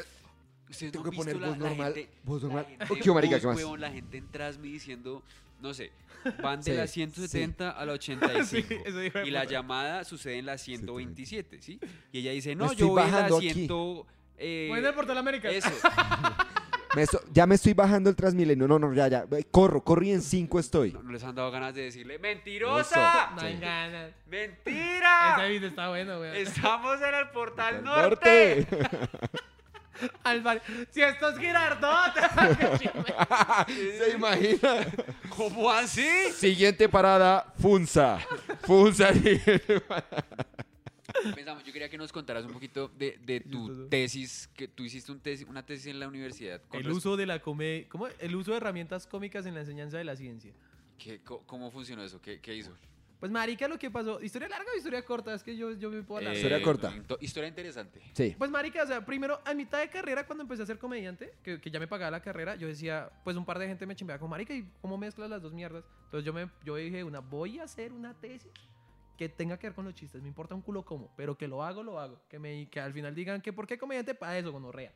[0.69, 2.67] Ustedes tengo no que poner voz la- la normal, gente- voz la normal.
[2.67, 3.57] gente Uy, qué marica, ¿qué más?
[3.57, 5.23] huevón, la gente en Transmi diciendo,
[5.61, 5.91] no sé,
[6.43, 10.39] van de Sí, la 170 a la 85 eso dijo de y la llamada sucede
[10.39, 11.79] en la 127, ¿sí?
[12.13, 13.53] Y ella dice, no, yo voy a la bajando aquí.
[13.53, 13.69] 100...
[14.39, 15.51] eh, Voy en el Portal América.
[15.51, 15.71] eso,
[16.97, 18.67] me esto- ya me estoy bajando el Transmilenio.
[18.67, 19.25] No, no, ya, ya.
[19.31, 20.93] Eh, Corro, corro y en 5 estoy.
[20.93, 23.31] no, no les han dado ganas de decirle, ¡mentirosa!
[23.37, 24.13] No hay ganas.
[24.27, 25.37] ¡Mentira!
[25.39, 26.41] Ese video está bueno, güey.
[26.43, 28.67] Estamos en el portal Al norte.
[30.91, 32.15] Si esto es Girardot.
[33.69, 34.87] ¿Se imagina?
[35.37, 36.09] ¿Cómo así?
[36.35, 38.19] Siguiente parada, Funza.
[38.63, 39.13] Funza.
[39.15, 40.27] siguiente parada.
[41.35, 45.21] Pensamos, yo quería que nos contaras un poquito de, tu tesis, que tú hiciste un
[45.21, 46.63] tesis, una tesis en la universidad.
[46.63, 47.89] con el uso de la comedia.
[47.89, 48.07] ¿Cómo?
[48.19, 50.53] El uso de herramientas cómicas en la enseñanza de la ciencia.
[50.99, 52.21] ¿Qué- ¿Cómo funcionó eso?
[52.21, 52.73] ¿Qué, qué hizo?
[53.21, 54.21] Pues, marica, lo que pasó.
[54.23, 55.35] ¿Historia larga o historia corta?
[55.35, 56.35] Es que yo, yo me puedo hablar.
[56.35, 56.93] Historia corta.
[57.21, 58.01] Historia interesante.
[58.15, 58.35] Sí.
[58.37, 61.61] Pues, marica, o sea, primero, a mitad de carrera, cuando empecé a ser comediante, que,
[61.61, 64.19] que ya me pagaba la carrera, yo decía, pues un par de gente me chimbeaba
[64.19, 65.85] como, marica, ¿y cómo mezclas las dos mierdas?
[66.07, 68.51] Entonces yo, me, yo dije, una, voy a hacer una tesis
[69.21, 71.63] que tenga que ver con los chistes, me importa un culo cómo, pero que lo
[71.63, 72.23] hago, lo hago.
[72.27, 74.15] Que, me, que al final digan que, ¿por qué comediante?
[74.15, 74.95] Para eso, gonorrea.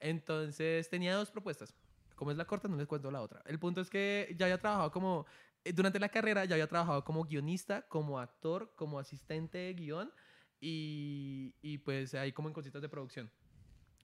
[0.00, 1.72] Entonces tenía dos propuestas.
[2.16, 3.40] Como es la corta, no les cuento la otra.
[3.46, 7.04] El punto es que ya había trabajado como, eh, durante la carrera ya había trabajado
[7.04, 10.12] como guionista, como actor, como asistente de guion
[10.60, 13.30] y, y pues ahí como en cositas de producción.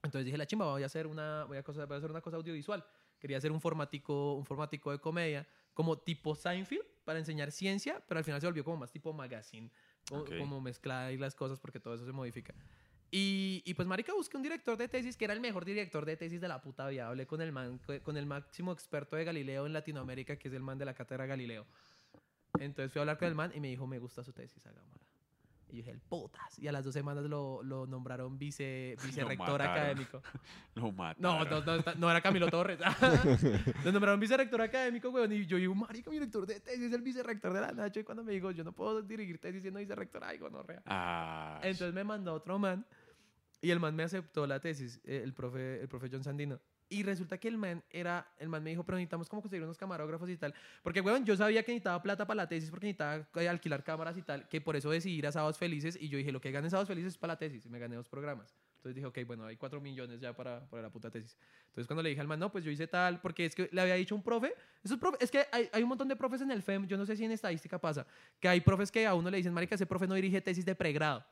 [0.02, 2.20] Entonces dije, la chimba, voy a hacer una, voy a, cosa- voy a hacer una
[2.20, 2.84] cosa audiovisual.
[3.18, 8.18] Quería hacer un formatico, un formatico de comedia, como tipo Seinfeld, para enseñar ciencia, pero
[8.18, 9.70] al final se volvió como más tipo magazine,
[10.08, 10.36] como, Ok.
[10.38, 12.54] como mezclar ahí las cosas porque todo eso se modifica.
[13.10, 16.40] Y, pues, marica, busqué un director de tesis que era el mejor director de tesis
[16.40, 17.08] de la puta vida.
[17.08, 20.62] Hablé con el, man, con el máximo experto de Galileo en Latinoamérica, que es el
[20.62, 21.66] man de la cátedra Galileo.
[22.58, 25.07] Entonces fui a hablar con el man y me dijo, me gusta su tesis, hagámosla.
[25.70, 26.58] Y yo dije, el putas.
[26.58, 30.22] Y a las dos semanas lo, lo nombraron vice, vicerrector académico.
[30.74, 31.20] Lo mataron.
[31.20, 32.78] No, no, no, no era Camilo Torres.
[33.84, 35.32] Lo nombraron vicerrector académico, weón.
[35.32, 38.00] Y yo digo, marica, mi director de tesis es el vicerrector de la Nacho.
[38.00, 40.82] Y cuando me dijo, yo no puedo dirigir tesis siendo vicerrector, ay, gonorrea.
[40.86, 42.86] Ah, Entonces me mandó otro man
[43.60, 46.60] y el man me aceptó la tesis, eh, el profe, el profe John Sandino.
[46.90, 49.76] Y resulta que el man era, el man me dijo, pero necesitamos como conseguir unos
[49.76, 50.54] camarógrafos y tal.
[50.82, 54.16] Porque, weón, yo sabía que necesitaba plata para la tesis porque necesitaba eh, alquilar cámaras
[54.16, 55.98] y tal, que por eso decidí ir a Sábados Felices.
[56.00, 57.66] Y yo dije, lo que gane Sábados Felices es para la tesis.
[57.66, 58.54] Y me gané dos programas.
[58.78, 61.36] Entonces dije, ok, bueno, hay cuatro millones ya para, para la puta tesis.
[61.66, 63.80] Entonces cuando le dije al man, no, pues yo hice tal, porque es que le
[63.80, 64.54] había dicho un profe,
[64.84, 67.04] esos profe es que hay, hay un montón de profes en el FEM, yo no
[67.04, 68.06] sé si en estadística pasa,
[68.38, 70.76] que hay profes que a uno le dicen, marica, ese profe no dirige tesis de
[70.76, 71.24] pregrado.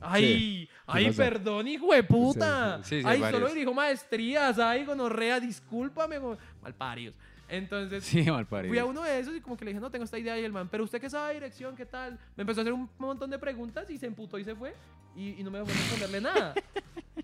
[0.00, 1.22] Ay, ay, pasa.
[1.24, 2.82] perdón, hijo de puta.
[2.82, 7.14] Sí, sí, ay, solo dirijo maestrías, ay, gonorrea, discúlpame, go- malparidos.
[7.48, 8.22] Entonces, Sí.
[8.68, 10.44] Fui a uno de esos y como que le dije, no, tengo esta idea y
[10.44, 12.18] el man, pero usted qué sabe dirección, qué tal.
[12.36, 14.74] Me empezó a hacer un montón de preguntas y se emputó y se fue
[15.14, 16.54] y, y no me dejó responderle nada.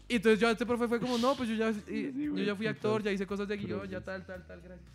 [0.07, 2.55] Y entonces yo a este profe fue como, no, pues yo ya, y- yo ya
[2.57, 4.89] fui actor, ya hice cosas de guion, ya tal, tal, tal, gracias.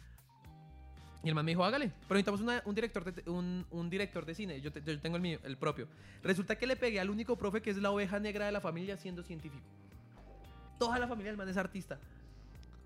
[1.24, 4.26] Y el man me dijo, hágale, pero necesitamos una- un, director de, un, un director
[4.26, 5.88] de cine, yo, te- yo tengo el mío, el propio.
[6.22, 8.98] Resulta que le pegué al único profe que es la oveja negra de la familia
[8.98, 9.64] siendo científico.
[10.78, 11.98] Toda la familia del man es artista.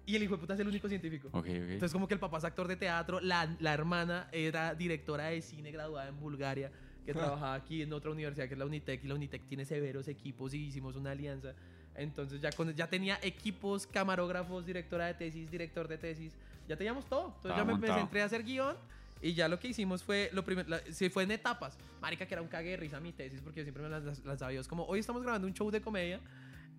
[0.09, 1.27] Y el hijo de puta es el único científico.
[1.27, 1.45] Ok, ok.
[1.45, 5.39] Entonces como que el papá es actor de teatro, la, la hermana era directora de
[5.43, 6.71] cine graduada en Bulgaria,
[7.05, 10.07] que trabajaba aquí en otra universidad que es la Unitec, y la Unitec tiene severos
[10.07, 11.53] equipos y hicimos una alianza.
[11.93, 16.33] Entonces ya, con, ya tenía equipos, camarógrafos, directora de tesis, director de tesis,
[16.67, 17.27] ya teníamos todo.
[17.27, 18.75] Entonces Estaba ya me entré a hacer guion
[19.21, 21.77] y ya lo que hicimos fue, lo primero, se fue en etapas.
[22.01, 24.39] Marica, que era un cague de risa mi tesis, porque yo siempre me las, las
[24.39, 24.59] sabía.
[24.59, 26.19] Es como, hoy estamos grabando un show de comedia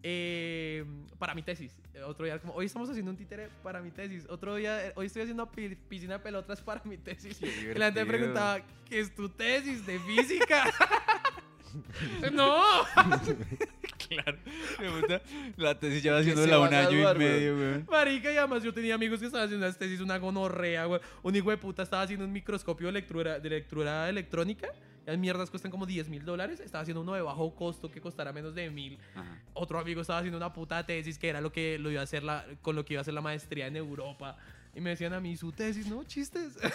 [0.03, 0.85] eh,
[1.19, 1.77] para mi tesis.
[2.07, 4.25] Otro día, como, hoy estamos haciendo un títere para mi tesis.
[4.29, 7.41] Otro día, eh, hoy estoy haciendo pi- piscina de pelotas para mi tesis.
[7.43, 10.65] Y la gente me preguntaba, ¿qué es tu tesis de física?
[12.33, 12.63] no.
[14.11, 14.39] Claro.
[14.81, 15.23] Me gusta.
[15.57, 17.87] La tesis lleva haciéndola se va un año y medio, weón.
[17.89, 21.01] Marica, y además yo tenía amigos que estaban haciendo unas tesis, una gonorrea, güey.
[21.23, 24.69] Un hijo de puta estaba haciendo un microscopio de lectura, de lectura electrónica.
[25.07, 26.59] Las mierdas cuestan como 10 mil dólares.
[26.59, 28.99] Estaba haciendo uno de bajo costo que costará menos de mil.
[29.15, 29.39] Ajá.
[29.55, 32.25] Otro amigo estaba haciendo una puta tesis que era lo que lo iba a hacer
[32.25, 34.37] la, con lo que iba a hacer la maestría en Europa.
[34.75, 36.03] Y me decían a mí, su tesis, ¿no?
[36.03, 36.59] Chistes.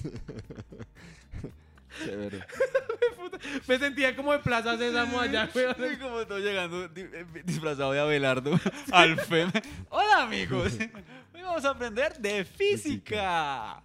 [3.68, 5.66] Me sentía como de Plaza Sésamo allá, güey.
[5.74, 8.58] Sí, como todo llegando eh, disfrazado de Abelardo
[8.92, 9.50] al FEM.
[9.88, 10.78] Hola amigos,
[11.34, 13.82] hoy vamos a aprender de física.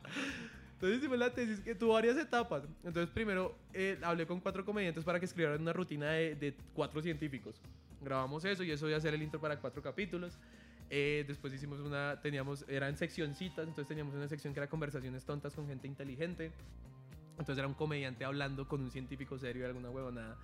[0.73, 2.63] Entonces hicimos la tesis que tuvo varias etapas.
[2.83, 7.01] Entonces primero eh, hablé con cuatro comediantes para que escribieran una rutina de, de cuatro
[7.01, 7.61] científicos.
[8.01, 10.37] Grabamos eso y eso iba a ser el intro para cuatro capítulos.
[10.89, 15.53] Eh, después hicimos una, teníamos, eran seccioncitas, entonces teníamos una sección que era conversaciones tontas
[15.55, 16.51] con gente inteligente.
[17.39, 20.37] Entonces era un comediante hablando con un científico serio de alguna huevonada.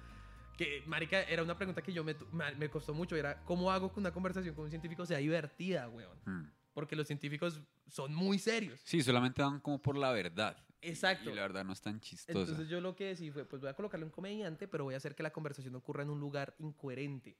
[0.58, 2.16] Que, marica, era una pregunta que yo me,
[2.58, 3.16] me costó mucho.
[3.16, 6.18] Era, ¿cómo hago que una conversación con un científico sea divertida, weón?
[6.26, 6.52] Hmm.
[6.74, 8.80] Porque los científicos son muy serios.
[8.84, 10.58] Sí, solamente van como por la verdad.
[10.82, 11.30] Exacto.
[11.30, 12.40] Y la verdad no es tan chistosa.
[12.40, 14.98] Entonces yo lo que decidí fue, pues voy a colocarle un comediante, pero voy a
[14.98, 17.38] hacer que la conversación ocurra en un lugar incoherente,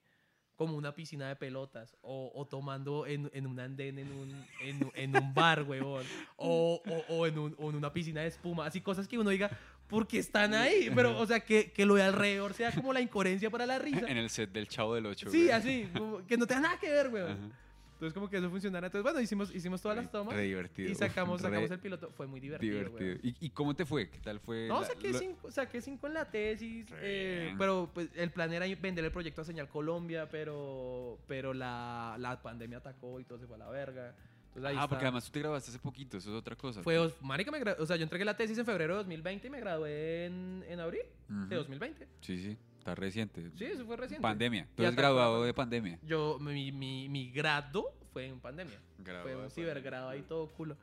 [0.62, 4.92] como una piscina de pelotas, o, o tomando en, en un andén, en un, en,
[4.94, 6.06] en un bar, huevón,
[6.38, 9.50] o, o, o en, un- en una piscina de espuma, así cosas que uno diga,
[9.88, 10.92] ¿por qué están ahí?
[10.94, 14.06] Pero, o sea, que, que lo de alrededor sea como la incoherencia para la risa.
[14.08, 15.32] en el set del Chavo del 8.
[15.32, 17.32] Sí, así, como que no tenga nada que ver, huevón.
[17.32, 17.58] Ajá.
[18.02, 18.88] Entonces como que eso funcionara.
[18.88, 20.34] Entonces, bueno, hicimos, hicimos todas las tomas.
[20.36, 20.90] Re divertido.
[20.90, 22.10] Y sacamos, sacamos el piloto.
[22.10, 22.80] Fue muy divertido.
[22.80, 23.20] divertido.
[23.22, 24.10] ¿Y, y cómo te fue?
[24.10, 24.68] ¿Qué tal fue?
[24.68, 28.52] No, la- saqué, lo- cinco, saqué cinco en la tesis, eh, pero pues, el plan
[28.54, 33.38] era vender el proyecto a Señal Colombia, pero, pero la, la pandemia atacó y todo
[33.38, 34.16] se fue a la verga.
[34.56, 36.82] Entonces, Ah, porque además tú te grabaste hace poquito, eso es otra cosa.
[36.82, 39.50] Fue, marica, me gra- o sea, yo entregué la tesis en febrero de 2020 y
[39.52, 41.46] me gradué en, en abril Ujú.
[41.50, 42.08] de 2020.
[42.22, 43.52] Sí, sí, está reciente.
[43.56, 44.22] Sí, eso fue reciente.
[44.22, 44.68] Pandemia.
[44.76, 46.00] Tú eres graduado de pandemia.
[46.02, 48.80] Yo, mi, mi, mi grado fue en pandemia.
[48.98, 50.76] Graduado Fue un cibergrado ahí todo culo.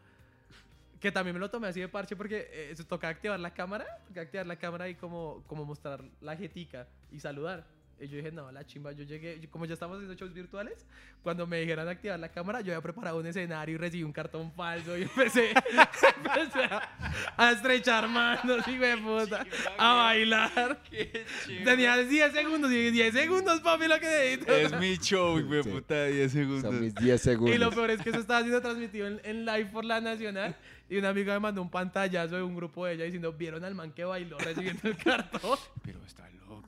[1.01, 3.87] Que también me lo tomé así de parche porque eh, se toca activar la cámara,
[4.07, 7.67] toca activar la cámara y como, como mostrar la jetica y saludar.
[8.01, 10.87] Y yo dije, no, la chimba, yo llegué, como ya estamos haciendo shows virtuales,
[11.23, 14.53] cuando me dijeran activar la cámara, yo había preparado un escenario y recibí un cartón
[14.53, 16.89] falso y empecé, empecé a,
[17.37, 19.45] a estrechar manos, hijo de puta,
[19.77, 20.81] a bailar.
[21.65, 24.53] Tenía 10 segundos y dije, 10 segundos, papi, lo que necesito.
[24.53, 25.71] Es mi show, güey, Sí.
[25.71, 26.75] puta, 10 Son segundos.
[26.75, 27.57] mis 10 segundos.
[27.57, 30.55] Y lo peor es que eso estaba siendo transmitido en, en live por la Nacional.
[30.91, 33.75] Y una amiga me mandó un pantallazo de un grupo de ella diciendo: ¿Vieron al
[33.75, 35.59] man que bailó recibiendo el cartón?
[35.85, 36.63] Pero está loco.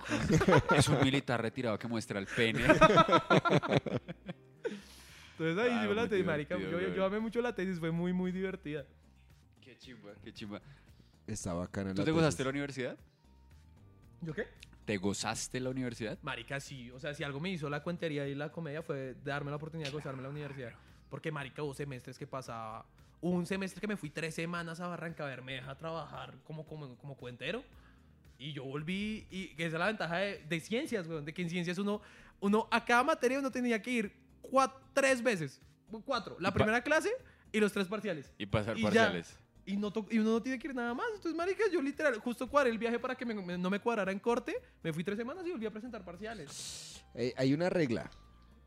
[0.77, 2.63] es un militar retirado que muestra el pene.
[5.39, 6.59] Entonces ahí Ah, hicimos la tesis, marica.
[6.59, 8.85] Yo, yo amé mucho la tesis, fue muy, muy divertida.
[9.61, 10.61] qué chimba, qué chimba.
[11.27, 12.99] Está bacana ¿Tú la te gozaste la universidad?
[14.21, 14.47] ¿Yo qué?
[14.85, 16.19] ¿Te gozaste la universidad?
[16.23, 16.91] Marica, sí.
[16.91, 19.89] O sea, si algo me hizo la cuentería y la comedia fue darme la oportunidad
[19.89, 20.73] de gozarme la universidad.
[21.09, 22.85] Porque, marica, hubo semestres que pasaba.
[23.23, 27.17] Un semestre que me fui tres semanas a Barranca Bermeja a trabajar como, como, como
[27.17, 27.63] cuentero.
[28.39, 31.43] Y yo volví, y que esa es la ventaja de, de ciencias, weón, de que
[31.43, 32.01] en ciencias uno,
[32.41, 34.13] uno, a cada materia uno tenía que ir
[34.43, 35.61] cua- tres veces,
[36.07, 37.11] cuatro, la primera clase
[37.53, 38.33] y los tres parciales.
[38.39, 38.85] Y pasar Y ya.
[38.87, 39.39] parciales.
[39.67, 41.05] Y, no to- y uno no tiene que ir nada más.
[41.15, 44.11] Entonces, marica, yo literal, justo cuadré el viaje para que me- me- no me cuadrara
[44.11, 47.05] en corte, me fui tres semanas y volví a presentar parciales.
[47.15, 48.11] Eh, hay una regla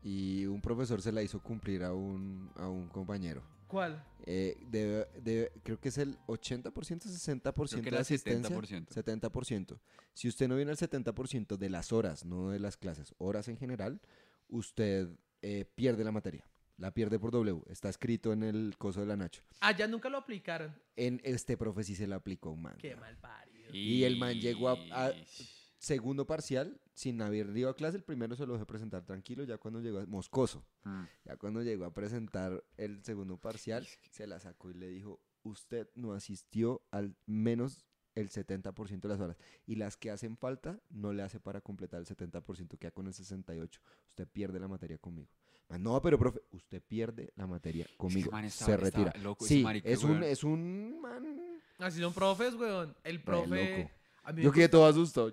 [0.04, 3.42] y un profesor se la hizo cumplir a un, a un compañero.
[3.74, 4.04] ¿Cuál?
[4.26, 8.48] Eh, debe- debe- creo que es el 80%, 60% Creo que de era asistencia.
[8.56, 8.92] 70%.
[8.94, 9.80] 70%.
[10.12, 13.56] Si usted no viene al 70% de las horas, no de las clases, horas en
[13.58, 14.00] general,
[14.48, 15.08] usted
[15.42, 16.46] eh, pierde la materia.
[16.78, 17.62] La pierde por W.
[17.68, 19.42] Está escrito en el coso de la Nacho.
[19.60, 20.74] Allá nunca lo aplicaron.
[20.96, 22.76] En este profe sí se le aplicó a un man.
[22.78, 23.70] Qué mal parido.
[23.72, 25.12] Y el man llegó a- a-
[25.78, 29.58] Segundo parcial, sin haber ido a clase, el primero se lo dejé presentar tranquilo, ya
[29.58, 30.64] cuando llegó a Moscoso.
[30.84, 31.02] Mm.
[31.24, 35.88] Ya cuando llegó a presentar el segundo parcial, se la sacó y le dijo, usted
[35.96, 37.84] no asistió al menos
[38.14, 39.36] el 70% de las horas.
[39.66, 43.12] Y las que hacen falta, no le hace para completar el 70%, queda con el
[43.12, 43.80] 68%.
[44.10, 45.28] Usted pierde la materia conmigo.
[45.68, 48.30] Man, no, pero profe, usted pierde la materia conmigo.
[48.38, 49.12] estaba- se retira.
[49.20, 51.60] loco sí, es un, es un man...
[51.78, 52.94] Así son profes, weón.
[53.02, 53.48] El profe.
[53.82, 53.90] loco.
[54.22, 55.32] a mí me Yo quedé todo asustado.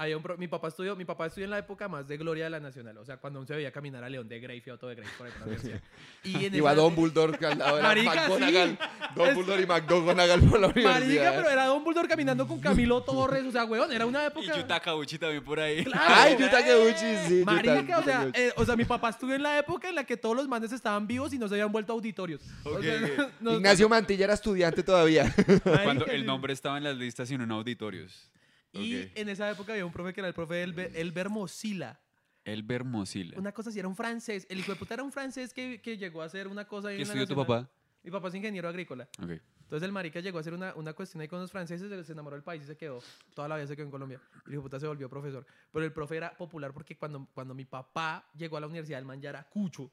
[0.00, 2.44] Había un pro- mi papá estudió, mi papá estudió en la época más de gloria
[2.44, 4.86] de la nacional, o sea, cuando aún se veía caminar a León de Grey, Otto
[4.88, 5.80] de Grey por ahí por la universidad.
[6.22, 8.70] Y en Iba esa- Don Bulldor al lado de Marica, McGonagall.
[8.70, 8.78] sí.
[9.16, 11.00] Don Es- Bulldor y McGonagall por la universidad.
[11.00, 14.26] Marica, pero era Don Bulldor caminando con Camilo Torres, o sea, weón, era una Y
[14.28, 14.56] época.
[14.56, 15.84] Yuta Kauchi también por ahí.
[15.84, 16.00] Claro.
[16.06, 17.40] Ay, Yuta Keuchi, sí.
[17.40, 18.40] Yuta- Marica, o Yuta sea, Keuchi.
[18.40, 20.70] eh, o sea, mi papá estudió en la época en la que todos los manes
[20.72, 22.40] estaban vivos y no se habían vuelto auditorios.
[22.64, 22.94] O Ok, sea,
[23.24, 23.32] ok.
[23.40, 25.24] nos- Ignacio Mantilla era estudiante todavía.
[25.24, 28.30] Marica, Cuando el nombre estaba en las listas y no en auditorios.
[28.72, 29.10] Y Ok.
[29.14, 32.00] en esa época había un profe que era el profe Elber, Elber Mosila.
[32.44, 33.38] Elber Mosila.
[33.38, 34.46] Una cosa así, era un francés.
[34.48, 37.02] El hijo de puta era un francés que, que llegó a hacer una cosa ¿Qué
[37.02, 37.68] estudió tu papá?
[38.02, 39.08] Mi papá es ingeniero agrícola.
[39.22, 39.30] Ok.
[39.62, 42.36] Entonces el marica llegó a hacer una, una cuestión ahí con los franceses, se- enamoró
[42.36, 43.02] del país y se quedó.
[43.34, 44.18] Toda la vida se quedó en Colombia.
[44.46, 45.44] Y de puta se volvió profesor.
[45.70, 49.04] Pero el profe era popular porque cuando, cuando mi papá llegó a la universidad, el
[49.04, 49.92] man ya era cucho.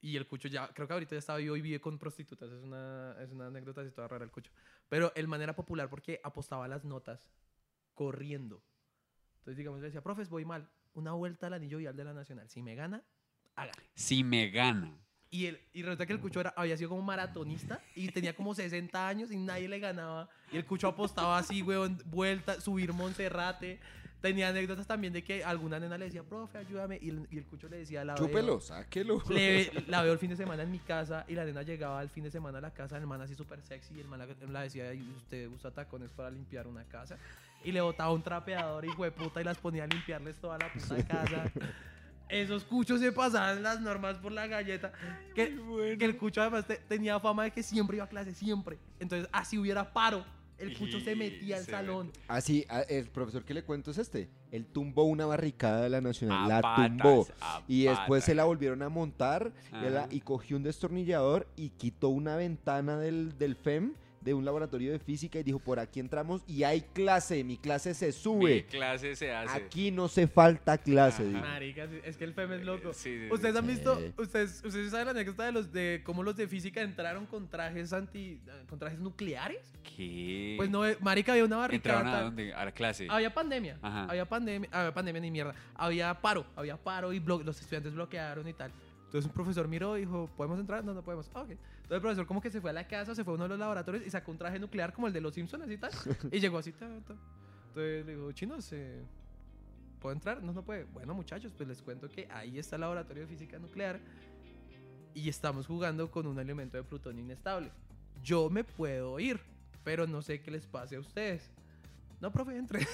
[0.00, 2.50] Y el cucho ya, creo que ahorita ya estaba vivo y vive con prostitutas.
[2.50, 4.50] Es una, es una anécdota así toda rara el cucho.
[4.88, 7.28] Pero el man era popular porque apostaba las notas
[7.94, 8.62] corriendo.
[9.38, 10.68] Entonces, digamos, le decía, profes, voy mal.
[10.94, 12.48] Una vuelta al anillo vial de la Nacional.
[12.48, 13.02] Si me gana,
[13.56, 13.82] hágale.
[13.94, 14.96] Si me gana.
[15.30, 18.54] Y, el, y resulta que el Cucho era, había sido como maratonista y tenía como
[18.54, 20.28] 60 años y nadie le ganaba.
[20.52, 23.80] Y el Cucho apostaba así, weón, vuelta, subir Monserrate.
[24.20, 26.98] Tenía anécdotas también de que alguna nena le decía, profe, ayúdame.
[27.02, 28.60] Y el, y el Cucho le decía, la Chúpelo, veo.
[28.60, 29.22] sáquelo.
[29.28, 32.08] Le- la veo el fin de semana en mi casa y la nena llegaba el
[32.10, 34.26] fin de semana a la casa del man así súper sexy y el man la,
[34.48, 37.18] la decía, "Ay, usted usa tacones para limpiar una casa.
[37.64, 40.72] Y le botaba un trapeador, hijo de puta, y las ponía a limpiarles toda la
[40.72, 41.50] puta casa.
[42.28, 44.92] Esos cuchos se pasaban las normas por la galleta.
[45.34, 45.56] Que,
[45.98, 48.78] que el cucho además te- tenía fama de que siempre iba a clase, siempre.
[48.98, 50.24] Entonces, así hubiera paro.
[50.56, 52.12] El cucho se metía al Se salón.
[52.28, 54.30] Así, a- el profesor que le cuento es este.
[54.52, 56.44] Él tumbó una barricada de la Nacional.
[56.44, 57.26] A la patas, tumbó.
[57.68, 62.08] Y después se la volvieron a montar y, la- y cogió un destornillador y quitó
[62.08, 63.94] una ventana del, del FEM
[64.24, 67.92] de un laboratorio de física y dijo, por aquí entramos y hay clase, mi clase
[67.94, 68.66] se Mi sube.
[68.66, 69.54] clase se hace.
[69.56, 71.24] Aquí no se falta clase.
[71.26, 71.40] Dijo.
[71.40, 72.92] Marica, es que el FEM es loco.
[72.94, 73.32] Sí, sí, sí.
[73.32, 74.12] ¿Ustedes han visto, Sí.
[74.16, 77.92] ustedes, ustedes saben la anécdota de los de cómo los de física entraron con trajes
[77.92, 79.60] anti, con trajes nucleares?
[79.96, 80.54] ¿Qué?
[80.56, 81.98] Pues no, eh, marica, había una barricada.
[81.98, 82.54] ¿Entraron a dónde?
[82.54, 83.06] A la clase.
[83.10, 84.04] Había pandemia, Ajá.
[84.04, 88.54] había pandemia, había pandemia ni mierda, había paro, había paro y los estudiantes bloquearon y
[88.54, 88.72] tal.
[89.04, 90.82] Entonces un profesor miró y dijo, ¿podemos entrar?
[90.82, 91.30] No, no podemos.
[91.34, 91.50] Ah, ok.
[91.84, 93.50] Entonces el profesor como que se fue a la casa, se fue a uno de
[93.50, 95.90] los laboratorios y sacó un traje nuclear como el de los Simpsons así tal.
[96.32, 97.14] y llegó así, ta, ta.
[97.68, 99.02] Entonces le dijo, chinos, eh,
[100.00, 100.42] ¿puedo entrar?
[100.42, 100.84] No, no puede.
[100.84, 104.00] Bueno, muchachos, pues les cuento que ahí está el laboratorio de física nuclear
[105.12, 107.70] y estamos jugando con un elemento de plutonio inestable.
[108.22, 109.40] Yo me puedo ir,
[109.84, 111.50] pero no sé qué les pase a ustedes.
[112.24, 112.78] No, profe, entre.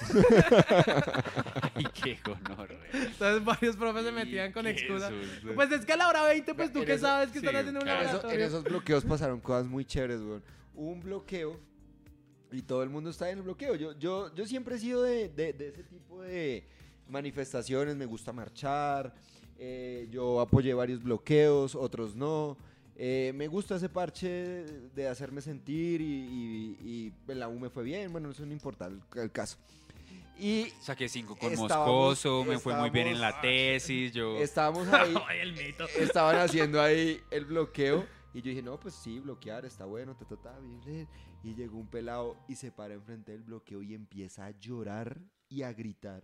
[1.75, 3.05] Ay, qué honor, güey.
[3.07, 5.09] Entonces varios profes se metían con excusa.
[5.09, 5.55] susto.
[5.55, 7.59] Pues es que a la hora 20, pues tú qué eso- sabes que están sí,
[7.59, 8.03] haciendo un claro.
[8.03, 10.43] En, eso- en esos bloqueos pasaron cosas muy chéveres, weón.
[10.75, 11.61] Hubo un bloqueo
[12.51, 13.77] y todo el mundo está en el bloqueo.
[13.77, 16.65] Yo, yo, yo siempre he sido de, de- de ese tipo de
[17.09, 19.15] manifestaciones, me gusta marchar,
[19.59, 22.57] eh, yo apoyé varios bloqueos, otros no.
[23.03, 24.29] Eh, me gusta ese parche
[24.95, 26.90] de hacerme sentir y, y- y
[27.33, 29.57] en la U me fue bien, bueno, eso no importa el, el caso.
[30.39, 34.39] Y Saqué cinco con Moscoso, me fue muy bien en la tesis, yo...
[34.39, 35.87] estábamos ahí, el mito.
[35.99, 40.25] estaban haciendo ahí el bloqueo y yo dije, no, pues sí, bloquear está bueno, ta,
[40.25, 41.09] ta, ta, bien, bien.
[41.43, 45.63] Y llegó un pelado y se para enfrente del bloqueo y empieza a llorar y
[45.63, 46.23] a gritar.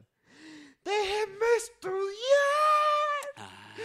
[0.85, 2.13] ¡Déjenme estudiar!
[3.37, 3.83] Ay,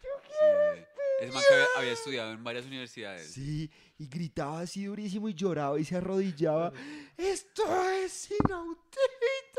[0.00, 0.84] sí.
[1.20, 3.30] Es más que había, había estudiado en varias universidades.
[3.32, 6.72] Sí, y gritaba así durísimo y lloraba y se arrodillaba.
[7.16, 7.62] ¡Esto
[8.02, 8.80] es inaudito!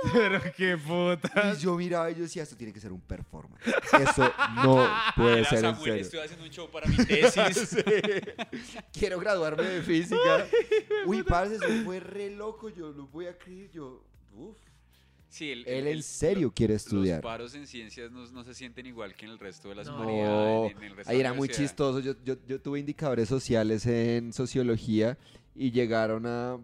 [0.13, 1.53] Pero qué puta.
[1.53, 3.61] Y yo miraba y yo decía, esto tiene que ser un performance.
[3.67, 4.33] Eso
[4.63, 6.01] no puede Mira, ser en Samuel, serio.
[6.01, 7.69] estoy haciendo un show para mi tesis.
[7.81, 7.83] Sí.
[8.91, 10.47] Quiero graduarme de física.
[11.05, 12.69] Uy, parce, eso fue re loco.
[12.69, 13.69] Yo no voy a creer.
[13.69, 14.57] Yo, uf.
[15.31, 17.21] Sí, el- Él el- en el- serio quiere Los estudiar.
[17.21, 19.95] paros en ciencias no, no se sienten igual que en el resto de las No.
[19.95, 20.75] humanidades.
[20.75, 21.99] No, el ahí era muy chistoso.
[22.01, 25.17] Yo, yo, yo tuve indicadores sociales en sociología
[25.55, 26.59] y llegaron a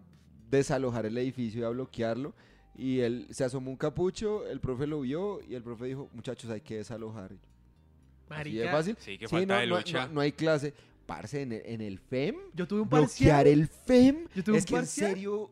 [0.49, 2.33] desalojar el edificio y a bloquearlo.
[2.75, 6.51] Y él se asomó un capucho, el profe lo vio y el profe dijo, muchachos,
[6.51, 7.31] hay que desalojar.
[7.31, 8.97] Así de Marica, fácil.
[8.99, 10.07] Sí, que Sí, falta no, de no- lucha.
[10.07, 10.73] no- no hay clase.
[11.05, 13.47] Parce, en el, en el FEM, Yo tuve un bloquear parcial.
[13.47, 14.27] el FEM.
[14.35, 15.09] Yo tuve es un que parcial.
[15.11, 15.51] en serio.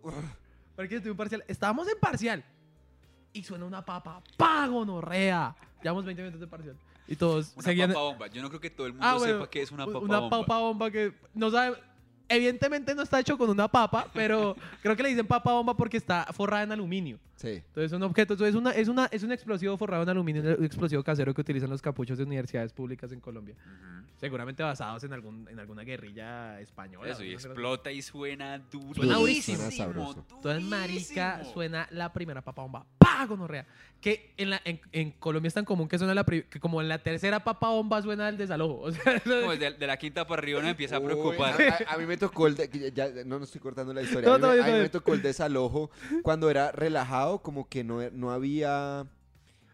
[0.77, 1.43] Marica, yo tuve un parcial.
[1.47, 2.43] Estábamos en parcial.
[3.35, 4.21] Y suena una papa.
[4.37, 5.55] ¡Pago, norrea!
[5.83, 6.75] Llevamos 20 minutos de parcial.
[7.07, 7.89] Y todos Una seguían.
[7.89, 8.27] papa bomba.
[8.27, 10.19] Yo no creo que todo el mundo Ah, bueno, sepa que es una papa una
[10.21, 10.39] bomba.
[10.39, 11.77] papa bomba que no sabe.
[12.27, 15.97] Evidentemente no está hecho con una papa, pero creo que le dicen papa bomba porque
[15.97, 17.19] está forrada en aluminio.
[17.35, 17.49] Sí.
[17.49, 20.41] Entonces es un objeto, entonces es, una, es, una, es un explosivo forrado en aluminio,
[20.57, 23.55] un explosivo casero que utilizan los capuchos de universidades públicas en Colombia.
[23.57, 24.05] Ujú.
[24.17, 27.11] Seguramente basados en, algún, en alguna guerrilla española.
[27.11, 28.95] Eso, y explota y suena durísimo.
[28.95, 30.15] Suena durísimo.
[30.35, 32.85] Entonces, marica, suena la primera papa bomba.
[32.97, 33.25] ¡Pah!
[33.27, 33.65] Gonorrea.
[34.01, 36.81] Que en, la, en, en Colombia es tan común que suena la pri- que como
[36.81, 38.81] en la tercera papa bomba suena el desalojo.
[38.85, 41.61] O sea, Como desde de la quinta para arriba uno empieza a Uy, preocupar.
[41.61, 42.55] a, a- a mí me tocó el.
[42.55, 44.27] de- ya, ya- no, no estoy cortando la historia.
[44.29, 45.89] No, a mí, me- no, a mí me tocó el desalojo
[46.23, 49.05] cuando era relajado, como que no, no había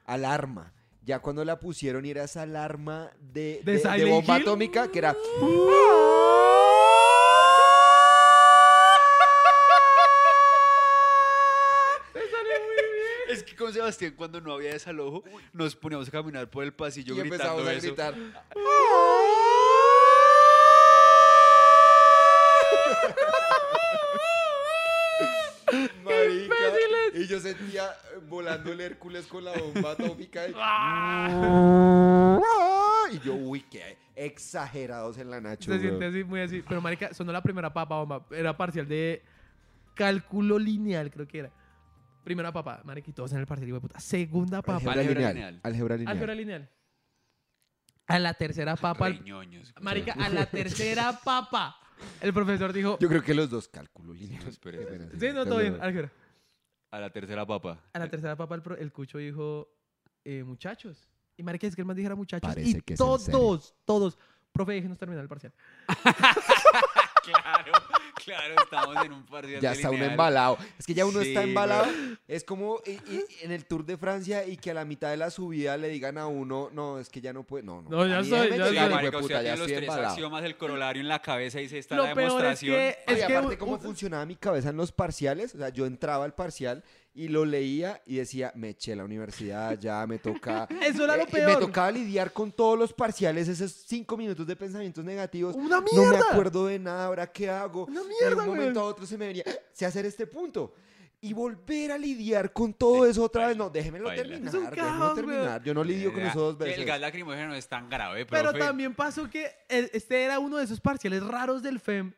[0.06, 0.74] alarma.
[1.04, 4.44] Ya cuando la pusieron y era esa alarma de, ¿De de- de bomba Hill?
[4.44, 5.16] atómica que era.
[13.30, 15.24] Es que con Sebastián, cuando no había desalojo,
[15.54, 17.88] nos poníamos a caminar por el pasillo y empezamos a eso.
[17.88, 18.14] gritar.
[26.04, 26.56] Marica,
[27.14, 30.48] y yo sentía eh, volando el Hércules con la bomba atómica.
[30.48, 30.52] Y,
[33.16, 35.66] y yo, uy, qué exagerados en la Nacho.
[35.66, 35.82] Se weón.
[35.82, 36.64] siente así, muy así.
[36.68, 38.26] Pero, marica, sonó la primera papa bomba.
[38.32, 39.24] Era parcial de
[39.96, 41.52] cálculo lineal, creo que era.
[42.24, 44.00] Primera papa, marica, y todos en el parcial, hijo de puta.
[44.00, 45.34] Segunda papa, Álgebra lineal.
[45.34, 45.60] lineal.
[45.64, 46.12] Álgebra lineal.
[46.12, 46.70] álgebra lineal.
[48.08, 49.10] A la tercera papa,
[49.80, 51.78] marica, a la tercera papa,
[52.22, 54.44] el profesor dijo, Yo creo que los dos cálculo lineal.
[54.44, 54.80] No, espere.
[54.80, 56.12] Qué pena, sí, no, todo bien, álgebra.
[56.92, 57.80] A la tercera papa.
[57.94, 59.70] A la tercera papa, el, pro- el cucho dijo,
[60.26, 61.08] eh, muchachos.
[61.38, 62.48] Y marica, es que el man dijera muchachos.
[62.50, 63.18] Parece y que serio.
[63.28, 64.18] todos, todos,
[64.52, 65.54] profe, déjenos terminar el parcial.
[67.32, 67.72] Claro,
[68.24, 70.12] claro, estamos en un parcial Ya está uno lineal.
[70.12, 70.58] embalado.
[70.78, 71.88] Es que ya uno está embalado.
[72.28, 75.18] Es como y- y- en el Tour de Francia y que a la mitad de
[75.18, 77.64] la subida le digan a uno, no, es que ya no puede.
[77.64, 77.90] No, no.
[77.90, 80.10] No, ya déjeme ya marica, usted puta, ya los estoy tres embalado.
[80.14, 82.76] axiomas del corolario en la cabeza y dice, está Lo la peor es demostración.
[82.76, 85.58] que, Ay, es que aparte un- cómo un- funcionaba mi cabeza en los parciales, o
[85.58, 86.84] sea, yo entraba al parcial
[87.14, 90.68] y lo leía y decía, me eché la universidad, ya me toca...
[90.82, 91.60] Eso era lo Eh, y peor.
[91.60, 95.56] Me tocaba lidiar con todos los parciales, esos cinco minutos de pensamientos negativos.
[95.56, 96.26] ¡Una No me mierda!
[96.32, 97.86] acuerdo de nada, ahora qué hago.
[97.86, 98.86] Una Y de mierda, un momento güey.
[98.88, 99.44] a otro se me venía,
[99.74, 100.74] sé hacer este punto.
[101.24, 103.58] Y volver a lidiar con todo eso otra vez.
[103.58, 104.24] baila, No, déjemelo baila.
[104.24, 105.26] terminar, Es un déjemelo caos, güey.
[105.28, 105.64] terminar.
[105.64, 106.80] Yo no lidio con eso dos veces.
[106.80, 108.60] El gas lacrimógeno no es tan grave, Pero profe.
[108.66, 112.14] también pasó que el- este era uno de esos parciales raros del FEM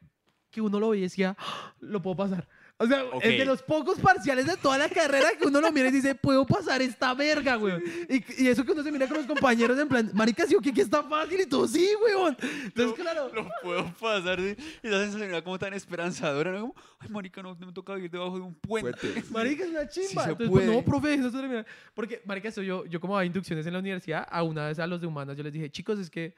[0.51, 2.47] que uno lo veía y decía, "Ah, lo puedo pasar.
[2.77, 3.23] O sea, Ok.
[3.23, 6.15] es de los pocos parciales de toda la carrera que uno lo mira y dice,
[6.15, 7.83] puedo pasar esta verga, weón.
[8.09, 10.59] Y, y eso que uno se mira con los compañeros en plan, marica, sí, o
[10.59, 12.35] qué, que está fácil y todo, sí, weón.
[12.65, 13.31] Entonces, claro.
[13.33, 14.39] Lo puedo pasar.
[14.39, 14.55] ¿sí?
[14.81, 16.51] Y esa sensación era como tan esperanzadora.
[16.51, 16.59] ¿no?
[16.61, 19.23] Como, ay, marica, no, me toca vivir debajo de un puente.
[19.31, 20.23] Marica, es una chimba.
[20.23, 21.65] se Entonces, pues, no, profe, eso se.
[21.93, 24.87] Porque, marica, eso yo, yo como daba inducciones en la universidad, a una vez a
[24.87, 26.33] los de humanas, yo les dije, chicos, es que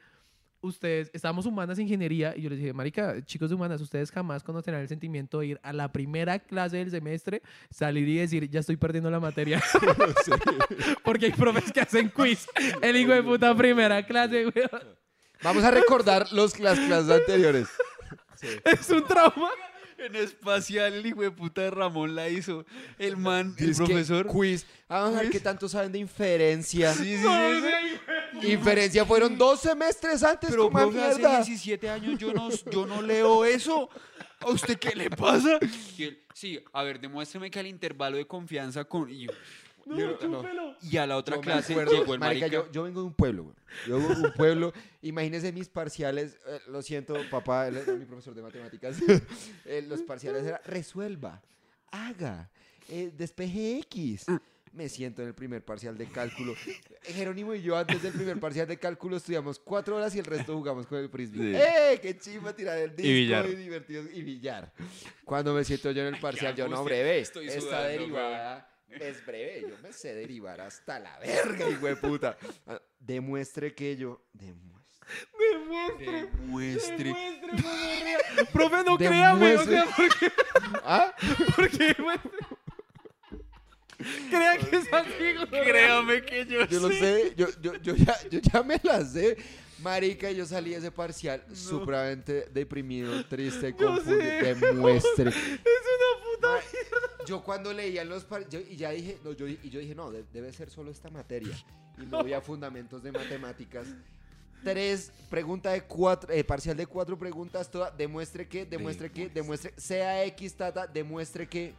[0.66, 4.80] ustedes, estábamos humanas ingeniería, y yo les dije, marica, chicos de humanas, ustedes jamás conocerán
[4.80, 8.76] el sentimiento de ir a la primera clase del semestre, salir y decir, ya estoy
[8.76, 9.62] perdiendo la materia.
[11.04, 12.46] Porque hay profes que hacen quiz.
[12.82, 14.96] El hijo de puta primera clase, weón.
[15.42, 17.68] Vamos a recordar los, las clases anteriores.
[18.64, 19.48] Es un trauma.
[19.98, 22.64] En espacial, el hijo de puta de Ramón la hizo.
[22.98, 24.26] El man, el Es que profesor.
[24.26, 24.66] Quiz.
[24.88, 26.92] Ah, Vamos a ver qué tanto saben de inferencia.
[26.92, 28.52] Sí, sí, No, sí.
[28.52, 31.36] Inferencia fueron dos semestres antes, Pero como profe, hace mierda.
[31.36, 33.88] 17 años yo no, yo no leo eso.
[34.40, 35.58] ¿A usted qué le pasa?
[36.36, 39.08] Sí, a ver, demuéstreme que al intervalo de confianza con...
[39.08, 39.26] Y,
[39.86, 40.76] No, Yo- chúpelo.
[40.82, 42.66] y a la otra Yo me clase acuerdo, llegó el marica, marica.
[42.66, 43.56] yo, yo vengo de un pueblo, güey.
[43.86, 44.72] Yo vengo de un pueblo.
[45.00, 46.36] Imagínense mis parciales.
[46.48, 48.98] eh, lo siento, papá, él era mi profesor de matemáticas.
[49.64, 51.40] Eh, los parciales era resuelva,
[51.92, 52.50] haga,
[52.88, 54.26] eh, despeje X.
[54.72, 56.54] Me siento en el primer parcial de cálculo.
[57.02, 60.54] Jerónimo y yo antes del primer parcial de cálculo estudiamos cuatro horas y el resto
[60.54, 61.54] jugamos con el frisbee.
[61.54, 61.62] Sí.
[61.64, 61.98] ¡Eh!
[62.02, 63.08] ¡Qué chimba tirar el disco!
[63.08, 63.56] billar.
[63.56, 64.02] divertido.
[64.12, 64.72] Y billar.
[65.24, 67.20] Cuando me siento yo en el parcial, yo no, angustia, breve.
[67.20, 69.62] estoy Esta sudando, derivada es breve.
[69.68, 72.36] Yo me sé derivar hasta la verga, hijo de puta.
[72.66, 74.24] Ah, Demuestre que yo...
[74.32, 74.76] Demuestre.
[75.38, 76.28] Demuestre.
[76.36, 77.14] Demuestre.
[77.14, 78.46] Demuestre.
[78.52, 80.32] Profe, no créame, o sea, porque,
[80.84, 81.14] ¿Ah?
[81.54, 81.94] porque.
[84.30, 85.10] Crea que es así.
[85.50, 89.36] Créame que yo, Yo lo sé, yo, yo, yo, ya, yo ya me la sé.
[89.82, 94.20] Marica, yo salí de ese parcial supremamente deprimido, triste, Yo confundido.
[94.60, 95.30] Demuestre.
[95.30, 99.68] Es una puta Yo cuando leía los par- yo, y ya dije, no, yo, y
[99.68, 101.54] yo dije, no, de- debe ser solo esta materia.
[101.98, 103.86] Y me voy a fundamentos de matemáticas.
[104.64, 109.72] tres, pregunta de cuatro, eh, parcial de cuatro preguntas, toda, demuestre que, demuestre que, demuestre,
[109.76, 111.74] sea X, tata, demuestre que.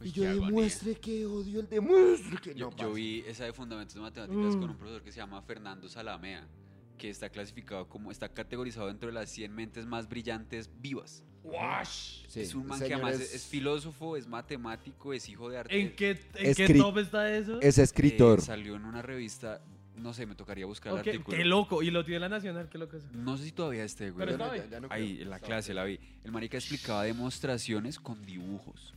[0.00, 2.54] Uy, y yo demuestre que odio el demuestre que.
[2.54, 2.92] Yo, no, yo parce.
[2.94, 4.60] vi esa de Fundamentos de Matemáticas Mm.
[4.60, 6.46] con un profesor que se llama Fernando Salamea,
[7.00, 11.24] que está clasificado como, está categorizado dentro de las 100 mentes más brillantes vivas.
[12.28, 15.56] Sí, es un man que además es- es, es filósofo, es matemático, es hijo de
[15.58, 15.80] arte.
[15.80, 17.58] ¿En qué, en qué top está eso?
[17.62, 18.42] Es Eh, escritor.
[18.42, 19.62] salió en una revista,
[19.96, 21.36] no sé, me tocaría buscar Ok, el artículo.
[21.38, 21.82] qué loco.
[21.82, 23.06] Y lo tiene la Nacional, qué loco eso.
[23.14, 24.26] No sé si todavía esté, güey.
[24.26, 25.22] Pero no- ya no Ahí, creo.
[25.24, 25.98] en la clase la vi.
[26.22, 28.94] El marica explicaba demostraciones con dibujos.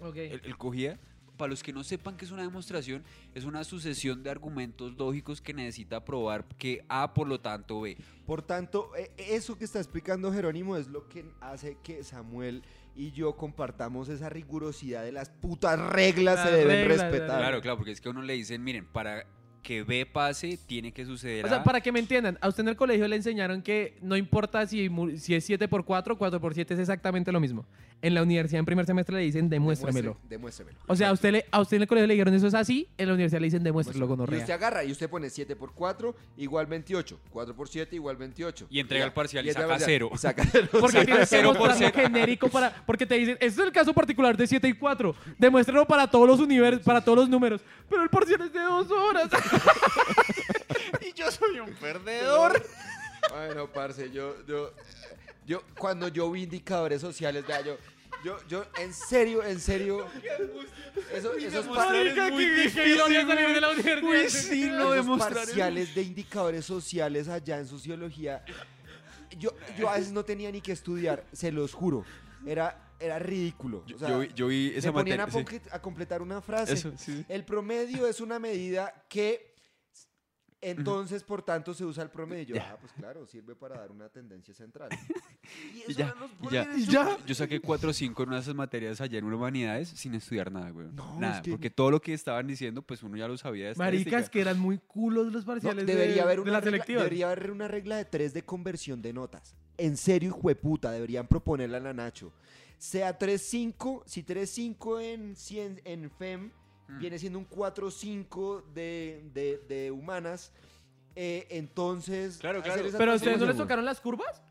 [0.00, 0.16] Ok.
[0.16, 0.98] Él, él cogía,
[1.36, 3.02] para los que no sepan que es una demostración,
[3.34, 7.96] es una sucesión de argumentos lógicos que necesita probar que A por lo tanto B.
[8.26, 12.62] Por tanto, e- eso que está explicando Jerónimo es lo que hace que Samuel
[12.96, 17.38] y yo compartamos esa rigurosidad de las putas reglas Las se deben reglas, respetar.
[17.38, 19.26] Claro, claro, porque es que a uno le dicen, miren, para
[19.64, 21.64] que B pase, tiene que suceder O sea, A.
[21.64, 24.90] para que me entiendan, a usted en el colegio le enseñaron que no importa si,
[25.18, 27.64] si es 7 por 4 4 por 7 es exactamente lo mismo.
[28.04, 30.12] En la universidad en primer semestre le dicen demuéstramelo.
[30.12, 30.78] Demuestre- demuéstremelo.
[30.86, 32.86] O sea, a usted, le, a usted en el colegio le dijeron eso es así,
[32.98, 35.72] en la universidad le dicen demuéstralo con Y usted agarra y usted pone 7 por
[35.72, 37.18] 4 igual 28.
[37.30, 38.66] 4 por 7 igual 28.
[38.68, 39.06] Y entrega ya.
[39.06, 39.86] el parcial y saca el parcial.
[39.88, 40.10] cero.
[40.12, 40.68] Y saca cero.
[40.72, 42.74] Porque Saca tienes que mostrarlo genérico para.
[42.84, 45.14] Porque te dicen, este es el caso particular de 7 y 4.
[45.38, 47.62] Demuéstralo para todos los universos, para todos los números.
[47.88, 49.30] Pero el parcial es de dos horas.
[51.00, 52.62] y yo soy un perdedor.
[53.30, 54.72] Bueno, parce, yo, yo,
[55.46, 57.76] yo, cuando yo vi indicadores sociales, vea, yo,
[58.24, 60.06] yo, yo, en serio, en serio,
[61.12, 64.02] eso, esos, pa- Marica, muy que- que ironía salir de la universidad.
[64.02, 68.44] Uy, sí, lo esos parciales de indicadores sociales allá en sociología,
[69.38, 72.04] yo, yo a veces no tenía ni que estudiar, se los juro,
[72.46, 73.84] era, era ridículo.
[73.86, 75.46] Yo, O sea, yo vi, yo vi esa me ponían materia.
[75.46, 75.68] a, sí.
[75.72, 76.72] a completar una frase.
[76.74, 77.24] Eso, sí.
[77.28, 79.53] El promedio es una medida que
[80.70, 82.56] entonces, por tanto, se usa el promedio.
[82.56, 82.72] Ya.
[82.72, 84.88] Ah, pues claro, sirve para dar una tendencia central.
[85.74, 86.14] Y eso ya,
[86.76, 86.90] y ya.
[86.90, 87.18] ya.
[87.26, 90.50] Yo saqué 4 o 5 en una de esas materias allá en humanidades sin estudiar
[90.50, 90.86] nada, güey.
[90.92, 93.68] No, nada, es que- porque todo lo que estaban diciendo, pues uno ya lo sabía
[93.68, 96.60] de Maricas que eran muy culos los No, parciales de- debería, haber de, una la
[96.60, 97.02] regla, selectiva.
[97.02, 99.54] debería haber una regla de tres de conversión de notas.
[99.76, 102.32] En serio, hijo de puta, deberían proponerla a la Nacho.
[102.78, 106.52] Sea 3-5, si 3-5 en, cien- en FEM
[106.88, 106.98] Mm.
[106.98, 110.52] viene siendo un 4-5 de, de, de humanas,
[111.16, 112.38] eh, entonces...
[112.38, 112.82] Claro, claro.
[112.96, 114.42] Pero a ustedes no les tocaron las curvas?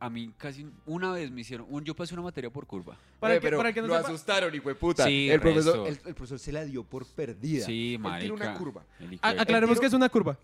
[0.00, 2.98] A mí casi una vez me hicieron, un, yo pasé una materia por curva.
[3.20, 5.04] Para Oye, que, pero para que no lo sepa- asustaron, hijo de puta.
[5.04, 7.64] Sí, el, profesor, el, el profesor se la dio por perdida.
[7.64, 8.18] Sí, Él marica.
[8.20, 8.84] tiene una curva.
[9.22, 10.36] A- aclaremos tiro- que es una curva.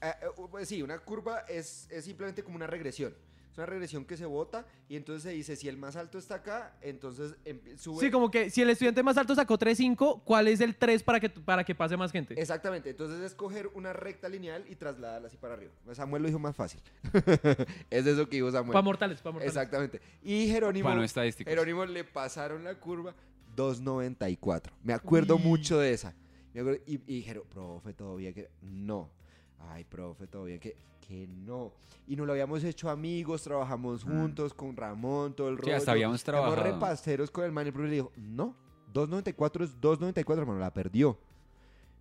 [0.00, 3.12] Eh, uh, pues sí, una curva es, es simplemente como una regresión.
[3.52, 6.36] Es una regresión que se bota y entonces se dice, si el más alto está
[6.36, 7.36] acá, entonces
[7.76, 8.00] sube...
[8.00, 11.20] Sí, como que si el estudiante más alto sacó 3.5, ¿cuál es el 3 para
[11.20, 12.40] que, para que pase más gente?
[12.40, 15.70] Exactamente, entonces es coger una recta lineal y trasladarla así para arriba.
[15.92, 16.80] Samuel lo dijo más fácil.
[17.90, 18.72] es eso que dijo Samuel.
[18.72, 19.54] Para mortales, para mortales.
[19.54, 20.00] Exactamente.
[20.22, 21.50] Y Jerónimo, Para no estadísticos.
[21.50, 23.14] Jerónimo le pasaron la curva
[23.54, 24.70] 2.94.
[24.82, 25.42] Me acuerdo Uy.
[25.42, 26.14] mucho de esa.
[26.54, 28.48] Me acuerdo- y, y dijeron, profe, bien que...
[28.62, 29.10] No.
[29.58, 30.74] Ay, profe, bien que...
[31.06, 31.72] Que no.
[32.06, 35.58] Y nos lo habíamos hecho amigos, trabajamos juntos con Ramón, todo el Mm.
[35.58, 35.76] Sí, rollo.
[35.76, 36.74] hasta habíamos Éramos trabajado.
[36.74, 38.54] repasteros con el man y el profe le dijo, no,
[38.92, 41.18] 2.94 es 2.94, hermano, la perdió.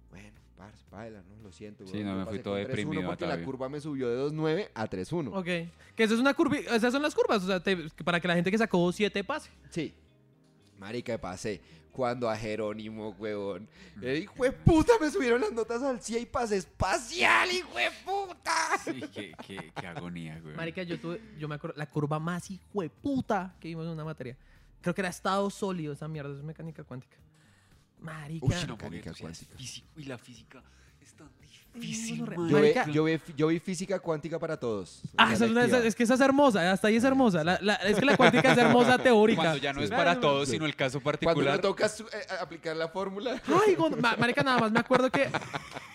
[0.10, 1.44] Bueno, parce, baila, ¿no?
[1.44, 1.86] Lo siento.
[1.88, 4.70] Sí, no, me fui todo con 3.1 deprimido, porque la curva me subió de 2.9
[4.74, 5.32] a 3.1.
[5.34, 5.46] Ok.
[5.96, 6.58] Que eso es una curva.
[6.58, 7.44] Esas son las curvas.
[7.44, 9.50] O sea, te- para que la gente que sacó 7 pase.
[9.70, 9.94] Sí.
[10.80, 11.62] Marica, pasé.
[11.92, 13.68] Cuando a Jerónimo, huevón.
[14.02, 17.90] El hijo de puta me subieron las notas al 100 y pasé espacial, hijo de
[18.06, 18.78] puta.
[18.84, 20.56] Sí, qué, qué- qué agonía, güey.
[20.56, 23.92] Marica, yo tuve, yo me acuerdo, la curva más hijo de puta que vimos en
[23.92, 24.38] una materia.
[24.82, 27.18] Creo que era estado sólido esa mierda, eso es mecánica cuántica.
[28.00, 28.46] Marica.
[28.46, 29.56] Uy, no, Mecánica cuántica.
[29.58, 30.64] físico y la física
[31.02, 31.30] es tan
[31.74, 32.36] difícil, man.
[32.50, 32.86] Yo, vi, Marica.
[32.88, 35.02] yo, vi, yo vi física cuántica para todos.
[35.18, 37.44] Ah, esa es, una- esa- es que esa es hermosa, hasta ahí es hermosa.
[37.44, 39.42] La- la- es que la cuántica es hermosa teórica.
[39.42, 41.56] Cuando ya no es para todos, sino el caso Cuando particular.
[41.56, 42.10] me toca su- eh,
[42.42, 43.42] aplicar la fórmula.
[43.68, 45.30] Ay, gon- ma- marica, nada más me acuerdo que.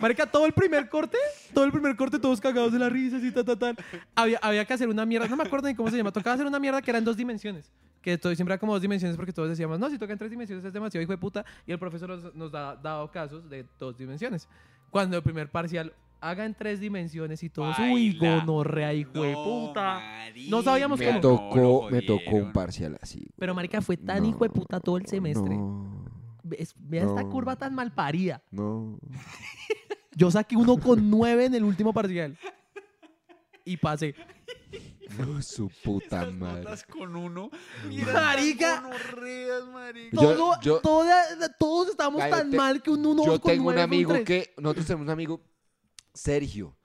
[0.00, 1.16] Marica, todo el primer corte,
[1.54, 3.76] todo el primer corte, todos cagados de la risa, así, ta, ta, tal.
[4.14, 6.12] Había, había que hacer una mierda, no me acuerdo ni cómo se llama.
[6.12, 7.70] Tocaba hacer una mierda que era en dos dimensiones.
[8.02, 10.30] Que todo, siempre era como dos dimensiones porque todos decíamos, no, si toca en tres
[10.30, 11.44] dimensiones es demasiado hijo de puta.
[11.66, 14.46] Y el profesor nos, nos ha dado casos de dos dimensiones.
[14.90, 18.40] Cuando el primer parcial haga en tres dimensiones y todos, uy, Baila.
[18.40, 20.00] gonorrea, hijo de No, puta.
[20.00, 21.20] marica, No sabíamos Me cómo.
[21.20, 23.26] tocó, me tocó un parcial así.
[23.38, 25.54] Pero marica, fue tan No, hijo de puta todo el semestre.
[25.56, 26.04] No,
[26.42, 28.42] Ve- es- Vea esta curva tan mal parida.
[28.50, 28.98] no.
[30.18, 32.38] Yo saqué uno con nueve en el último parcial.
[33.66, 34.14] Y pasé.
[35.18, 36.62] No, su puta Esas madre.
[36.64, 37.50] notas con uno.
[38.12, 38.80] Marica.
[38.82, 40.16] Gonorreas, marica.
[40.22, 42.56] Yo- Todo, yo- toda- todos estábamos tan Cállate.
[42.56, 44.24] mal que un uno Yo con tengo un nueve amigo tres.
[44.24, 45.40] que, nosotros tenemos un amigo,
[46.14, 46.76] Sergio.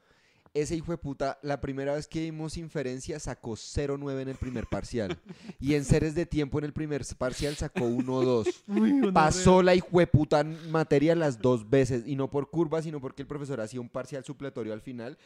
[0.53, 4.67] ese hijo de puta, la primera vez que vimos inferencia sacó 0.9 en el primer
[4.67, 5.17] parcial.
[5.61, 8.53] y en series de tiempo en el primer parcial sacó 1.2.
[9.13, 12.03] Pasó la hijo de puta materia las dos veces.
[12.05, 15.17] Y no por curva, sino porque el profesor hacía un parcial supletorio al final.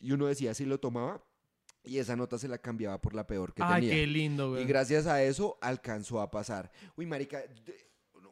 [0.00, 1.22] Y uno decía si lo tomaba.
[1.84, 3.94] Y esa nota se la cambiaba por la peor que Ay, tenía.
[3.94, 4.62] qué lindo, güey.
[4.62, 6.70] Y gracias a eso alcanzó a pasar.
[6.96, 7.42] Uy, marica,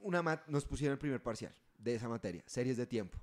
[0.02, 3.18] una mat- nos pusieron el primer parcial de esa materia, series de tiempo.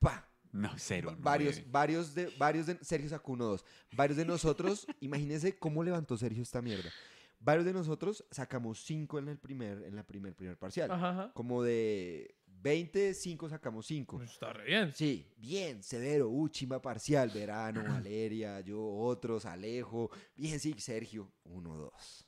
[0.00, 1.10] Pa, No, cero.
[1.12, 1.70] Va- varios, nueve.
[1.70, 3.64] varios de, varios de, Sergio sacó uno, dos.
[3.92, 6.90] Varios de nosotros, imagínense cómo levantó Sergio esta mierda.
[7.38, 10.90] Varios de nosotros sacamos cinco en el primer, en la primer, primer parcial.
[10.90, 11.30] Ajá, ajá.
[11.32, 14.16] Como de 20, 5 sacamos 5.
[14.18, 14.92] Pues está re bien.
[14.94, 21.76] Sí, bien, severo, uh, chimba parcial, verano, Valeria, yo, otros, Alejo, bien, sí, Sergio, uno,
[21.76, 22.26] dos.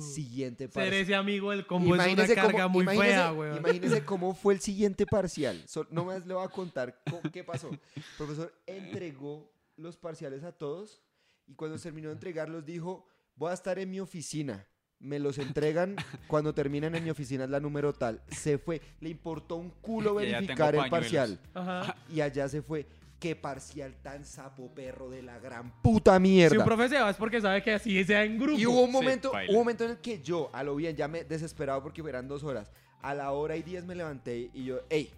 [0.00, 0.94] Siguiente Ser parcial.
[0.94, 3.56] ese amigo del combo es una Imagínese carga cómo- muy imagínese- fea, güey.
[3.56, 5.62] Imagínese cómo fue el siguiente parcial.
[5.66, 7.70] So- no más le voy a contar co- qué pasó.
[7.70, 11.00] El profesor entregó los parciales a todos
[11.46, 13.06] y cuando terminó de entregarlos dijo,
[13.36, 14.66] voy a estar en mi oficina.
[14.98, 15.96] Me los entregan
[16.26, 18.20] cuando terminan en mi oficina, es la número tal.
[18.28, 21.38] Se fue, le importó un culo verificar el parcial.
[21.54, 21.96] Ajá.
[22.12, 22.86] Y allá se fue.
[23.18, 26.50] Qué parcial tan sapo perro de la gran puta mierda.
[26.50, 28.58] Si un profe se va es porque sabe que así sea en grupo.
[28.58, 31.24] Y hubo un momento, un momento en el que yo, a lo bien, ya me
[31.24, 32.70] desesperado porque eran dos horas.
[33.00, 35.10] A la hora y diez me levanté y yo, hey,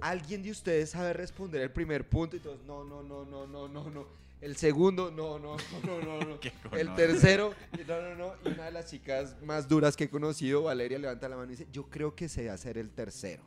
[0.00, 2.36] ¿alguien de ustedes sabe responder el primer punto?
[2.36, 4.06] Y todos, no, no, no, no, no, no, no.
[4.40, 5.56] El segundo, no, no,
[5.86, 6.38] no, no, no.
[6.76, 7.54] El tercero,
[7.86, 8.32] no, no, no.
[8.44, 11.56] Y una de las chicas más duras que he conocido, Valeria, levanta la mano y
[11.56, 13.42] dice, yo creo que sé hacer el tercero.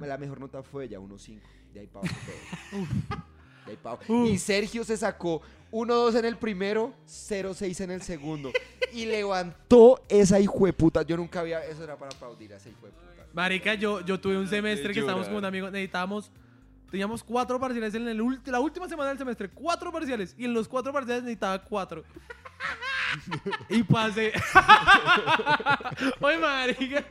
[0.00, 1.40] La mejor nota fue ella, 1.5.
[1.74, 2.08] De ahí para.
[3.66, 4.24] De ahí pa' abajo.
[4.26, 8.52] Y Sergio se sacó 1-2 en el primero, 0-6 en el segundo.
[8.92, 11.02] Y levantó esa hijueputa.
[11.02, 11.64] Yo nunca había.
[11.66, 13.04] Eso era para aplaudir a esa hijueputa.
[13.34, 16.30] Marica, yo, yo tuve un semestre que estábamos con un amigo, necesitábamos,
[16.90, 20.54] teníamos cuatro parciales en el ulti- la última semana del semestre, cuatro parciales, y en
[20.54, 22.04] los cuatro parciales necesitaba cuatro.
[23.68, 24.32] y pasé.
[26.20, 27.04] Oye, marica.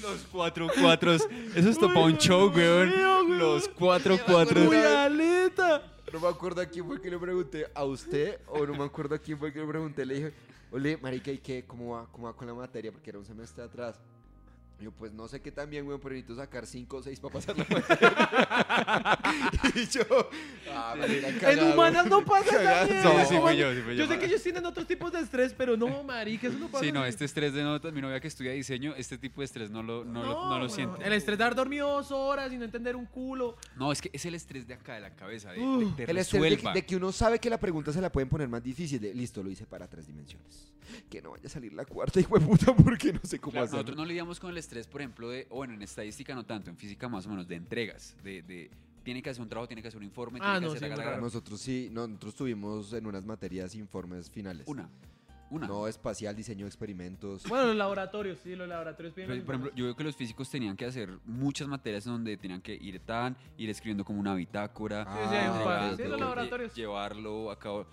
[0.00, 1.26] Los cuatro cuatros.
[1.54, 3.38] Eso es para un show, weón.
[3.38, 4.68] Los cuatro cuatros.
[4.68, 5.82] Uy, aleta.
[6.12, 7.66] No me acuerdo a quién fue que le pregunté.
[7.74, 8.38] ¿A usted?
[8.46, 10.06] O no me acuerdo a quién fue que le pregunté.
[10.06, 10.32] Le dije,
[10.70, 11.64] ole, marica, ¿y qué?
[11.66, 12.06] ¿Cómo va?
[12.12, 12.92] ¿Cómo va con la materia?
[12.92, 13.98] Porque era un semestre atrás.
[14.80, 17.32] Yo, pues no sé qué tan bien, weón, pero necesito sacar 5 o 6 para
[17.34, 19.18] pasar la materia.
[19.76, 20.02] y yo,
[20.72, 21.72] ah, marica, En cagado.
[21.72, 22.86] humanas no pasa Cagado.
[22.88, 23.24] mierda.
[23.24, 23.72] Sí, yo, sí, fui yo.
[23.92, 26.84] Yo sé que ellos tienen otros tipos de estrés, pero no, marica, eso no pasa.
[26.84, 29.70] Sí, no, este estrés de notas, mi novia que estudia diseño, este tipo de estrés
[29.70, 30.70] no lo, no, lo, no lo weón.
[30.70, 31.04] siente.
[31.06, 33.56] El estrés de haber dormido dos horas y no entender un culo.
[33.76, 35.94] No, es que es el estrés de acá, de la cabeza, de, Uh.
[35.94, 36.72] de, de El estrés de, resuelva.
[36.74, 39.00] de que uno sabe que la pregunta se la pueden poner más difícil.
[39.00, 40.72] De, listo, lo hice para tres dimensiones.
[41.08, 43.64] Que no vaya a salir la cuarta, hijo de puta, porque no sé cómo Claro,
[43.66, 43.78] hacerlo.
[43.82, 46.70] nosotros no lidiamos con el estrés, por ejemplo, de, o bueno, en estadística no tanto,
[46.70, 48.70] en física más o menos, de entregas, de, de
[49.04, 50.96] tiene que hacer un trabajo, tiene que hacer un informe, Ah, tiene que hacer sí,
[51.04, 51.20] la, la.
[51.20, 54.66] Nosotros sí, no, nosotros tuvimos en unas materias informes finales.
[54.66, 54.88] una,
[55.50, 55.66] una.
[55.66, 57.44] No espacial, diseño de experimentos.
[57.48, 60.48] Bueno, los laboratorios, sí, los laboratorios piden Pero, por ejemplo, yo veo que los físicos
[60.48, 65.04] tenían que hacer muchas materias donde tenían que ir tan, ir escribiendo como una bitácora,
[65.04, 65.96] Sí, sí, un par.
[65.96, 66.72] Sí, los laboratorios.
[66.72, 67.86] lle- llevarlo a cabo.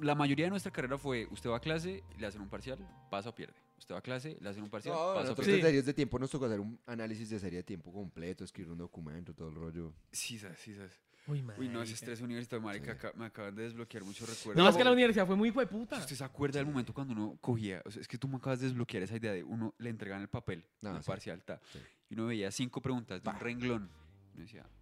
[0.00, 2.78] La mayoría de nuestra carrera fue, usted va a clase, le hacen un parcial,
[3.10, 3.54] pasa o pierde.
[3.78, 5.56] Usted va a clase, le hacen un parcial, No, pasa o pierde.
[5.56, 8.72] en series de tiempo nos tocó hacer un análisis de serie de tiempo completo, escribir
[8.72, 9.92] un documento, todo el rollo.
[10.12, 11.00] Sí, sabes, sí, sabes.
[11.26, 13.08] Uy, Uy, no, ese estrés universitario, marica, Sí.
[13.16, 14.62] me acaban de desbloquear muchos recuerdos.
[14.62, 15.98] No, es que la universidad fue muy hueputa.
[15.98, 17.82] ¿Usted se acuerda del momento cuando uno cogía?
[17.84, 20.22] O sea, es que tú me acabas de desbloquear esa idea de uno le entregan
[20.22, 21.06] el papel, Ah, el sí.
[21.06, 21.78] parcial, ta, Sí.
[22.08, 23.90] y uno veía cinco preguntas de un renglón.
[24.32, 24.79] Y uno decía, "Jue-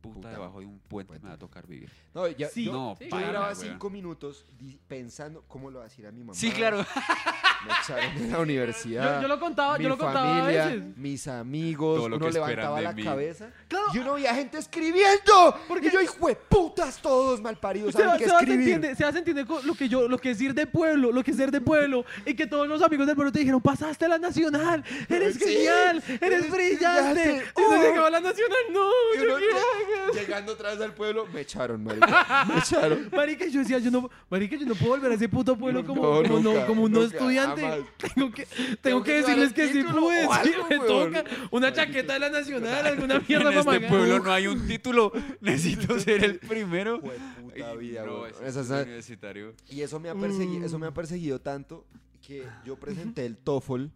[0.00, 1.22] puta, Puta, debajo de un puente, puente.
[1.24, 1.90] me va a tocar vivir.
[2.14, 3.08] No, ya, Sí, yo, no, sí.
[3.10, 4.44] yo duraba cinco minutos
[4.86, 6.34] pensando cómo lo va a decir a mi mamá.
[6.34, 6.84] Sí, claro.
[7.68, 9.16] Me echaron de la universidad.
[9.16, 10.96] Yo, yo lo contaba, mi yo lo contaba familia, a veces.
[10.96, 13.04] mis amigos, Todo lo uno que levantaba la mí.
[13.04, 13.84] cabeza Claro.
[13.94, 15.54] y uno veía gente escribiendo.
[15.68, 18.74] Porque yo, hijo de putas, todos malparidos, Seba- saben qué Sebas escribir.
[19.16, 21.50] entiende, co- lo que yo, lo que es ir de pueblo, lo que es ser
[21.50, 24.82] de pueblo, y que todos los amigos del pueblo te dijeron, pasaste a la nacional,
[25.08, 27.82] eres Sí, genial, eres eres brillante, brillante, y no oh.
[27.82, 30.12] llegaba a la nacional, no, Y yo hago?
[30.14, 32.44] llegando otra vez al pueblo, me echaron, marica.
[32.48, 33.10] Me echaron.
[33.14, 36.02] Marica, yo decía, yo no, marica, yo no puedo volver a ese puto pueblo como,
[36.02, 37.57] No, como, no, nunca, como un no estudiante.
[37.60, 37.86] Jamás.
[38.14, 41.12] Tengo que, tengo Tengo que decirles que sí pude, sí, me weón.
[41.12, 41.24] toca.
[41.50, 45.12] Una chaqueta de la nacional, alguna mierda en este pueblo no hay un título.
[45.40, 47.00] Necesito ser el primero.
[47.00, 49.54] Puta vida, no, es universitario.
[49.68, 51.86] Y eso me ha perseguido, eso me ha perseguido tanto
[52.26, 53.86] que yo presenté el TOEFL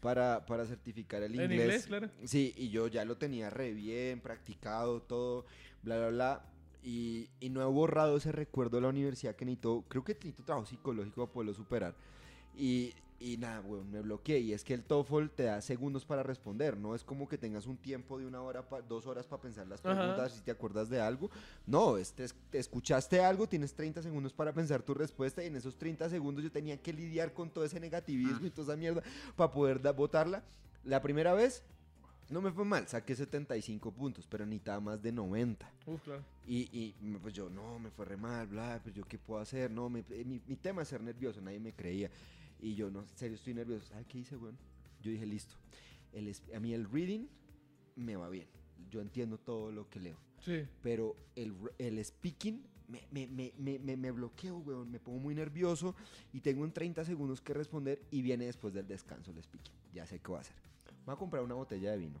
[0.00, 1.60] para, para certificar el En inglés.
[1.60, 2.10] inglés, claro.
[2.24, 5.46] Sí, y yo ya lo tenía re bien, practicado todo,
[5.82, 6.46] bla, bla, bla.
[6.82, 10.44] Y, y no he borrado ese recuerdo de la universidad que necesito, creo que necesito
[10.44, 11.94] trabajo psicológico para poderlo superar.
[12.56, 12.92] Y
[13.32, 14.38] y nada, weón, me bloqueé.
[14.40, 16.76] Y es que el TOEFL te da segundos para responder.
[16.76, 19.84] No es como que tengas un tiempo de una hora, dos horas para pensar las
[19.84, 19.94] Ajá.
[19.98, 21.30] preguntas, si te acuerdas de algo.
[21.66, 25.42] No, es, te, te escuchaste algo, tienes 30 segundos para pensar tu respuesta.
[25.42, 28.72] Y en esos 30 segundos yo tenía que lidiar con todo ese negativismo y toda
[28.74, 29.02] esa mierda
[29.36, 30.42] para poder votarla.
[30.84, 31.62] La primera vez
[32.28, 35.70] no me fue mal, saqué 75 puntos, pero necesitaba más de 90.
[35.86, 36.22] Uf, claro.
[36.48, 39.70] Y, y pues yo, no, me fue re mal, bla, pues yo qué puedo hacer,
[39.70, 42.08] no, me- eh, mi, mi tema es ser nervioso, nadie me creía.
[42.60, 43.86] Y yo, no, en serio, estoy nervioso.
[43.86, 44.56] ¿Sabes qué hice, weón?
[45.02, 45.54] Yo dije, listo,
[46.12, 47.26] el, a mí el reading
[47.96, 48.48] me va bien,
[48.90, 50.66] yo entiendo todo lo que leo, Sí.
[50.82, 55.34] pero el, el speaking me, me, me, me, me, me bloqueo, weón, me pongo muy
[55.34, 55.94] nervioso
[56.32, 59.74] y tengo en 30 segundos que responder y viene después del descanso el speaking.
[59.92, 60.56] Ya sé qué voy a hacer.
[61.04, 62.20] Voy a comprar una botella de vino.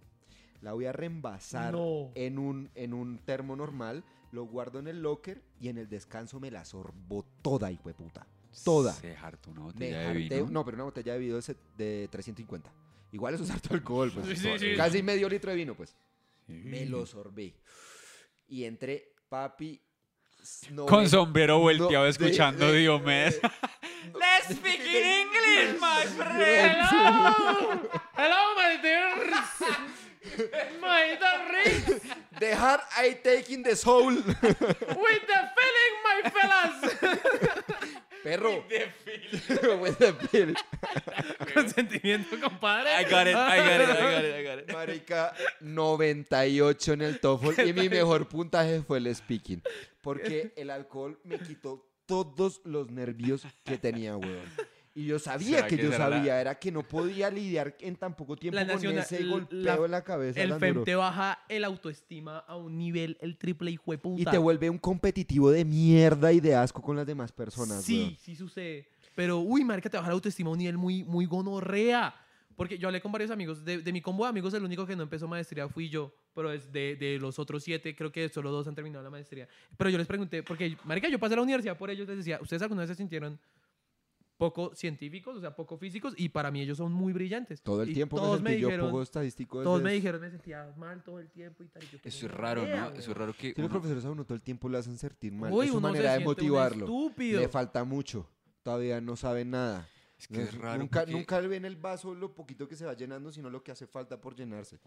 [0.62, 2.10] La voy a reembasar No.
[2.14, 6.40] en, un, en un termo normal, lo guardo en el locker y en el descanso
[6.40, 8.26] me la sorbo toda, hijo de puta.
[8.64, 8.92] Toda.
[8.94, 10.48] Se hartó una botella de harté- vino.
[10.50, 12.70] no, pero una botella de vino de, se- de 350.
[13.12, 14.26] Igual eso es harto alcohol, pues.
[14.26, 14.74] Sí, sí, sí.
[14.76, 15.94] Casi medio litro de vino, pues.
[16.46, 16.52] Sí.
[16.52, 17.54] Me lo sorbé.
[18.48, 19.80] Y entre papi.
[20.70, 23.40] no Con me- sombrero volteado no, escuchando de- de- Diomedes.
[24.14, 26.76] Let's speak in English, my friend.
[26.90, 29.34] Hello, hello, my dears.
[30.80, 32.02] my darlings.
[32.38, 34.14] The heart I take in the soul.
[34.14, 35.95] With the feeling.
[38.26, 38.64] Perro.
[39.80, 40.52] With the feel.
[41.54, 42.90] Consentimiento, compadre.
[42.90, 44.72] I got it, I got it, I got it, I got it.
[44.72, 49.62] Marica, 98 en el TOEFL y mi mejor puntaje fue el speaking.
[50.00, 54.50] Porque el alcohol me quitó todos los nervios que tenía, weón.
[54.98, 57.76] Y yo sabía ¿Será que que yo será la- sabía, era que no podía lidiar
[57.80, 60.42] en tan poco tiempo La con nacional- ese la- golpeo en la cabeza.
[60.42, 60.84] El FEM duro.
[60.84, 64.22] te baja el autoestima a un nivel, el triple hijo de puta.
[64.22, 68.00] Y te vuelve un competitivo de mierda y de asco con las demás personas, Sí,
[68.04, 68.16] weón.
[68.16, 68.88] sí sucede.
[69.14, 72.14] Pero, uy, marica, te baja la autoestima a un nivel muy, muy gonorrea.
[72.56, 73.66] Porque yo hablé con varios amigos.
[73.66, 76.14] De, de mi combo de amigos, el único que no empezó maestría fui yo.
[76.34, 79.46] Pero es de, de los otros siete, creo que solo dos han terminado la maestría.
[79.76, 82.08] Pero yo les pregunté, porque, marica, yo pasé a la universidad por ellos.
[82.08, 83.38] Les decía, ¿ustedes alguna vez se sintieron
[84.36, 86.14] poco científicos, o sea, poco físicos?
[86.16, 87.62] Y para mí ellos son muy brillantes.
[87.62, 89.62] Todo el Y tiempo todos me me sentí yo dijeron, poco estadístico.
[89.62, 91.82] todos me dijeron, me sentía mal todo el tiempo y tal.
[91.82, 92.86] y yo, qué Eso es raro, gonorrea, ¿no?
[92.88, 92.98] weón.
[93.00, 94.98] Eso es raro que Si los uno- profesores a uno todo el tiempo le hacen
[94.98, 95.52] sentir mal.
[95.52, 96.84] Uy, es su uno se manera de motivarlo.
[96.84, 97.40] estúpido.
[97.40, 98.28] Le falta mucho.
[98.62, 99.88] Todavía no saben nada.
[100.18, 102.84] Es que es No- raro Nunca, porque- nunca ven el vaso lo poquito que se
[102.86, 104.78] va llenando, sino lo que hace falta por llenarse.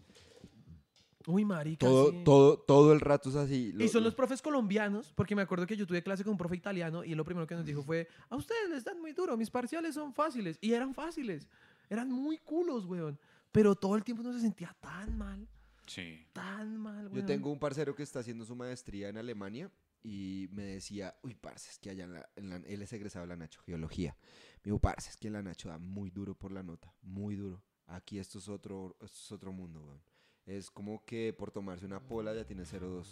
[1.30, 2.22] Uy, marica, Todo, sí.
[2.24, 3.72] todo, todo el rato es así.
[3.78, 6.38] Y son lo- los profes colombianos, porque me acuerdo que yo tuve clase con un
[6.38, 9.12] profe italiano y él lo primero que nos dijo fue, a ustedes les dan muy
[9.12, 10.58] duro, mis parciales son fáciles.
[10.60, 11.48] Y eran fáciles,
[11.88, 13.18] eran muy culos, weón.
[13.52, 15.48] Pero todo el tiempo no se sentía tan mal,
[15.86, 16.26] Sí.
[16.32, 17.14] tan mal, weón.
[17.16, 19.70] Yo tengo un parcero que está haciendo su maestría en Alemania
[20.02, 23.24] y me decía, uy, parce, es que allá en la, en la- él es egresado
[23.24, 24.16] de la Nacho, geología.
[24.58, 27.34] Me dijo, parce, es que en la Nacho da muy duro por la nota, muy
[27.36, 27.62] duro.
[27.86, 30.00] Aquí esto es otro, esto es otro mundo, weón.
[30.46, 33.06] Es como que por tomarse una pola ya tiene 0-2.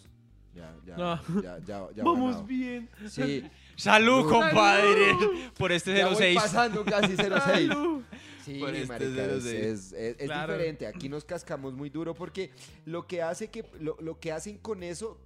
[0.55, 1.23] Ya, ya, Ah.
[1.43, 2.45] ya, ya, ya Vamos ganado.
[2.47, 2.89] bien.
[3.09, 3.45] Sí,
[3.77, 5.13] ¡Salud, compadre!
[5.57, 6.37] Por este ya voy 06.
[6.37, 7.69] pasando casi 0-6.
[7.69, 8.03] Salud.
[8.45, 9.55] Sí, Por este marica, es, 06.
[9.55, 10.55] es- es- es Claro.
[10.55, 10.87] diferente.
[10.87, 12.51] Aquí nos cascamos muy duro porque
[12.87, 15.21] lo que hace que lo, lo que hacen con eso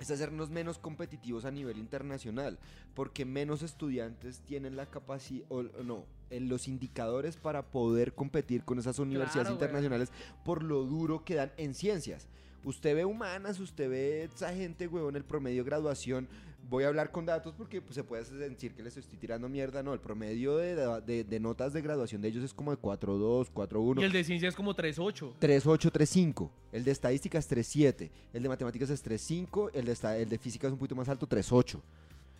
[0.00, 2.58] es hacernos menos competitivos a nivel internacional,
[2.94, 8.78] porque menos estudiantes tienen la capacidad o no, en los indicadores para poder competir con
[8.78, 9.64] esas universidades Claro, güey.
[9.64, 10.12] internacionales
[10.44, 12.28] por lo duro que dan en ciencias.
[12.64, 16.28] Usted ve humanas, usted ve esa gente, huevón, el promedio de graduación.
[16.70, 19.82] Voy a hablar con datos porque pues, se puede decir que les estoy tirando mierda.
[19.82, 23.50] No, el promedio de, de- de notas de graduación de ellos es como de 4.2,
[23.52, 24.00] 4.1.
[24.00, 25.34] Y el de ciencia es como 3.8.
[25.38, 26.50] 3.8, 3.5.
[26.72, 28.10] El de estadística es 3.7.
[28.32, 29.70] El de matemáticas es 3.5.
[29.74, 31.82] El de, esta- el de física es un poquito más alto, 3.8.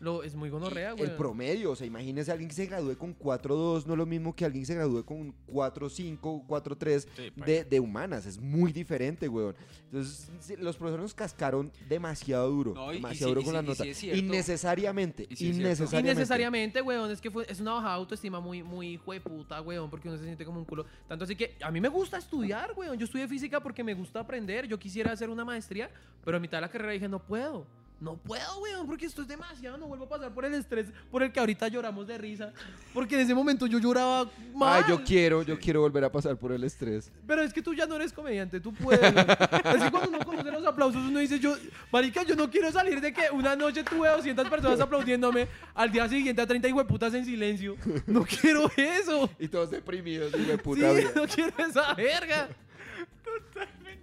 [0.04, 1.10] Lo, es muy gonorrea, Y güey.
[1.10, 4.36] El promedio, o sea, imagínese alguien que se gradúe con 4.2, no es lo mismo
[4.36, 8.26] que alguien que se gradúe con 4.5, 4.3 Sí, pa- de, de humanas.
[8.26, 9.54] Es muy diferente, weón.
[9.86, 12.74] Entonces, los profesores nos cascaron demasiado duro.
[12.74, 14.02] No, y- y demasiado sí- duro y con las y notas.
[14.04, 15.22] Innecesariamente.
[15.30, 16.10] Y innecesariamente.
[16.12, 17.10] Innecesariamente, weón.
[17.10, 19.88] Es que fue, es una bajada de autoestima muy, muy puta, weón.
[19.90, 20.84] Porque uno se siente como un culo.
[21.08, 22.98] Tanto así que a mí me gusta estudiar, weón.
[22.98, 24.66] Yo estudié física porque me gusta aprender.
[24.66, 25.90] Yo quisiera hacer una maestría,
[26.24, 27.66] pero a mitad de la carrera dije, no puedo.
[28.04, 29.78] No puedo, weón, porque esto es demasiado.
[29.78, 32.52] No vuelvo a pasar por el estrés por el que ahorita lloramos de risa.
[32.92, 34.84] Porque en ese momento yo lloraba mal.
[34.84, 37.10] Ay, yo quiero, yo quiero volver a pasar por el estrés.
[37.26, 39.00] Pero es que tú ya no eres comediante, tú puedes.
[39.00, 39.26] weón.
[39.30, 41.56] es que cuando uno conoce los aplausos, uno dice, yo,
[41.90, 46.06] marica, yo no quiero salir de que una noche tuve 200 personas aplaudiéndome, al día
[46.08, 47.76] siguiente a 30 hueputas en silencio.
[48.06, 49.30] No quiero eso.
[49.38, 51.12] Y todos deprimidos, hijo de Sí, vida.
[51.16, 52.48] no quiero esa verga.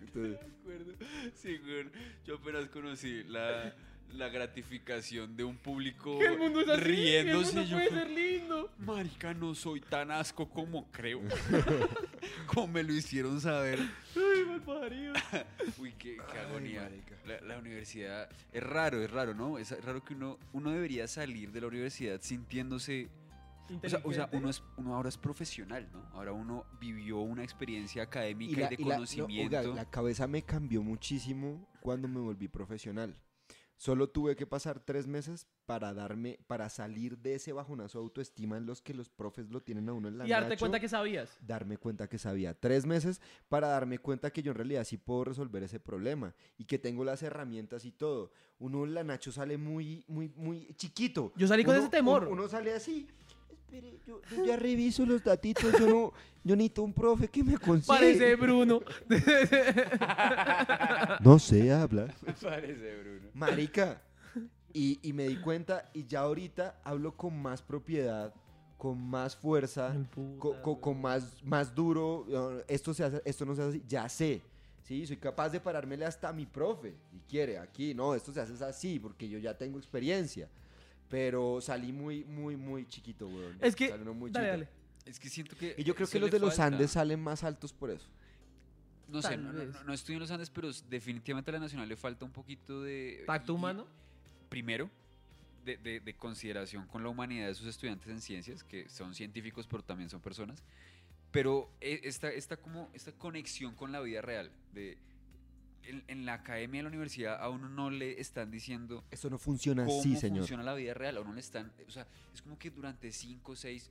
[0.01, 0.93] Entonces, de acuerdo.
[1.35, 1.85] Sí, güey.
[2.25, 3.73] Yo apenas conocí la,
[4.13, 6.81] la gratificación de un público Que el mundo es así.
[6.81, 7.49] riéndose.
[7.49, 8.71] el mundo yo puede como, ser lindo.
[8.79, 11.21] Marica, no soy tan asco como creo.
[12.47, 13.79] como me lo hicieron saber.
[14.15, 15.13] Ay, mal parido.
[15.77, 16.89] Uy, qué, qué Ay, agonía.
[17.25, 19.57] La, la universidad es raro, es raro, ¿no?
[19.57, 23.09] Es raro que uno, uno debería salir de la universidad sintiéndose.
[23.83, 26.05] O sea, o sea, uno, es, uno ahora es profesional, ¿no?
[26.11, 29.57] Ahora uno vivió una experiencia académica y, de y la- no, conocimiento.
[29.59, 33.15] oiga, la cabeza me cambió muchísimo cuando me volví profesional.
[33.81, 38.55] Solo tuve que pasar tres meses para darme, para salir de ese bajonazo de autoestima
[38.57, 40.79] en los que los profes lo tienen a uno en la Y darte nacho, cuenta
[40.79, 41.35] que sabías.
[41.41, 42.53] darme cuenta que sabía.
[42.53, 46.65] Tres meses para darme cuenta que yo en realidad sí puedo resolver ese problema y
[46.65, 48.31] que tengo las herramientas y todo.
[48.59, 51.33] Uno en la Nacho sale muy, muy, muy chiquito.
[51.35, 52.21] Yo salí con Uno- ese temor.
[52.25, 53.07] Uno, uno sale así.
[53.71, 55.71] Espere, yo, yo ya reviso los datitos.
[55.79, 57.97] Yo no, yo necesito un profe que me consiga.
[57.97, 58.81] Parece Bruno.
[61.21, 62.13] No sé hablar.
[62.41, 63.29] Parece, Bruno.
[63.33, 64.01] Marica.
[64.73, 68.33] Y, y me di cuenta y ya ahorita hablo con más propiedad,
[68.77, 69.93] con más fuerza,
[70.39, 72.25] co- co- con, más, más duro.
[72.67, 73.83] Esto, se hace, esto no se hace así.
[73.87, 74.41] Ya sé.
[74.83, 76.95] Sí, soy capaz de parármele hasta a mi profe.
[77.13, 80.49] Y quiere, aquí, no, esto se hace así porque yo ya tengo experiencia.
[81.11, 83.57] Pero salí muy, muy, muy chiquito, weón.
[83.61, 83.89] Es que.
[83.89, 84.67] Salí uno muy Dale.
[85.05, 85.75] Es que siento que.
[85.77, 86.57] Y yo creo que los de los.
[86.59, 88.07] Andes salen más altos por eso.
[89.09, 91.89] No sé, no, no, no- no estoy en los Andes, pero definitivamente a la Nacional
[91.89, 93.23] le falta un poquito de...
[93.27, 93.85] Tacto y- humano.
[94.47, 94.89] Primero,
[95.65, 99.67] de, de- de consideración con la humanidad de sus estudiantes en ciencias, que son científicos,
[99.67, 100.63] pero también son personas.
[101.31, 104.97] Pero eh, esta, esta, como, esta conexión con la vida real, de...
[105.83, 109.37] En, en la academia de la universidad a uno no le están diciendo Eso no
[109.39, 110.39] funciona cómo así, señor.
[110.39, 111.71] funciona la vida real, a uno le están...
[111.87, 113.89] O sea, es como que durante 5, 6,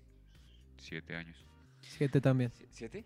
[0.78, 1.44] 7 años.
[1.82, 2.52] Siete también.
[2.70, 3.04] ¿Siete?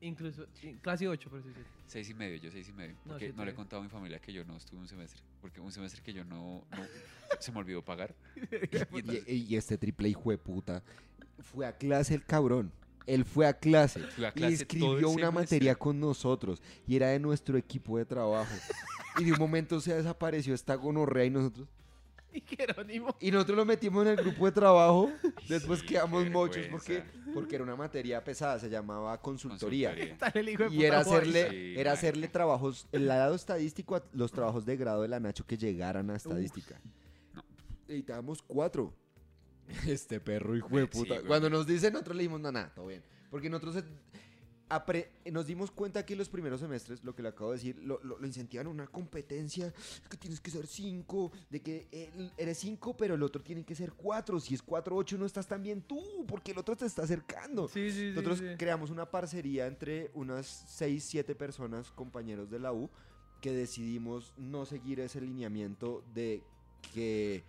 [0.00, 0.46] Incluso.
[0.54, 1.60] sí, Clase 8, pero sí, sí.
[1.86, 2.94] Seis y medio, yo seis y medio.
[2.96, 4.86] No, Porque siete no, le he contado a mi familia que yo no estuve un
[4.86, 5.20] semestre.
[5.40, 6.86] Porque un semestre que yo no, no-
[7.40, 8.14] se me olvidó pagar.
[9.26, 10.82] Y, y este triple hijo de puta
[11.40, 12.70] fue a clase el cabrón.
[13.08, 17.18] Él fue a clase a y clase escribió una materia con nosotros y era de
[17.18, 18.54] nuestro equipo de trabajo.
[19.18, 21.66] y de un momento se desapareció esta gonorrea y nosotros
[22.32, 23.16] Y Jerónimo.
[23.18, 25.10] y nosotros lo metimos en el grupo de trabajo.
[25.48, 27.02] Después Sí, quedamos mochos porque
[27.32, 29.94] porque era una materia pesada, se llamaba consultoría.
[30.70, 35.02] Y era hacerle, Sí, era hacerle trabajos, el grado estadístico, a los trabajos de grado
[35.02, 36.78] de la Nacho que llegaran a estadística.
[37.88, 38.92] Editábamos cuatro.
[39.86, 41.22] Este perro hijo de puta.
[41.22, 43.02] Cuando nos dicen, nosotros le dijimos, no, nada, todo bien.
[43.30, 43.76] Porque nosotros
[44.94, 48.00] eh, nos dimos cuenta que los primeros semestres, lo que le acabo de decir, lo,
[48.02, 52.32] lo, lo incentivan a una competencia, es que tienes que ser cinco, de que él-
[52.36, 54.38] eres cinco, pero el otro tiene que ser cuatro.
[54.40, 57.68] Si es cuatro, ocho, no estás tan bien tú, porque el otro te está acercando.
[57.68, 58.08] Sí, sí, sí.
[58.10, 58.44] Nosotros sí.
[58.58, 62.90] creamos una parcería entre unas 6, 7 personas, compañeros de la U,
[63.40, 66.42] que decidimos no seguir ese lineamiento de
[66.92, 67.44] que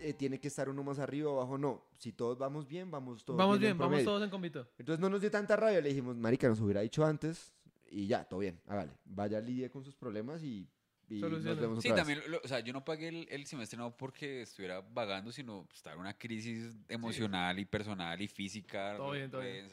[0.00, 1.58] eh, tiene que estar uno más arriba o abajo.
[1.58, 4.66] No, si todos vamos bien, vamos todos Vamos en bien, vamos todos en convito.
[4.78, 7.52] Entonces no nos dio tanta rabia, le dijimos, marica, nos hubiera dicho antes
[7.90, 8.92] y ya, todo bien, hágale.
[9.04, 10.68] Vaya, lidie con sus problemas y,
[11.08, 12.16] y nos vemos Sí, otra vez.
[12.16, 15.66] también, lo- o sea, yo no pagué el, el semestre no porque estuviera vagando, sino
[15.74, 18.96] estaba en una crisis emocional y personal y física.
[18.96, 19.66] Todo bien, todo bien.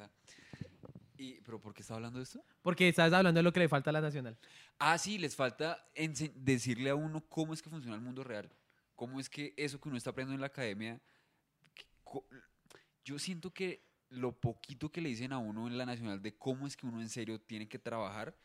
[1.20, 2.44] Y, ¿Pero por qué estaba hablando de esto?
[2.62, 4.38] Porque estás hablando de lo que le falta a la nacional.
[4.78, 5.84] Ah, sí, les falta
[6.36, 8.50] decirle a uno cómo es que funciona el mundo real.
[8.98, 11.00] Cómo es que eso que uno está aprendiendo en la academia.
[13.06, 16.66] Yo siento que lo poquito que le dicen a uno en la nacional de cómo
[16.66, 18.36] es que uno en serio tiene que trabajar.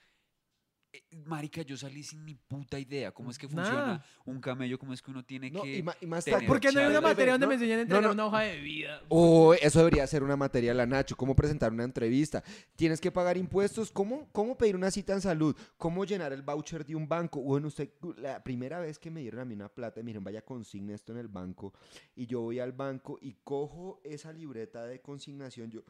[0.93, 3.12] Eh, Marica, yo salí sin ni puta idea.
[3.12, 4.06] ¿Cómo es que funciona Nada.
[4.27, 4.78] un camello?
[4.78, 5.78] ¿Cómo es que uno tiene No, que.?
[5.78, 7.82] y, más tener tarde- Porque no hay una materia donde No, me enseñan a no,
[7.82, 8.12] entregar no.
[8.12, 9.01] una hoja de vida.
[9.09, 12.43] O eso debería ser una materia de la Nacho, cómo presentar una entrevista,
[12.77, 16.85] tienes que pagar impuestos, cómo, cómo pedir una cita en salud, cómo llenar el voucher
[16.85, 17.40] de un banco.
[17.40, 20.43] Bueno, usted, la primera vez que me dieron a mí una plata, me dijeron, vaya,
[20.43, 21.73] consigne esto en el banco,
[22.14, 25.81] y yo voy al banco y cojo esa libreta de consignación, yo,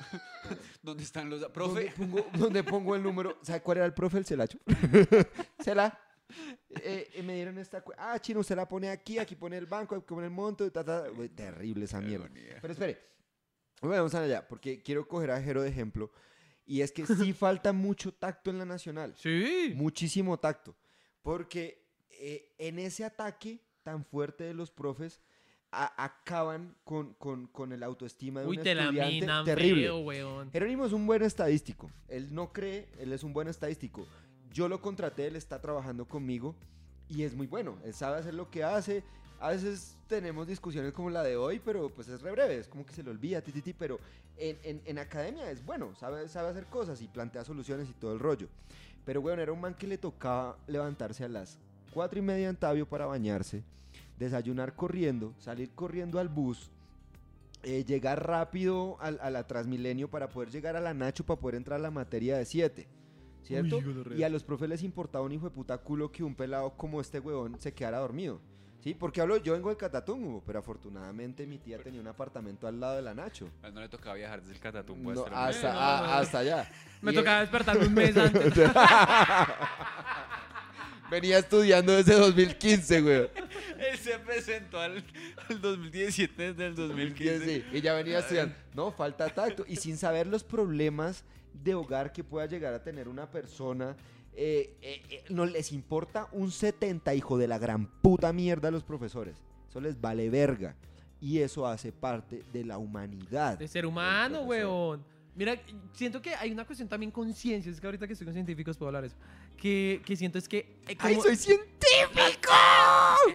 [0.82, 1.40] ¿Dónde están los.?
[1.40, 1.92] ¿dónde Profe.
[1.96, 3.38] pongo, dónde pongo el número?
[3.42, 4.18] ¿Sabe cuál era el profe?
[4.18, 4.58] El Celacho.
[5.64, 5.98] Cela.
[6.82, 7.82] Eh, eh, me dieron esta.
[7.98, 10.70] Ah, chino, usted la pone aquí, aquí pone el banco, aquí pone el monto.
[10.70, 11.10] ta, ta.
[11.10, 12.28] Uy, terrible esa mierda.
[12.60, 12.98] Pero espere,
[13.80, 16.10] vamos allá, porque quiero coger a Jero de ejemplo.
[16.64, 19.14] Y es que sí falta mucho tacto en la nacional.
[19.16, 19.72] Sí.
[19.74, 20.76] Muchísimo tacto.
[21.20, 25.20] Porque eh, en ese ataque tan fuerte de los profes,
[25.72, 29.82] a- acaban con, con, con el autoestima de Uy, un te la estudiante minan terrible.
[29.82, 30.50] feo, weón.
[30.50, 31.90] Jerónimo es un buen estadístico.
[32.08, 34.06] Él no cree, él es un buen estadístico.
[34.52, 36.54] Yo lo contraté, él está trabajando conmigo
[37.08, 37.78] y es muy bueno.
[37.84, 39.04] Él sabe hacer lo que hace.
[39.38, 42.84] A veces tenemos discusiones como la de hoy, pero pues es re breve, es como
[42.84, 43.98] que se le olvida, ti, ti, ti, pero
[44.36, 48.12] en, en- en academia es bueno, sabe, sabe hacer cosas y plantea soluciones y todo
[48.12, 48.48] el rollo.
[49.06, 51.58] Pero bueno, era un man que le tocaba levantarse a las
[51.94, 53.62] cuatro y media en Tabio para bañarse,
[54.20, 56.70] desayunar corriendo, salir corriendo al bus,
[57.64, 61.56] eh, llegar rápido al- a, la Transmilenio para poder llegar a la Nacho para poder
[61.56, 62.86] entrar a la materia de 7.
[63.42, 63.78] ¿Cierto?
[63.78, 66.70] Uy, y a los profes les importaba un hijo de puta culo que un pelado
[66.76, 68.40] como este huevón se quedara dormido.
[68.84, 68.94] ¿Sí?
[68.94, 72.96] Porque hablo, yo vengo del Catatumbo, pero afortunadamente mi tía tenía un apartamento al lado
[72.96, 73.48] de la Nacho.
[73.62, 75.80] A él no le tocaba viajar desde el Catatumbo No, hasta la hasta, no, no,
[75.86, 76.12] a- no.
[76.14, 76.70] hasta allá.
[77.02, 78.54] Me Y- tocaba despertarme un mes antes.
[81.10, 83.16] Venía estudiando desde 2015, güey.
[83.16, 85.04] Él se presentó al,
[85.48, 87.44] al 2017 desde el 2015.
[87.44, 88.54] Sí, y ya venía estudiando.
[88.74, 89.64] No, falta tacto.
[89.66, 93.96] Y sin saber los problemas de hogar que pueda llegar a tener una persona,
[94.34, 98.70] eh, eh, eh, no les importa un 70, hijo de la gran puta mierda a
[98.70, 99.36] los profesores.
[99.68, 100.76] Eso les vale verga.
[101.20, 103.58] Y eso hace parte de la humanidad.
[103.58, 105.04] De ser humano, weón.
[105.36, 105.56] Mira,
[105.92, 107.74] siento que hay una cuestión también con ciencias.
[107.74, 109.16] Es que ahorita que estoy con científicos puedo hablar eso.
[109.60, 110.66] Que, que siento es que.
[110.88, 112.29] eh, ¡Ay, soy científico!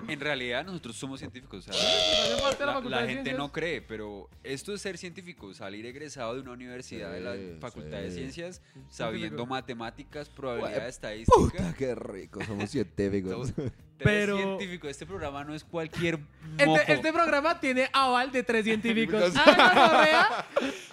[0.02, 1.68] En- En realidad nosotros somos científicos.
[1.68, 7.12] la la, gente no cree, pero esto es ser científico, salir egresado de una universidad
[7.12, 8.12] de la Facultad de.
[8.12, 11.74] Ciencias, sabiendo matemáticas, probabilidad Puta, estadística.
[11.78, 13.52] qué rico, somos científicos.
[13.98, 16.78] Pero Pero- científico, este programa no es cualquier moco.
[16.80, 19.34] Este, este programa tiene aval de tres científicos.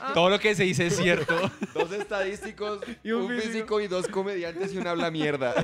[0.05, 0.12] Ah.
[0.15, 1.32] Todo lo que se dice es cierto.
[1.74, 3.53] Dos estadísticos, Y un un, físico.
[3.53, 5.55] físico y dos comediantes y un habla mierda.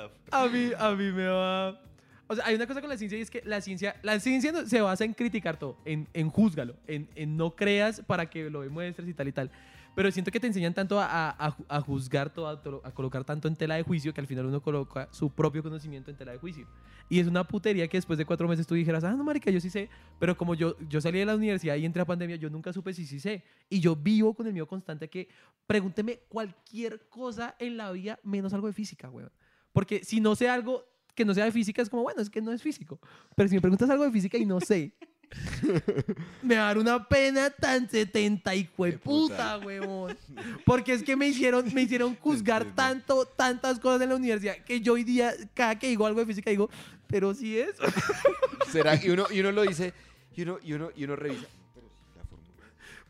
[0.00, 0.12] Stuff.
[0.32, 1.80] A mí, a mí me va.
[2.28, 4.52] O sea, hay una cosa con la ciencia y es que la ciencia, la ciencia
[4.66, 8.62] se basa en criticar todo, en, en júzgalo, en, en no creas para que lo
[8.62, 9.50] demuestres y tal y tal.
[9.94, 13.48] Pero siento que te enseñan tanto a, a- a juzgar todo, a, a colocar tanto
[13.48, 16.38] en tela de juicio que al final uno coloca su propio conocimiento en tela de
[16.38, 16.66] juicio.
[17.08, 19.60] Y es una putería que después de cuatro meses tú dijeras, ah, no, marica, yo
[19.60, 19.88] sí sé.
[20.18, 22.92] Pero como yo, yo salí de la universidad y entré a pandemia, yo nunca supe
[22.92, 23.42] si sí sé.
[23.70, 25.28] Y yo vivo con el miedo constante que
[25.66, 29.30] pregúnteme cualquier cosa en la vida menos algo de física, weón.
[29.76, 32.40] Porque si no sé algo que no sea de física, es como, bueno, es que
[32.40, 32.98] no es físico.
[33.34, 34.94] Pero si me preguntas algo de física y no sé,
[36.42, 40.16] me va a dar una pena tan 70 y puta, huevón.
[40.64, 44.80] Porque es que me hicieron, me hicieron juzgar tanto, tantas cosas en la universidad que
[44.80, 46.70] yo hoy día, cada que digo algo de física, digo,
[47.06, 47.76] pero sí es.
[48.72, 48.98] ¿Será?
[49.04, 49.92] Y uno, y uno lo dice,
[50.34, 51.48] y uno, y uno, y uno revisa.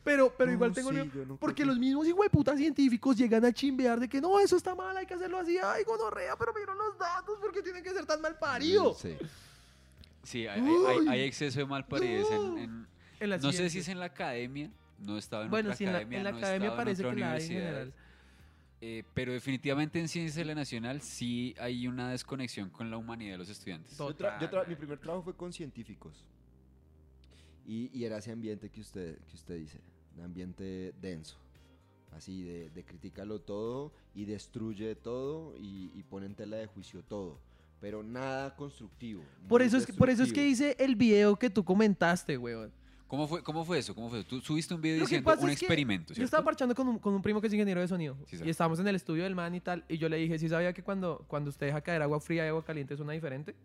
[0.07, 3.51] Pero, pero No, igual tengo sí, no Porque que- los mismos putas científicos llegan a
[3.51, 5.57] chimbear de que no, eso está mal, hay que hacerlo así.
[5.61, 8.93] Ay, gonorrea, pero miren los datos, porque tienen que ser tan mal parido?
[8.93, 9.17] Sí.
[10.23, 12.87] Sí, hay, hay- hay- Uy, hay exceso de malparidez en, en-
[13.19, 15.75] En la No sé si es en la academia, no he estado en Bueno, otra
[15.77, 17.23] sí, en la, academia, en la no he academia en parece que la hay en
[17.25, 17.93] universidad, general.
[18.79, 23.33] eh, pero definitivamente en Ciencias de la Nacional sí hay una desconexión con la humanidad
[23.33, 23.97] de los estudiantes.
[23.97, 24.11] Todo.
[24.11, 26.23] Yo tra- yo Total, tra- mi primer trabajo fue con científicos.
[27.65, 29.79] Y, y era ese ambiente que usted, que usted dice,
[30.17, 31.37] un ambiente denso.
[32.11, 37.03] Así de, de critícalo todo y destruye todo y, y pone en tela de juicio
[37.03, 37.39] todo.
[37.79, 39.23] Pero nada constructivo.
[39.47, 42.71] Por eso, es que, por eso es que hice el video que tú comentaste, weón.
[43.07, 43.95] ¿Cómo fue, ¿Cómo fue eso?
[43.95, 44.27] ¿Cómo fue eso?
[44.27, 47.21] Tú subiste un video Lo diciendo un experimento, Yo estaba parchando con un, con un
[47.21, 48.17] primo que es ingeniero de sonido.
[48.25, 49.85] Sí, y estábamos en el estudio del man y tal.
[49.87, 52.49] Y yo le dije, ¿sí sabía que cuando, cuando usted deja caer agua fría y
[52.49, 53.55] agua caliente suena diferente?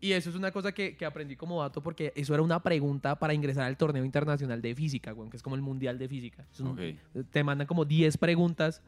[0.00, 3.18] Y eso es una cosa que, que aprendí como dato porque eso era una pregunta
[3.18, 6.44] para ingresar al torneo internacional de física, weón, que es como el mundial de física.
[6.52, 7.24] Es un- Ok.
[7.30, 8.80] Te mandan como 10 preguntas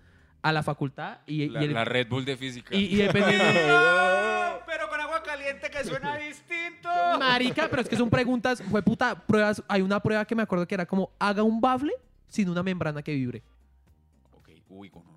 [0.42, 2.74] a la facultad y, La, y el- la Red Bull de física.
[2.76, 3.44] y- y dependiendo...
[4.66, 6.88] pero con agua caliente que suena distinto.
[7.18, 9.62] Marica, pero es que son preguntas, fue puta, pruebas.
[9.66, 11.92] Hay una prueba que me acuerdo que era como haga un bafle
[12.28, 13.42] sin una membrana que vibre.
[14.32, 15.09] Ok, uy, gonorrea.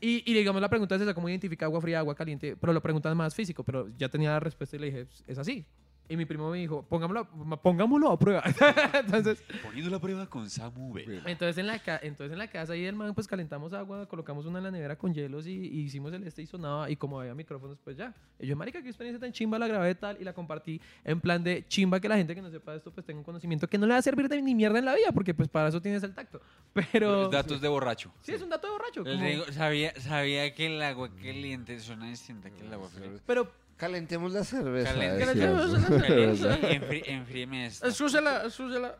[0.00, 3.16] Y, digamos la pregunta es esa, cómo identifica agua fría, agua caliente, pero lo preguntan
[3.16, 5.64] más físico, pero ya tenía la respuesta y le dije, es así.
[6.08, 8.42] Y mi primo me dijo, pongámoslo, a- pongámoslo a prueba.
[8.94, 11.22] entonces, Poniendo la prueba con Samu Vela.
[11.26, 14.46] entonces, en la ca- entonces en la casa ahí del man, pues calentamos agua, colocamos
[14.46, 16.88] una en la nevera con hielos y, y hicimos el este y sonaba.
[16.90, 18.14] Y como había micrófonos, pues ya.
[18.38, 21.42] Y yo, marica, qué experiencia tan chimba, la grabé tal y la compartí en plan
[21.42, 23.86] de chimba que la gente que no sepa esto, pues tenga un conocimiento que no
[23.86, 26.02] le va a servir de ni mierda en la vida, porque pues para eso tienes
[26.02, 26.40] el tacto.
[26.92, 27.28] Pero...
[27.30, 28.12] Datos de borracho.
[28.20, 29.02] Sí, es un dato de borracho.
[29.02, 33.10] Como- digo, sabía, sabía que el agua caliente suena distinta que el agua fría.
[33.26, 34.92] Pero Calentemos la cerveza.
[34.94, 36.58] Calentemos la cerveza.
[36.60, 37.86] Enfrí- Enfríeme esto.
[37.86, 38.98] Escúchela, escúchela.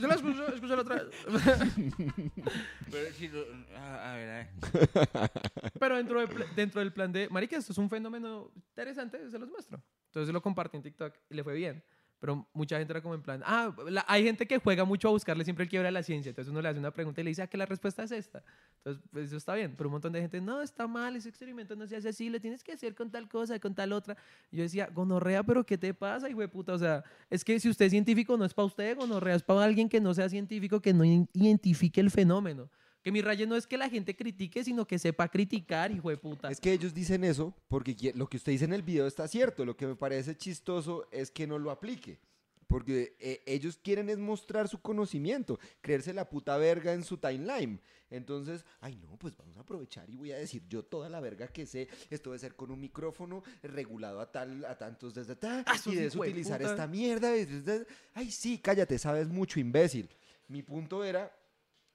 [0.00, 1.06] Yo la escucho, escúchala otra vez.
[2.90, 3.44] Pero si lo-
[3.76, 5.30] a, a ver, a ver.
[5.78, 9.48] Pero dentro, de dentro del plan de, marica, esto es un fenómeno interesante, se los
[9.50, 9.82] muestro.
[10.06, 11.82] Entonces lo compartí en TikTok y le fue bien.
[12.18, 15.10] Pero mucha gente era como en plan, ah, la- hay gente que juega mucho a
[15.10, 16.30] buscarle siempre el quiebre a la ciencia.
[16.30, 18.42] Entonces uno le hace una pregunta y le dice, ah, que la respuesta es esta.
[18.78, 19.74] Entonces, pues eso está bien.
[19.76, 22.40] Pero un montón de gente, no, está mal, ese experimento no se hace así, lo
[22.40, 24.16] tienes que hacer con tal cosa, con tal otra.
[24.50, 26.72] Y yo decía, gonorrea, pero ¿qué te pasa, hijo de puta?
[26.72, 29.64] O sea, es que si usted es científico, no es para usted, gonorrea, es para
[29.64, 32.70] alguien que no sea científico, que no identifique el fenómeno
[33.06, 36.16] Que mi raya no es que la gente critique, sino que sepa criticar, hijo de
[36.16, 36.50] puta.
[36.50, 39.64] Es que ellos dicen eso porque lo que usted dice en el video está cierto.
[39.64, 42.18] Lo que me parece chistoso es que no lo aplique.
[42.66, 47.80] Porque eh, ellos quieren es mostrar su conocimiento, creerse la puta verga en su timeline.
[48.10, 51.46] Entonces, ay no, pues vamos a aprovechar y voy a decir yo toda la verga
[51.46, 51.86] que sé.
[52.10, 55.62] Esto debe ser con un micrófono regulado a tal, a tantos desde tal.
[55.64, 57.36] Ah, y debes utilizar esta mierda.
[57.36, 60.08] y desde- Ay sí, cállate, sabes mucho, imbécil.
[60.48, 61.32] Mi punto era,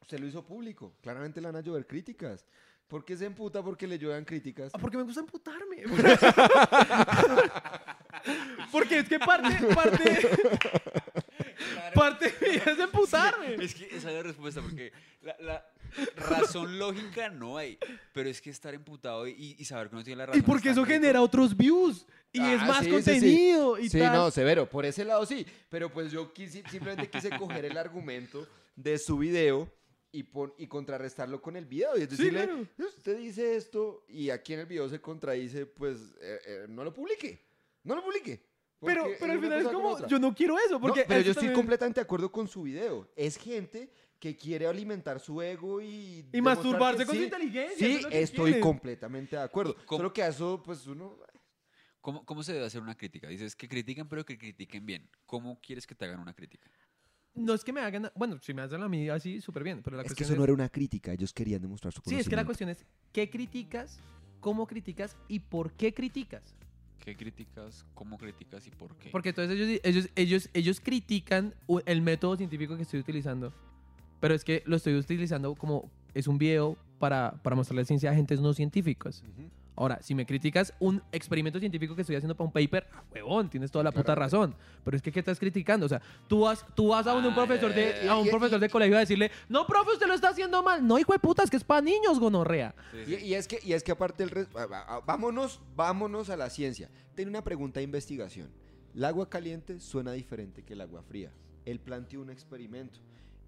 [0.02, 0.94] usted lo hizo público.
[1.02, 2.46] Claramente le van a llover críticas.
[2.88, 4.72] ¿Por qué se emputa porque le lluevan críticas?
[4.76, 5.84] Ah, porque me gusta emputarme.
[8.72, 10.30] porque es que parte, parte,
[11.94, 13.56] parte mía es emputarme.
[13.64, 14.92] Es que esa es la respuesta, porque
[15.22, 15.66] la, la
[16.18, 17.78] razón lógica no hay.
[18.14, 20.40] Pero es que estar emputado y, y saber que no tiene la razón.
[20.40, 20.94] Y porque es eso rico.
[20.94, 22.06] genera otros views.
[22.34, 22.94] Y Ah, es más sí, sí, sí.
[22.94, 23.80] contenido.
[23.80, 24.14] Y Sí, tal.
[24.14, 28.48] no, severo, por ese lado sí, pero pues yo quisi- simplemente quise coger el argumento
[28.76, 29.70] de su video
[30.12, 31.98] y, pon- y contrarrestarlo con el video.
[31.98, 32.68] Y es Sí, decirle, claro.
[32.78, 36.94] usted dice esto y aquí en el video se contradice, pues eh, eh, no lo
[36.94, 37.42] publique,
[37.84, 38.44] no lo publique.
[38.84, 40.72] Pero, pero al final es como, yo no quiero eso.
[40.74, 43.08] No, Porque pero eso yo estoy también- completamente de acuerdo con su video.
[43.16, 46.26] Es gente que quiere alimentar su ego y...
[46.34, 47.88] Y masturbarse que con su sí, inteligencia.
[47.88, 48.62] Sí, es estoy quieren.
[48.62, 49.76] completamente de acuerdo.
[49.86, 50.00] ¿Cómo?
[50.00, 51.18] Solo que a eso, pues uno...
[52.02, 53.28] ¿Cómo, ¿Cómo se debe hacer una crítica?
[53.28, 55.08] Dices que critiquen, pero que critiquen bien.
[55.28, 56.68] ¿Cómo quieres que te hagan una crítica?
[57.34, 58.12] No es que me hagan.
[58.16, 59.82] Bueno, si me hacen a mí así, súper bien.
[59.84, 60.38] Pero la Es que eso es.
[60.38, 62.22] no era una crítica, ellos querían demostrar su sí, conocimiento.
[62.28, 64.00] es que la cuestión es: ¿qué criticas?
[64.40, 65.16] ¿Cómo criticas?
[65.28, 66.44] ¿Y por qué criticas?
[67.00, 67.86] ¿Qué criticas?
[67.94, 69.10] ¿Cómo criticas y por qué?
[69.10, 71.56] Porque entonces ellos, ellos, ellos, ellos critican
[71.86, 73.54] el método científico que estoy utilizando.
[74.20, 78.14] Pero es que lo estoy utilizando como es un video para, para mostrarle ciencia a
[78.14, 79.24] agentes no científicos.
[79.24, 79.50] Ujú.
[79.76, 83.50] Ahora, si me criticas un experimento científico que estoy haciendo para un paper, ah, huevón,
[83.50, 84.54] tienes toda la puta razón.
[84.84, 85.86] Pero es que, ¿qué estás criticando?
[85.86, 88.28] O sea, tú vas, tú vas a un, un Ah, profesor de, ya, a un
[88.30, 90.86] profesor de colegio a decirle, no, profe, usted lo está haciendo mal.
[90.86, 92.76] No, hijo de puta, es que es para niños, gonorrea.
[92.92, 93.26] Sí, Y, sí.
[93.28, 94.48] y es que, y es que aparte el
[95.06, 96.90] vámonos, vámonos a la ciencia.
[97.16, 98.50] Tiene una pregunta de investigación.
[98.94, 101.32] El agua caliente suena diferente que el agua fría.
[101.66, 103.00] Él planteó un experimento,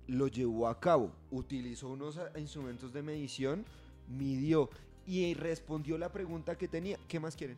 [0.08, 3.66] lo llevó a cabo, utilizó unos a- instrumentos de medición,
[4.08, 4.70] midió
[5.06, 6.98] y respondió la pregunta que tenía.
[7.08, 7.58] ¿Qué más quieren?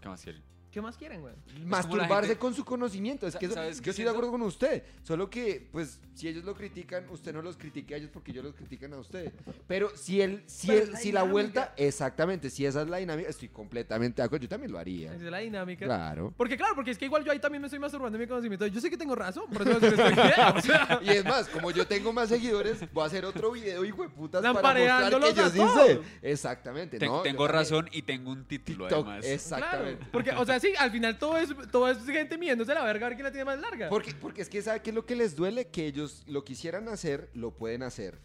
[0.00, 0.42] ¿Qué más quieren?
[0.74, 1.32] ¿Qué más quieren, güey?
[1.64, 3.28] Masturbarse gente- con su conocimiento.
[3.28, 4.82] Es que eso- ¿sabes qué yo estoy de acuerdo con usted.
[5.04, 8.42] Solo que, pues, si ellos lo critican, usted no los critique a ellos porque ellos
[8.44, 9.32] los critican a usted.
[9.68, 12.96] Pero si él, si Pero él, la si la vuelta, exactamente, si esa es la
[12.96, 14.42] dinámica, estoy completamente de acuerdo.
[14.42, 15.14] Yo también lo haría.
[15.14, 15.84] Esa es la dinámica.
[15.86, 16.34] Claro.
[16.36, 18.66] Porque claro, porque es que igual yo ahí también me estoy masturbando en mi conocimiento.
[18.66, 21.24] Yo sé que tengo razón, por eso es que estoy bien, o sea, Y es
[21.24, 24.52] más, como yo tengo más seguidores, voy a hacer otro video, hijo de putas, para
[24.52, 25.86] mostrar que yo a sí todos.
[25.86, 26.00] sé.
[26.22, 26.98] Exactamente.
[26.98, 27.60] Ten- no, yo tengo también.
[27.62, 29.24] razón y tengo un título TikTok, además.
[29.26, 29.96] exactamente.
[29.98, 30.10] claro.
[30.10, 33.08] Porque, o sea, sí, al final todo es, todo es gente midiéndose la verga a
[33.10, 33.88] ver quién la tiene más larga.
[33.88, 35.66] Porque, porque es que ¿sabe qué es lo que les duele?
[35.66, 38.18] Que ellos lo quisieran hacer, lo pueden hacer.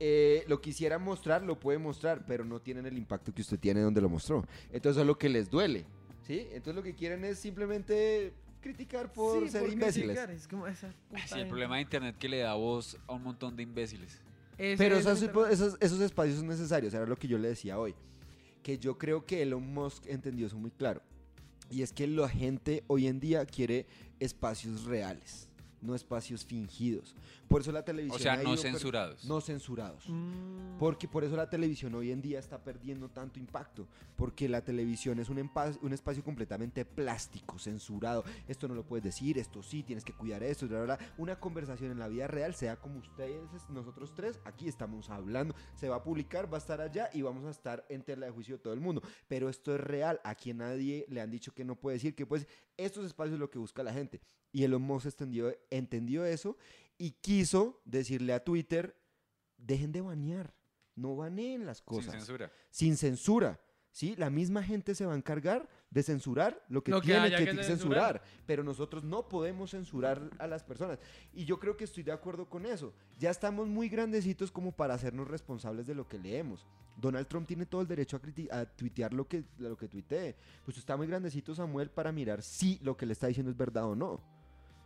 [0.00, 3.80] Eh, lo quisieran mostrar, lo pueden mostrar, pero no tienen el impacto que usted tiene
[3.80, 4.44] donde lo mostró.
[4.66, 5.84] Entonces eso es lo que les duele.
[6.26, 6.46] ¿Sí?
[6.52, 10.16] Entonces lo que quieren es simplemente criticar por Sí, ser por imbéciles.
[10.16, 13.14] criticar, Es como esa puta Sí, el problema de internet que le da voz a
[13.14, 14.20] un montón de imbéciles.
[14.58, 17.78] Ese Pero es esos, esos, esos espacios son necesarios, era lo que yo le decía
[17.78, 17.94] hoy.
[18.62, 21.00] Que yo creo que Elon Musk entendió eso muy claro.
[21.70, 23.86] Y es que la gente hoy en día quiere
[24.20, 25.47] espacios reales,
[25.80, 27.14] no espacios fingidos.
[27.48, 28.20] Por eso la televisión...
[28.20, 29.24] O sea, no censurados.
[29.24, 30.04] No censurados.
[30.08, 30.78] Mm.
[30.78, 33.86] Porque por eso la televisión hoy en día está perdiendo tanto impacto.
[34.16, 38.24] Porque la televisión es un, espacio completamente plástico, censurado.
[38.46, 41.12] Esto no lo puedes decir, esto sí, tienes que cuidar esto, bla, bla, bla.
[41.18, 45.54] Una conversación en la vida real, sea como ustedes, nosotros tres, aquí estamos hablando.
[45.74, 48.32] Se va a publicar, va a estar allá y vamos a estar en tela de
[48.32, 49.02] juicio de todo el mundo.
[49.28, 50.20] Pero esto es real.
[50.24, 52.46] Aquí a nadie le han dicho que no puede decir, que pues
[52.76, 54.20] estos espacios es lo que busca la gente.
[54.52, 56.56] Y Elon Musk entendió, entendió eso
[56.96, 58.96] y quiso decirle a Twitter,
[59.56, 60.54] dejen de banear,
[60.94, 62.52] no baneen las Sin cosas, censura.
[62.70, 63.60] sin censura.
[63.90, 64.14] ¿Sí?
[64.16, 67.64] La misma gente se va a encargar de censurar lo que Lo tiene que, que
[67.64, 70.98] censurar, pero nosotros no podemos censurar a las personas.
[71.32, 72.92] Y yo creo que estoy de acuerdo con eso.
[73.18, 76.64] Ya estamos muy grandecitos como para hacernos responsables de lo que leemos.
[76.96, 78.20] Donald Trump tiene todo el derecho
[78.50, 80.36] a, a tuitear lo que, lo que tuitee.
[80.64, 83.84] Pues está muy grandecito Samuel para mirar si lo que le está diciendo es verdad
[83.86, 84.20] o no.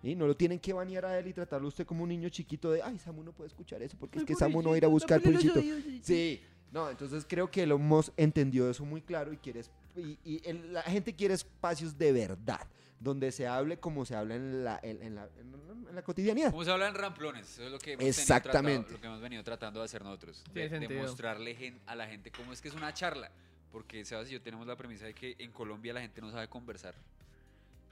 [0.02, 2.70] Y no lo tienen que banear a él y tratarlo usted como un niño chiquito
[2.72, 4.84] de, ay, Samu no puede escuchar eso porque es que Samu no va a ir
[4.84, 5.60] a buscar publicito.
[6.02, 6.42] Sí,
[6.72, 10.42] no, entonces creo que Elon Musk entendió eso muy claro y quiere es- y, y
[10.48, 12.66] el- la gente quiere espacios de verdad,
[12.98, 16.50] donde se hable como se habla en la, en, en la, en- en la cotidianidad.
[16.50, 18.78] Como se habla en ramplones, eso es lo que hemos, Exactamente.
[18.88, 20.42] Tratado- lo que hemos venido tratando de hacer nosotros.
[20.52, 20.68] De,
[21.02, 23.30] mostrarle gen- a la gente cómo es que es una charla.
[23.70, 26.46] Porque Sebas y yo tenemos la premisa de que en Colombia la gente no sabe
[26.48, 26.94] conversar.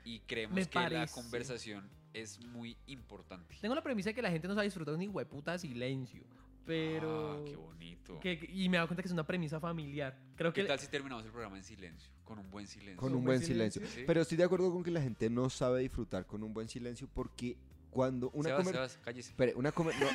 [0.05, 1.15] Y creemos Me que la parece.
[1.15, 3.57] conversación es muy importante.
[3.61, 6.23] Tengo la premisa de que la gente no sabe disfrutar un hijo de puta silencio.
[6.67, 7.41] Pero...
[7.41, 8.21] Ah, qué bonito.
[8.21, 10.17] que- y me he dado cuenta que es una premisa familiar.
[10.37, 10.63] Creo que...
[10.63, 12.11] ¿Qué tal si terminamos el programa en silencio?
[12.25, 12.97] Con un buen silencio.
[12.97, 13.81] Con un buen buen silencio.
[13.81, 14.01] silencio.
[14.03, 14.05] Sí.
[14.07, 17.09] Pero estoy de acuerdo con que la gente no sabe disfrutar con un buen silencio
[17.13, 17.57] porque
[17.91, 19.31] cuando una Sebas, comer- Sebas, cállese.
[19.31, 20.07] Espere, una comer- no,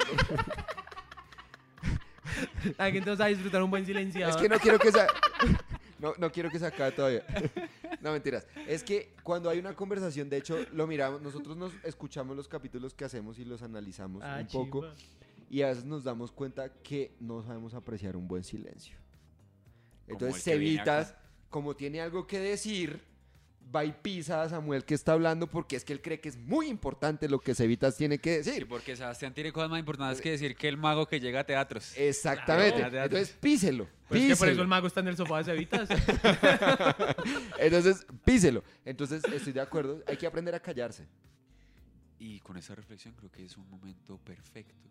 [2.78, 4.36] La gente no sabe disfrutar un buen silenciador.
[4.36, 5.00] es que no quiero que se
[6.00, 7.24] no, no quiero que se acabe todavía.
[8.06, 8.46] No, mentiras.
[8.68, 12.94] Es que cuando hay una conversación, de hecho, lo miramos, nosotros nos escuchamos los capítulos
[12.94, 14.86] que hacemos y los analizamos Ah, un poco
[15.50, 18.96] y a veces nos damos cuenta que no sabemos apreciar un buen silencio.
[20.08, 20.44] Entonces.
[20.44, 21.16] Cevitas,
[21.50, 23.02] como tiene algo que decir,
[23.74, 26.38] va y pisa a Samuel que está hablando porque es que él cree que es
[26.38, 28.68] muy importante lo que Cevitas tiene que Sí, decir.
[28.68, 31.94] porque Sebastián tiene cosas más importantes que decir que el mago que llega a teatros.
[31.98, 32.78] Exactamente.
[32.80, 33.04] Claro.
[33.04, 33.88] Entonces, píselo.
[34.08, 35.90] Pues es que por eso el mago está en el sofá de Cevitas.
[37.60, 38.64] Entonces, píselo.
[38.86, 40.04] Entonces, estoy de acuerdo.
[40.08, 41.08] Hay que aprender a callarse.
[42.20, 44.90] Y con esa reflexión creo que es un momento perfecto.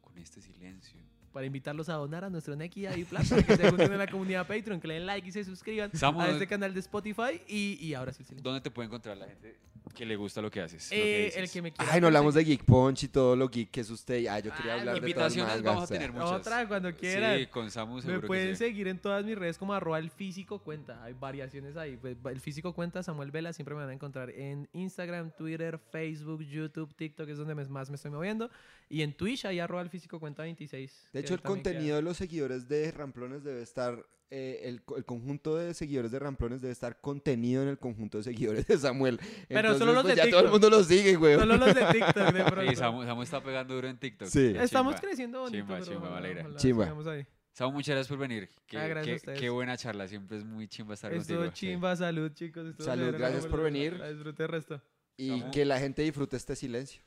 [0.00, 1.00] Con este silencio.
[1.34, 4.46] Para invitarlos a donar a nuestro Neki y Plata, que se unen a la comunidad
[4.46, 7.42] Patreon, que le den like y se suscriban Samu, a ¿dónde- este canal de Spotify.
[7.48, 8.44] Y, y ahora sí, el silencio.
[8.44, 9.56] ¿Dónde te puede encontrar la gente
[9.92, 10.90] que le gusta lo que haces?
[10.90, 13.48] lo Eh, el que me quiera Ay, no hablamos de Geek Punch y todo lo
[13.48, 14.26] geek que es usted.
[14.28, 15.98] Ah, yo quería Ah, hablar de todas Invitaciones mangas, vamos a o sea.
[15.98, 16.30] tener muchas.
[16.32, 17.38] Otra, cuando quieran.
[17.38, 18.64] Sí, con Samu Me seguro pueden sí.
[18.64, 21.02] seguir en todas mis redes como arroba el físico cuenta.
[21.04, 21.96] Hay variaciones ahí.
[21.96, 23.52] Pues, El físico cuenta Samuel Vela.
[23.52, 27.90] Siempre me van a encontrar en Instagram, Twitter, Facebook, YouTube, TikTok, es donde me- más
[27.90, 28.50] me estoy moviendo.
[28.88, 31.08] Y en Twitch, ahí arroba el físico cuenta 26.
[31.12, 34.04] De que hecho, el también contenido queda- de los seguidores de Ramplones debe estar.
[34.36, 38.24] Eh, el, el conjunto de seguidores de Ramplones debe estar contenido en el conjunto de
[38.24, 39.18] seguidores de Samuel.
[39.46, 40.52] Pero Entonces, solo los pues, de ya todo el TikTok.
[40.62, 41.38] mundo lo sigue, güey.
[41.38, 42.70] Solo los de TikTok, de pronto.
[42.70, 44.26] Sí, Samu, Samu está pegando duro en TikTok.
[44.28, 44.52] Sí.
[44.54, 45.00] Qué Estamos chimba.
[45.06, 47.12] creciendo bonito, Chimba, pero chimba, ojalá Chimba.
[47.12, 47.26] ahí.
[47.52, 48.50] Samu, muchas gracias por venir.
[48.66, 49.40] Qué, Ah, gracias a qué- ustedes.
[49.40, 50.08] qué buena charla.
[50.08, 51.54] Siempre es muy chimba estar Estuvo contigo.
[51.56, 51.66] sí.
[51.68, 52.66] chimba, salud, chicos.
[52.66, 53.92] estuvo Salud, gracias la por venir.
[53.98, 54.82] La disfruté el resto.
[55.16, 55.50] Y Samu.
[55.52, 57.02] que la gente disfrute este silencio.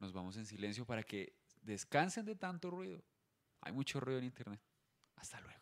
[0.00, 1.32] Nos vamos en silencio para que
[1.62, 3.02] descansen de tanto ruido.
[3.62, 4.60] Hay mucho ruido en internet.
[5.16, 5.55] Hasta luego.